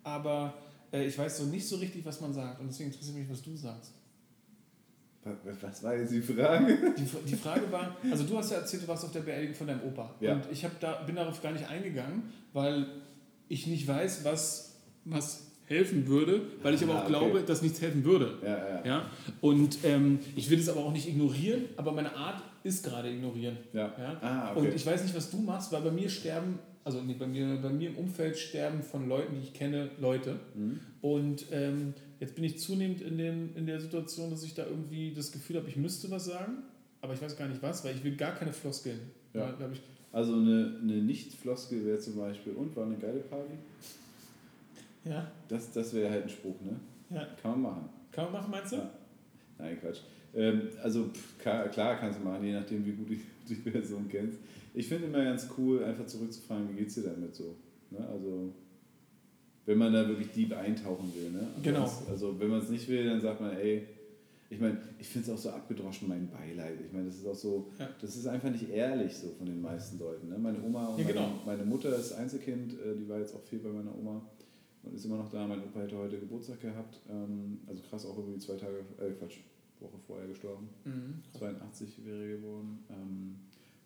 Aber 0.02 0.54
äh, 0.92 1.06
ich 1.06 1.16
weiß 1.16 1.38
so 1.38 1.44
nicht 1.44 1.66
so 1.66 1.76
richtig, 1.76 2.04
was 2.04 2.20
man 2.20 2.32
sagt. 2.32 2.60
Und 2.60 2.68
deswegen 2.68 2.90
interessiert 2.90 3.16
mich, 3.16 3.30
was 3.30 3.42
du 3.42 3.56
sagst. 3.56 3.92
Wa- 5.24 5.36
Was 5.60 5.82
war 5.84 5.96
jetzt 5.96 6.12
die 6.12 6.20
Frage? 6.20 6.76
Die, 6.98 7.04
die 7.30 7.36
Frage 7.36 7.70
war, 7.70 7.96
also 8.10 8.24
du 8.24 8.36
hast 8.38 8.50
ja 8.50 8.58
erzählt, 8.58 8.82
du 8.82 8.88
warst 8.88 9.04
auf 9.04 9.12
der 9.12 9.20
Beerdigung 9.20 9.54
von 9.54 9.66
deinem 9.68 9.82
Opa. 9.82 10.14
Ja. 10.20 10.34
Und 10.34 10.42
ich 10.50 10.66
da, 10.80 10.94
bin 11.02 11.14
darauf 11.16 11.40
gar 11.42 11.52
nicht 11.52 11.68
eingegangen, 11.68 12.24
weil 12.52 12.86
ich 13.48 13.66
nicht 13.66 13.86
weiß, 13.86 14.24
was, 14.24 14.76
was 15.04 15.46
helfen 15.66 16.06
würde, 16.08 16.42
weil 16.62 16.74
ich 16.74 16.82
aber 16.82 16.94
Ah, 16.94 16.98
auch 16.98 17.02
okay. 17.02 17.08
glaube, 17.10 17.42
dass 17.42 17.62
nichts 17.62 17.80
helfen 17.80 18.04
würde. 18.04 18.36
Ja, 18.42 18.48
ja. 18.68 18.84
Ja? 18.84 19.10
Und 19.40 19.78
ähm, 19.84 20.18
ich 20.36 20.50
will 20.50 20.58
es 20.58 20.68
aber 20.68 20.80
auch 20.80 20.92
nicht 20.92 21.08
ignorieren, 21.08 21.66
aber 21.76 21.92
meine 21.92 22.14
Art 22.16 22.42
ist 22.64 22.84
gerade 22.84 23.10
ignorieren. 23.10 23.56
Ja. 23.72 23.92
Ja? 23.98 24.18
Ah, 24.20 24.50
okay. 24.50 24.66
Und 24.68 24.74
ich 24.74 24.84
weiß 24.84 25.02
nicht, 25.04 25.14
was 25.16 25.30
du 25.30 25.38
machst, 25.38 25.70
weil 25.72 25.82
bei 25.82 25.90
mir 25.92 26.08
sterben, 26.10 26.58
also 26.84 27.02
nee, 27.02 27.14
bei, 27.18 27.26
mir, 27.26 27.56
bei 27.62 27.68
mir 27.70 27.90
im 27.90 27.96
Umfeld 27.96 28.36
sterben 28.36 28.82
von 28.82 29.08
Leuten, 29.08 29.34
die 29.34 29.40
ich 29.42 29.54
kenne, 29.54 29.90
Leute. 30.00 30.38
Mhm. 30.54 30.80
Und 31.00 31.46
ähm, 31.52 31.94
jetzt 32.20 32.34
bin 32.34 32.44
ich 32.44 32.58
zunehmend 32.58 33.00
in, 33.00 33.18
dem, 33.18 33.56
in 33.56 33.66
der 33.66 33.80
Situation, 33.80 34.30
dass 34.30 34.42
ich 34.42 34.54
da 34.54 34.66
irgendwie 34.66 35.12
das 35.14 35.30
Gefühl 35.32 35.56
habe, 35.56 35.68
ich 35.68 35.76
müsste 35.76 36.10
was 36.10 36.24
sagen, 36.26 36.58
aber 37.00 37.14
ich 37.14 37.22
weiß 37.22 37.36
gar 37.36 37.48
nicht 37.48 37.62
was, 37.62 37.84
weil 37.84 37.94
ich 37.96 38.04
will 38.04 38.16
gar 38.16 38.34
keine 38.34 38.52
Floskeln. 38.52 38.98
Ja. 39.34 39.52
Da, 39.52 39.70
Also 40.12 40.34
eine, 40.34 40.78
eine 40.82 40.94
Nicht-Floskel 41.02 41.84
wäre 41.84 41.98
zum 41.98 42.16
Beispiel, 42.16 42.52
und 42.52 42.74
war 42.76 42.86
eine 42.86 42.96
geile 42.96 43.20
Party? 43.20 43.54
ja, 45.04 45.30
Das, 45.48 45.72
das 45.72 45.92
wäre 45.94 46.10
halt 46.10 46.24
ein 46.24 46.28
Spruch, 46.28 46.54
ne? 46.62 46.78
ja. 47.10 47.26
Kann 47.40 47.52
man 47.52 47.62
machen. 47.62 47.88
Kann 48.12 48.24
man 48.24 48.32
machen, 48.34 48.50
meinst 48.50 48.72
du? 48.72 48.76
Ja. 48.76 48.90
Nein, 49.58 49.78
Quatsch. 49.80 49.98
Ähm, 50.34 50.62
also 50.82 51.08
pff, 51.08 51.38
ka- 51.38 51.68
klar 51.68 51.96
kannst 51.98 52.18
du 52.20 52.24
machen, 52.24 52.44
je 52.44 52.52
nachdem, 52.52 52.84
wie 52.86 52.92
gut 52.92 53.08
du 53.10 53.14
die 53.48 53.54
Person 53.70 54.06
kennst. 54.08 54.38
Ich 54.74 54.88
finde 54.88 55.06
immer 55.06 55.22
ganz 55.24 55.46
cool, 55.58 55.84
einfach 55.84 56.06
zurückzufragen, 56.06 56.68
wie 56.70 56.74
geht's 56.78 56.94
dir 56.94 57.02
damit 57.02 57.34
so? 57.34 57.56
Ne? 57.90 58.06
Also, 58.08 58.52
wenn 59.66 59.78
man 59.78 59.92
da 59.92 60.08
wirklich 60.08 60.30
deep 60.32 60.52
eintauchen 60.56 61.12
will. 61.14 61.30
Ne? 61.30 61.40
Also 61.40 61.62
Genau. 61.62 61.80
das- 61.82 62.08
Also, 62.08 62.40
wenn 62.40 62.48
man 62.48 62.60
es 62.60 62.68
nicht 62.70 62.88
will, 62.88 63.04
dann 63.04 63.20
sagt 63.20 63.40
man, 63.40 63.52
ey, 63.56 63.86
ich 64.50 64.60
meine, 64.60 64.78
ich 64.98 65.06
finde 65.08 65.28
es 65.30 65.34
auch 65.34 65.38
so 65.38 65.50
abgedroschen, 65.50 66.08
mein 66.08 66.28
Beileid. 66.28 66.78
Ich 66.84 66.92
meine, 66.92 67.06
das 67.06 67.16
ist 67.16 67.26
auch 67.26 67.34
so, 67.34 67.70
Ja. 67.78 67.88
das 68.00 68.16
ist 68.16 68.26
einfach 68.26 68.50
nicht 68.50 68.68
ehrlich 68.70 69.14
so 69.16 69.28
von 69.28 69.46
den 69.46 69.60
meisten 69.62 69.98
Leuten. 69.98 70.28
Ne? 70.28 70.38
Meine 70.38 70.62
Oma 70.62 70.88
und 70.88 70.98
Ja, 71.00 71.06
genau. 71.06 71.28
meine, 71.46 71.58
meine 71.58 71.64
Mutter 71.64 71.94
ist 71.96 72.12
Einzelkind, 72.12 72.74
äh, 72.74 72.94
die 72.98 73.08
war 73.08 73.18
jetzt 73.18 73.34
auch 73.34 73.42
viel 73.42 73.60
bei 73.60 73.70
meiner 73.70 73.96
Oma 73.96 74.20
und 74.82 74.94
ist 74.94 75.04
immer 75.04 75.16
noch 75.18 75.30
da. 75.30 75.46
Mein 75.46 75.62
Opa 75.62 75.80
hätte 75.80 75.96
heute 75.96 76.18
Geburtstag 76.18 76.60
gehabt, 76.60 77.00
ähm, 77.08 77.60
also 77.66 77.82
krass 77.88 78.04
auch 78.04 78.18
irgendwie 78.18 78.38
zwei 78.40 78.56
Tage, 78.56 78.80
äh, 78.98 79.10
Quatsch, 79.18 79.38
Woche 79.80 79.98
vorher 80.06 80.28
gestorben. 80.28 80.68
Mhm. 80.84 81.22
82 81.38 82.04
wäre 82.04 82.36
geworden. 82.36 82.84
Ähm, 82.90 83.36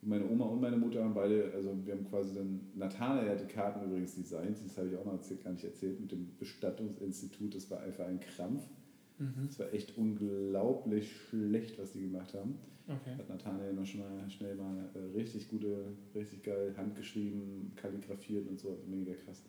meine 0.07 0.25
Oma 0.29 0.45
und 0.47 0.61
meine 0.61 0.77
Mutter 0.77 1.03
haben 1.03 1.15
beide, 1.15 1.53
also 1.55 1.77
wir 1.85 1.95
haben 1.95 2.09
quasi 2.09 2.35
dann, 2.35 2.61
Nathanael 2.75 3.29
hat 3.29 3.41
die 3.41 3.53
Karten 3.53 3.85
übrigens 3.85 4.15
designt, 4.15 4.57
das 4.65 4.79
habe 4.79 4.89
ich 4.89 4.97
auch 4.97 5.05
noch 5.05 5.15
erzählt, 5.15 5.43
gar 5.43 5.53
nicht 5.53 5.65
erzählt, 5.65 6.01
mit 6.01 6.13
dem 6.13 6.37
Bestattungsinstitut, 6.39 7.55
das 7.55 7.71
war 7.71 7.81
einfach 7.81 8.07
ein 8.07 8.21
Krampf. 8.21 8.63
Mhm. 9.19 9.47
Das 9.47 9.59
war 9.59 9.73
echt 9.73 9.97
unglaublich 9.97 11.11
schlecht, 11.11 11.79
was 11.79 11.93
die 11.93 12.03
gemacht 12.03 12.35
haben. 12.35 12.59
Okay. 12.87 13.17
Hat 13.19 13.29
Nathanael 13.29 13.73
noch 13.73 13.85
schon 13.85 14.01
mal 14.01 14.31
schnell 14.31 14.55
mal 14.55 14.89
äh, 14.95 15.17
richtig 15.17 15.49
gute, 15.49 15.87
richtig 16.15 16.45
geil 16.45 16.73
handgeschrieben, 16.77 17.73
kalligrafiert 17.75 18.47
und 18.49 18.61
so, 18.61 18.71
also 18.71 18.85
mega 18.87 19.13
krass. 19.25 19.43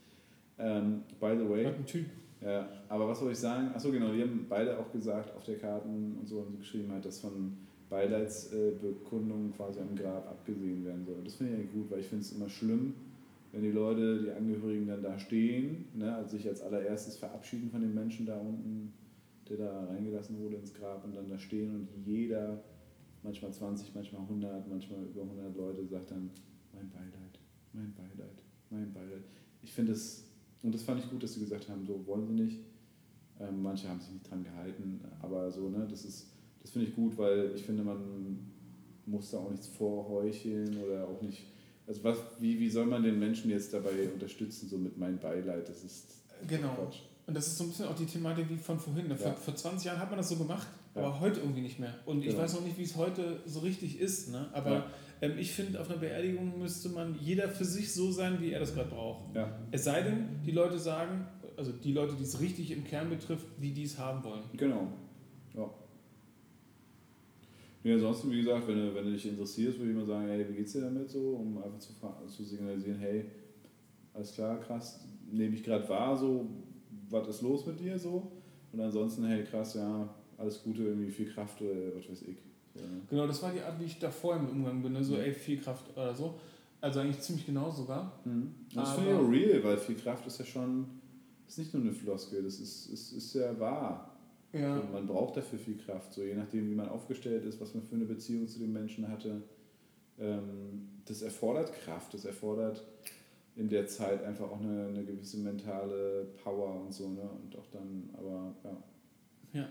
Ähm, 0.58 1.04
by 1.20 1.36
the 1.38 1.48
way, 1.48 1.66
Hat 1.66 1.76
ein 1.76 1.86
Typ. 1.86 2.08
ja, 2.42 2.68
aber 2.90 3.08
was 3.08 3.20
wollte 3.22 3.34
ich 3.34 3.40
sagen? 3.40 3.68
Achso, 3.76 3.92
genau, 3.92 4.12
die 4.12 4.24
haben 4.24 4.48
beide 4.50 4.80
auch 4.80 4.92
gesagt 4.92 5.36
auf 5.36 5.44
der 5.44 5.60
Karten 5.60 6.18
und 6.20 6.28
so 6.28 6.42
haben 6.42 6.52
sie 6.52 6.58
geschrieben, 6.58 6.92
halt, 6.92 7.06
dass 7.06 7.20
von 7.20 7.58
Beileidsbekundungen 7.90 9.54
quasi 9.54 9.80
am 9.80 9.96
Grab 9.96 10.28
abgesehen 10.30 10.84
werden 10.86 11.06
soll. 11.06 11.24
Das 11.24 11.36
finde 11.36 11.54
ich 11.54 11.60
eigentlich 11.60 11.74
gut, 11.74 11.92
weil 11.92 12.00
ich 12.00 12.08
finde 12.08 12.24
es 12.24 12.34
immer 12.34 12.50
schlimm, 12.50 12.94
wenn 13.52 13.64
die 13.64 13.72
Leute, 13.72 14.24
die 14.24 14.32
Angehörigen 14.32 14.88
dann 14.88 15.02
da 15.02 15.18
stehen, 15.18 15.86
ne, 15.94 16.14
also 16.16 16.38
sich 16.38 16.48
als 16.48 16.62
allererstes 16.62 17.18
verabschieden 17.18 17.70
von 17.70 17.82
dem 17.82 17.94
Menschen 17.94 18.26
da 18.26 18.38
unten, 18.38 18.94
der 19.48 19.58
da 19.58 19.86
reingelassen 19.86 20.40
wurde 20.40 20.58
ins 20.58 20.74
Grab 20.74 21.06
und 21.06 21.16
dann 21.16 21.30
da 21.30 21.38
stehen 21.38 21.74
und 21.74 21.88
jeder, 22.06 22.62
manchmal 23.24 23.52
20, 23.52 23.96
manchmal 23.96 24.22
100, 24.24 24.68
manchmal 24.68 25.04
über 25.04 25.22
100 25.22 25.56
Leute 25.56 25.86
sagt 25.88 26.12
dann, 26.12 26.30
mein 26.74 26.90
Beileid, 26.90 27.40
mein 27.74 27.94
Beileid, 27.94 28.44
mein 28.70 28.94
Beileid. 28.94 29.24
Ich 29.62 29.74
finde 29.74 29.94
es, 29.94 30.28
und 30.62 30.76
das 30.76 30.84
fand 30.84 31.00
ich 31.00 31.10
gut, 31.10 31.24
dass 31.24 31.34
sie 31.34 31.40
gesagt 31.40 31.70
haben, 31.70 31.86
so 31.86 32.06
wollen 32.06 32.26
sie 32.28 32.34
nicht. 32.34 32.60
Ähm, 33.40 33.62
manche 33.62 33.88
haben 33.88 34.00
sich 34.00 34.12
nicht 34.12 34.30
dran 34.30 34.44
gehalten, 34.44 35.00
aber 35.22 35.52
so, 35.52 35.70
ne, 35.70 35.88
das 35.90 36.04
ist, 36.04 36.37
das 36.68 36.74
finde 36.74 36.90
ich 36.90 36.96
gut, 36.96 37.18
weil 37.18 37.52
ich 37.56 37.64
finde, 37.64 37.82
man 37.82 38.40
muss 39.06 39.32
da 39.32 39.38
auch 39.38 39.50
nichts 39.50 39.68
vorheucheln 39.68 40.78
oder 40.84 41.08
auch 41.08 41.22
nicht. 41.22 41.46
Also 41.88 42.04
was, 42.04 42.18
wie, 42.40 42.60
wie 42.60 42.70
soll 42.70 42.86
man 42.86 43.04
den 43.04 43.18
Menschen 43.18 43.50
jetzt 43.50 43.74
dabei 43.74 44.10
unterstützen, 44.14 44.68
so 44.68 44.78
mit 44.78 44.98
meinem 44.98 45.18
Beileid? 45.18 45.70
Das 45.70 45.86
ist 45.86 46.18
Genau. 46.46 46.76
Quatsch. 46.76 47.00
Und 47.26 47.36
das 47.36 47.48
ist 47.48 47.58
so 47.58 47.64
ein 47.64 47.70
bisschen 47.70 47.86
auch 47.86 47.96
die 47.96 48.06
Thematik 48.06 48.50
wie 48.50 48.58
von 48.58 48.80
vorhin. 48.80 49.08
Ne? 49.08 49.16
Vor, 49.16 49.28
ja. 49.28 49.34
vor 49.34 49.56
20 49.56 49.86
Jahren 49.86 50.00
hat 50.00 50.10
man 50.10 50.18
das 50.18 50.28
so 50.28 50.36
gemacht, 50.36 50.68
ja. 50.94 51.02
aber 51.02 51.22
heute 51.22 51.40
irgendwie 51.40 51.62
nicht 51.62 51.80
mehr. 51.80 51.94
Und 52.06 52.20
genau. 52.20 52.34
ich 52.34 52.38
weiß 52.38 52.58
auch 52.58 52.64
nicht, 52.64 52.78
wie 52.78 52.84
es 52.84 52.98
heute 52.98 53.42
so 53.46 53.62
richtig 53.62 54.00
ist. 54.00 54.30
Ne? 54.30 54.50
Aber 54.52 54.72
ja. 54.72 54.86
ähm, 55.22 55.38
ich 55.38 55.54
finde, 55.54 55.80
auf 55.80 55.90
einer 55.90 56.00
Beerdigung 56.00 56.60
müsste 56.60 56.90
man 56.90 57.18
jeder 57.20 57.48
für 57.50 57.66
sich 57.66 57.94
so 57.94 58.12
sein, 58.12 58.42
wie 58.42 58.52
er 58.52 58.60
das 58.60 58.74
gerade 58.74 58.90
braucht. 58.90 59.34
Es 59.72 59.86
sei 59.86 60.02
denn, 60.02 60.42
die 60.46 60.52
Leute 60.52 60.78
sagen, 60.80 61.28
also 61.56 61.72
die 61.72 61.94
Leute, 61.94 62.16
die 62.16 62.24
es 62.24 62.42
richtig 62.42 62.72
im 62.72 62.84
Kern 62.84 63.10
betrifft, 63.10 63.46
wie 63.58 63.72
die 63.72 63.84
es 63.84 63.98
haben 63.98 64.22
wollen. 64.26 64.44
Genau. 64.58 64.88
Ja. 65.56 65.70
Ja, 67.88 67.94
ansonsten, 67.94 68.30
wie 68.32 68.42
gesagt, 68.42 68.68
wenn 68.68 68.76
du, 68.76 68.94
wenn 68.94 69.06
du 69.06 69.12
dich 69.14 69.26
interessierst, 69.26 69.80
würde 69.80 69.92
ich 69.92 69.98
mal 69.98 70.06
sagen, 70.06 70.28
hey, 70.28 70.46
wie 70.50 70.56
geht's 70.56 70.74
dir 70.74 70.82
damit 70.82 71.10
so, 71.10 71.38
um 71.38 71.58
einfach 71.58 71.80
zu, 71.80 71.94
zu 72.28 72.44
signalisieren, 72.44 73.00
hey, 73.00 73.24
alles 74.14 74.34
klar, 74.34 74.60
krass, 74.60 75.06
nehme 75.32 75.56
ich 75.56 75.64
gerade 75.64 75.88
wahr, 75.88 76.18
so, 76.18 76.50
was 77.10 77.30
ist 77.30 77.42
los 77.44 77.66
mit 77.66 77.80
dir 77.80 77.98
so? 77.98 78.30
Und 78.74 78.82
ansonsten, 78.82 79.26
hey, 79.26 79.42
krass, 79.46 79.76
ja, 79.76 80.14
alles 80.38 80.62
Gute, 80.64 80.84
irgendwie 80.84 81.10
viel 81.10 81.32
Kraft 81.32 81.62
oder 81.62 81.96
was 81.96 82.10
weiß 82.10 82.24
ich. 82.24 82.38
So, 82.76 82.82
ne? 82.82 83.02
Genau, 83.10 83.26
das 83.26 83.42
war 83.42 83.54
die 83.54 83.62
Art, 83.62 83.80
wie 83.80 83.86
ich 83.86 83.98
davor 83.98 84.36
im 84.36 84.50
Umgang 84.50 84.84
bin, 84.84 84.92
ne? 84.92 85.02
so, 85.02 85.16
ey, 85.16 85.32
viel 85.32 85.62
Kraft 85.62 85.90
oder 85.96 86.14
so. 86.14 86.38
Also 86.82 87.00
eigentlich 87.00 87.22
ziemlich 87.22 87.46
genau 87.46 87.72
sogar. 87.72 88.20
Mhm. 88.26 88.54
Das 88.76 88.96
finde 88.96 89.12
ich 89.12 89.16
auch 89.16 89.32
real, 89.32 89.64
weil 89.64 89.78
viel 89.78 89.96
Kraft 89.96 90.28
ist 90.28 90.40
ja 90.40 90.46
schon, 90.46 90.88
ist 91.48 91.58
nicht 91.58 91.74
nur 91.74 91.84
eine 91.84 91.94
Floskel, 91.94 92.44
das 92.44 92.60
ist, 92.60 92.88
ist, 92.88 93.14
ist 93.14 93.34
ja 93.34 93.58
wahr. 93.58 94.17
Ja. 94.54 94.82
Man 94.92 95.08
braucht 95.08 95.38
dafür 95.38 95.60
viel 95.60 95.78
Kraft, 95.78 96.14
so 96.14 96.24
je 96.24 96.36
nachdem, 96.36 96.70
wie 96.70 96.76
man 96.76 96.90
aufgestellt 96.90 97.46
ist, 97.46 97.60
was 97.60 97.74
man 97.74 97.84
für 97.84 97.96
eine 97.96 98.06
Beziehung 98.06 98.48
zu 98.48 98.60
den 98.60 98.72
Menschen 98.72 99.08
hatte. 99.08 99.42
Ähm, 100.20 100.90
das 101.06 101.22
erfordert 101.22 101.74
Kraft, 101.84 102.14
das 102.14 102.26
erfordert 102.26 102.84
in 103.56 103.70
der 103.70 103.88
Zeit 103.88 104.24
einfach 104.24 104.50
auch 104.50 104.62
eine, 104.62 104.88
eine 104.88 105.04
gewisse 105.04 105.38
mentale 105.38 106.28
Power 106.44 106.82
und 106.82 106.94
so, 106.94 107.10
ne? 107.10 107.22
Und 107.22 107.58
auch 107.58 107.66
dann, 107.72 108.10
aber 108.14 108.56
ja. 108.64 108.84
Ja. 109.54 109.68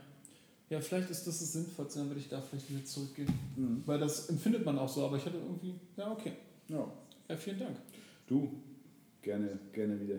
Ja, 0.69 0.81
vielleicht 0.81 1.11
ist 1.11 1.25
das 1.27 1.39
das 1.39 1.53
Sinnvollste, 1.53 2.01
dann 2.01 2.09
würde 2.09 2.21
ich 2.21 2.29
da 2.29 2.41
vielleicht 2.41 2.69
wieder 2.69 2.85
zurückgehen. 2.85 3.29
Mhm. 3.55 3.83
Weil 3.87 4.01
das 4.01 4.29
empfindet 4.29 4.65
man 4.65 4.77
auch 4.79 4.89
so, 4.89 5.05
aber 5.05 5.17
ich 5.17 5.25
hatte 5.25 5.37
irgendwie, 5.37 5.75
ja, 5.97 6.11
okay. 6.11 6.33
Ja. 6.69 6.93
Ja, 7.29 7.37
vielen 7.37 7.59
Dank. 7.61 7.77
Du, 8.27 8.51
gerne, 9.23 9.59
gerne 9.73 10.01
wieder. 10.01 10.17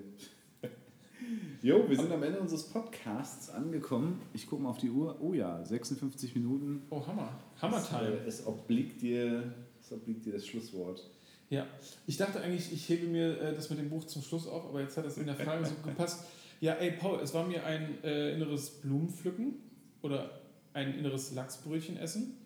Jo, 1.61 1.89
wir 1.89 1.95
sind 1.95 2.11
am 2.11 2.23
Ende 2.23 2.39
unseres 2.39 2.63
Podcasts 2.63 3.49
angekommen. 3.49 4.21
Ich 4.33 4.47
gucke 4.47 4.63
mal 4.63 4.69
auf 4.69 4.77
die 4.77 4.89
Uhr. 4.89 5.17
Oh 5.21 5.33
ja, 5.33 5.63
56 5.63 6.35
Minuten. 6.35 6.83
Oh, 6.89 7.05
Hammer. 7.05 7.29
Hammer-Time. 7.61 8.19
Es, 8.25 8.39
es, 8.39 8.47
obliegt 8.47 9.01
dir, 9.01 9.53
es 9.81 9.91
obliegt 9.91 10.25
dir 10.25 10.33
das 10.33 10.45
Schlusswort. 10.45 11.09
Ja, 11.49 11.65
ich 12.05 12.17
dachte 12.17 12.41
eigentlich, 12.41 12.73
ich 12.73 12.89
hebe 12.89 13.07
mir 13.07 13.39
äh, 13.39 13.55
das 13.55 13.69
mit 13.69 13.79
dem 13.79 13.89
Buch 13.89 14.05
zum 14.05 14.21
Schluss 14.21 14.47
auf, 14.47 14.65
aber 14.65 14.81
jetzt 14.81 14.97
hat 14.97 15.05
es 15.05 15.17
in 15.17 15.25
der 15.25 15.35
Frage 15.35 15.65
so 15.65 15.75
gepasst. 15.83 16.25
Ja, 16.59 16.73
ey 16.73 16.91
Paul, 16.91 17.19
es 17.21 17.33
war 17.33 17.47
mir 17.47 17.65
ein 17.65 18.03
äh, 18.03 18.33
inneres 18.33 18.81
Blumenpflücken 18.81 19.55
oder 20.01 20.41
ein 20.73 20.93
inneres 20.93 21.33
Lachsbrötchen 21.33 21.97
essen. 21.97 22.37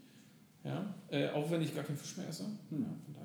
Ja, 0.63 0.93
äh, 1.09 1.29
auch 1.29 1.49
wenn 1.49 1.61
ich 1.61 1.73
gar 1.73 1.83
keinen 1.83 1.97
Fisch 1.97 2.17
mehr 2.17 2.29
esse. 2.29 2.45
Hm. 2.69 2.85
Ja. 3.15 3.20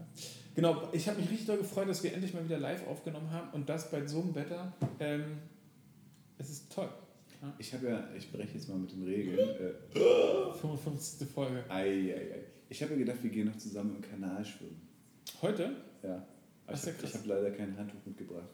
Genau, 0.57 0.89
ich 0.93 1.07
habe 1.07 1.21
mich 1.21 1.31
richtig 1.31 1.47
doll 1.47 1.59
gefreut, 1.59 1.87
dass 1.87 2.03
wir 2.03 2.15
endlich 2.15 2.33
mal 2.33 2.43
wieder 2.43 2.59
live 2.59 2.87
aufgenommen 2.89 3.31
haben 3.31 3.51
und 3.53 3.69
das 3.69 3.91
bei 3.91 4.07
so 4.07 4.23
einem 4.23 4.35
Wetter. 4.35 4.73
Ähm, 4.99 5.37
es 6.39 6.49
ist 6.49 6.73
toll. 6.73 6.89
Ja. 7.43 7.53
Ich 7.59 7.75
habe 7.75 7.87
ja, 7.87 8.09
ich 8.17 8.33
breche 8.33 8.55
jetzt 8.55 8.67
mal 8.71 8.79
mit 8.79 8.91
den 8.91 9.05
Regeln. 9.05 9.39
Äh, 9.39 10.55
55. 10.55 11.29
Folge. 11.29 11.63
Ei, 11.69 11.85
ei, 11.85 12.35
ei. 12.35 12.45
Ich 12.71 12.83
habe 12.83 12.95
ja 12.95 12.99
gedacht, 13.01 13.23
wir 13.23 13.29
gehen 13.29 13.49
noch 13.49 13.59
zusammen 13.59 13.97
im 13.97 14.01
Kanal 14.01 14.43
schwimmen. 14.43 14.81
Heute? 15.43 15.77
Ja. 16.03 16.27
ich 16.73 16.87
habe 16.87 16.97
hab 17.03 17.27
leider 17.27 17.51
kein 17.51 17.77
Handtuch 17.77 18.01
mitgebracht. 18.07 18.49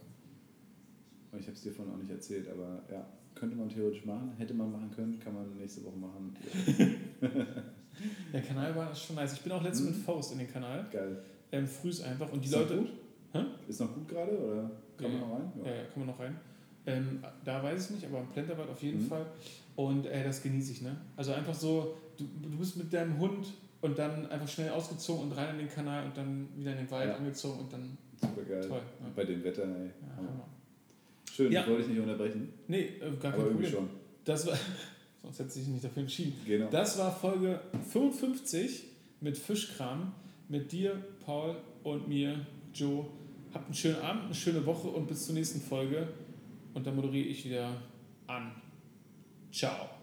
Und 1.30 1.38
ich 1.38 1.46
habe 1.46 1.56
es 1.56 1.62
dir 1.62 1.70
vorhin 1.70 1.94
auch 1.94 1.98
nicht 1.98 2.10
erzählt, 2.10 2.48
aber 2.48 2.82
ja, 2.90 3.06
könnte 3.36 3.54
man 3.54 3.68
theoretisch 3.68 4.04
machen, 4.04 4.32
hätte 4.38 4.54
man 4.54 4.72
machen 4.72 4.90
können, 4.90 5.20
kann 5.20 5.34
man 5.34 5.56
nächste 5.56 5.84
Woche 5.84 5.96
machen. 5.96 6.36
Der 8.32 8.42
Kanal 8.42 8.74
war 8.74 8.92
schon 8.92 9.14
nice. 9.14 9.34
Ich 9.34 9.42
bin 9.42 9.52
auch 9.52 9.62
letztens 9.62 9.90
mhm. 9.90 9.96
mit 9.96 10.04
Faust 10.04 10.32
in 10.32 10.38
den 10.38 10.52
Kanal. 10.52 10.88
Geil. 10.90 11.22
Ähm, 11.52 11.66
frühs 11.66 12.00
einfach. 12.00 12.32
Und 12.32 12.42
die 12.42 12.48
ist 12.48 12.54
Leute. 12.54 12.74
Noch 12.74 12.82
gut? 12.82 12.92
Hä? 13.32 13.44
Ist 13.68 13.80
noch 13.80 13.94
gut 13.94 14.08
gerade 14.08 14.38
oder 14.38 14.70
kann 14.96 15.12
ja, 15.12 15.18
man 15.18 15.20
noch 15.20 15.34
rein? 15.36 15.52
Ja. 15.64 15.70
ja, 15.70 15.84
kann 15.84 15.98
man 15.98 16.06
noch 16.06 16.18
rein. 16.18 16.36
Ähm, 16.84 17.22
da 17.44 17.62
weiß 17.62 17.84
ich 17.84 17.90
nicht, 17.96 18.06
aber 18.06 18.18
am 18.18 18.28
Plenterwald 18.28 18.68
auf 18.68 18.82
jeden 18.82 19.04
mhm. 19.04 19.08
Fall. 19.08 19.26
Und 19.76 20.06
äh, 20.06 20.24
das 20.24 20.42
genieße 20.42 20.72
ich, 20.72 20.82
ne? 20.82 20.96
Also 21.16 21.32
einfach 21.32 21.54
so, 21.54 21.96
du, 22.16 22.24
du 22.42 22.58
bist 22.58 22.76
mit 22.76 22.92
deinem 22.92 23.18
Hund 23.18 23.46
und 23.80 23.98
dann 23.98 24.26
einfach 24.30 24.48
schnell 24.48 24.70
ausgezogen 24.70 25.24
und 25.24 25.32
rein 25.32 25.50
in 25.54 25.66
den 25.66 25.68
Kanal 25.68 26.06
und 26.06 26.16
dann 26.16 26.48
wieder 26.56 26.72
in 26.72 26.78
den 26.78 26.90
Wald 26.90 27.10
ja. 27.10 27.16
angezogen 27.16 27.60
und 27.60 27.72
dann. 27.72 27.96
Super 28.20 28.42
geil. 28.42 28.64
Toll. 28.66 28.82
Ja. 29.00 29.06
Bei 29.14 29.24
dem 29.24 29.42
Wetter, 29.44 29.62
ey. 29.62 29.86
Ja, 29.86 30.46
Schön, 31.32 31.50
ja. 31.50 31.66
wollte 31.66 31.82
ich 31.82 31.88
nicht 31.88 32.00
unterbrechen. 32.00 32.52
Nee, 32.68 32.90
äh, 33.00 33.10
gar 33.18 33.32
kein 33.32 33.42
Problem. 33.42 33.70
schon. 33.70 33.88
Das 34.24 34.46
war, 34.46 34.56
sonst 35.22 35.38
hätte 35.38 35.50
sich 35.50 35.66
nicht 35.66 35.84
dafür 35.84 36.02
entschieden. 36.02 36.34
Genau. 36.46 36.68
Das 36.70 36.98
war 36.98 37.10
Folge 37.10 37.60
55 37.90 38.84
mit 39.20 39.38
Fischkram, 39.38 40.12
mit 40.48 40.70
dir, 40.72 41.02
Paul 41.24 41.56
und 41.82 42.08
mir, 42.08 42.46
Joe. 42.74 43.06
Habt 43.54 43.66
einen 43.66 43.74
schönen 43.74 44.00
Abend, 44.00 44.24
eine 44.24 44.34
schöne 44.34 44.64
Woche 44.64 44.88
und 44.88 45.06
bis 45.06 45.26
zur 45.26 45.34
nächsten 45.34 45.60
Folge. 45.60 46.08
Und 46.74 46.86
dann 46.86 46.96
moderiere 46.96 47.28
ich 47.28 47.44
wieder 47.44 47.68
an. 48.26 48.52
Ciao. 49.50 50.01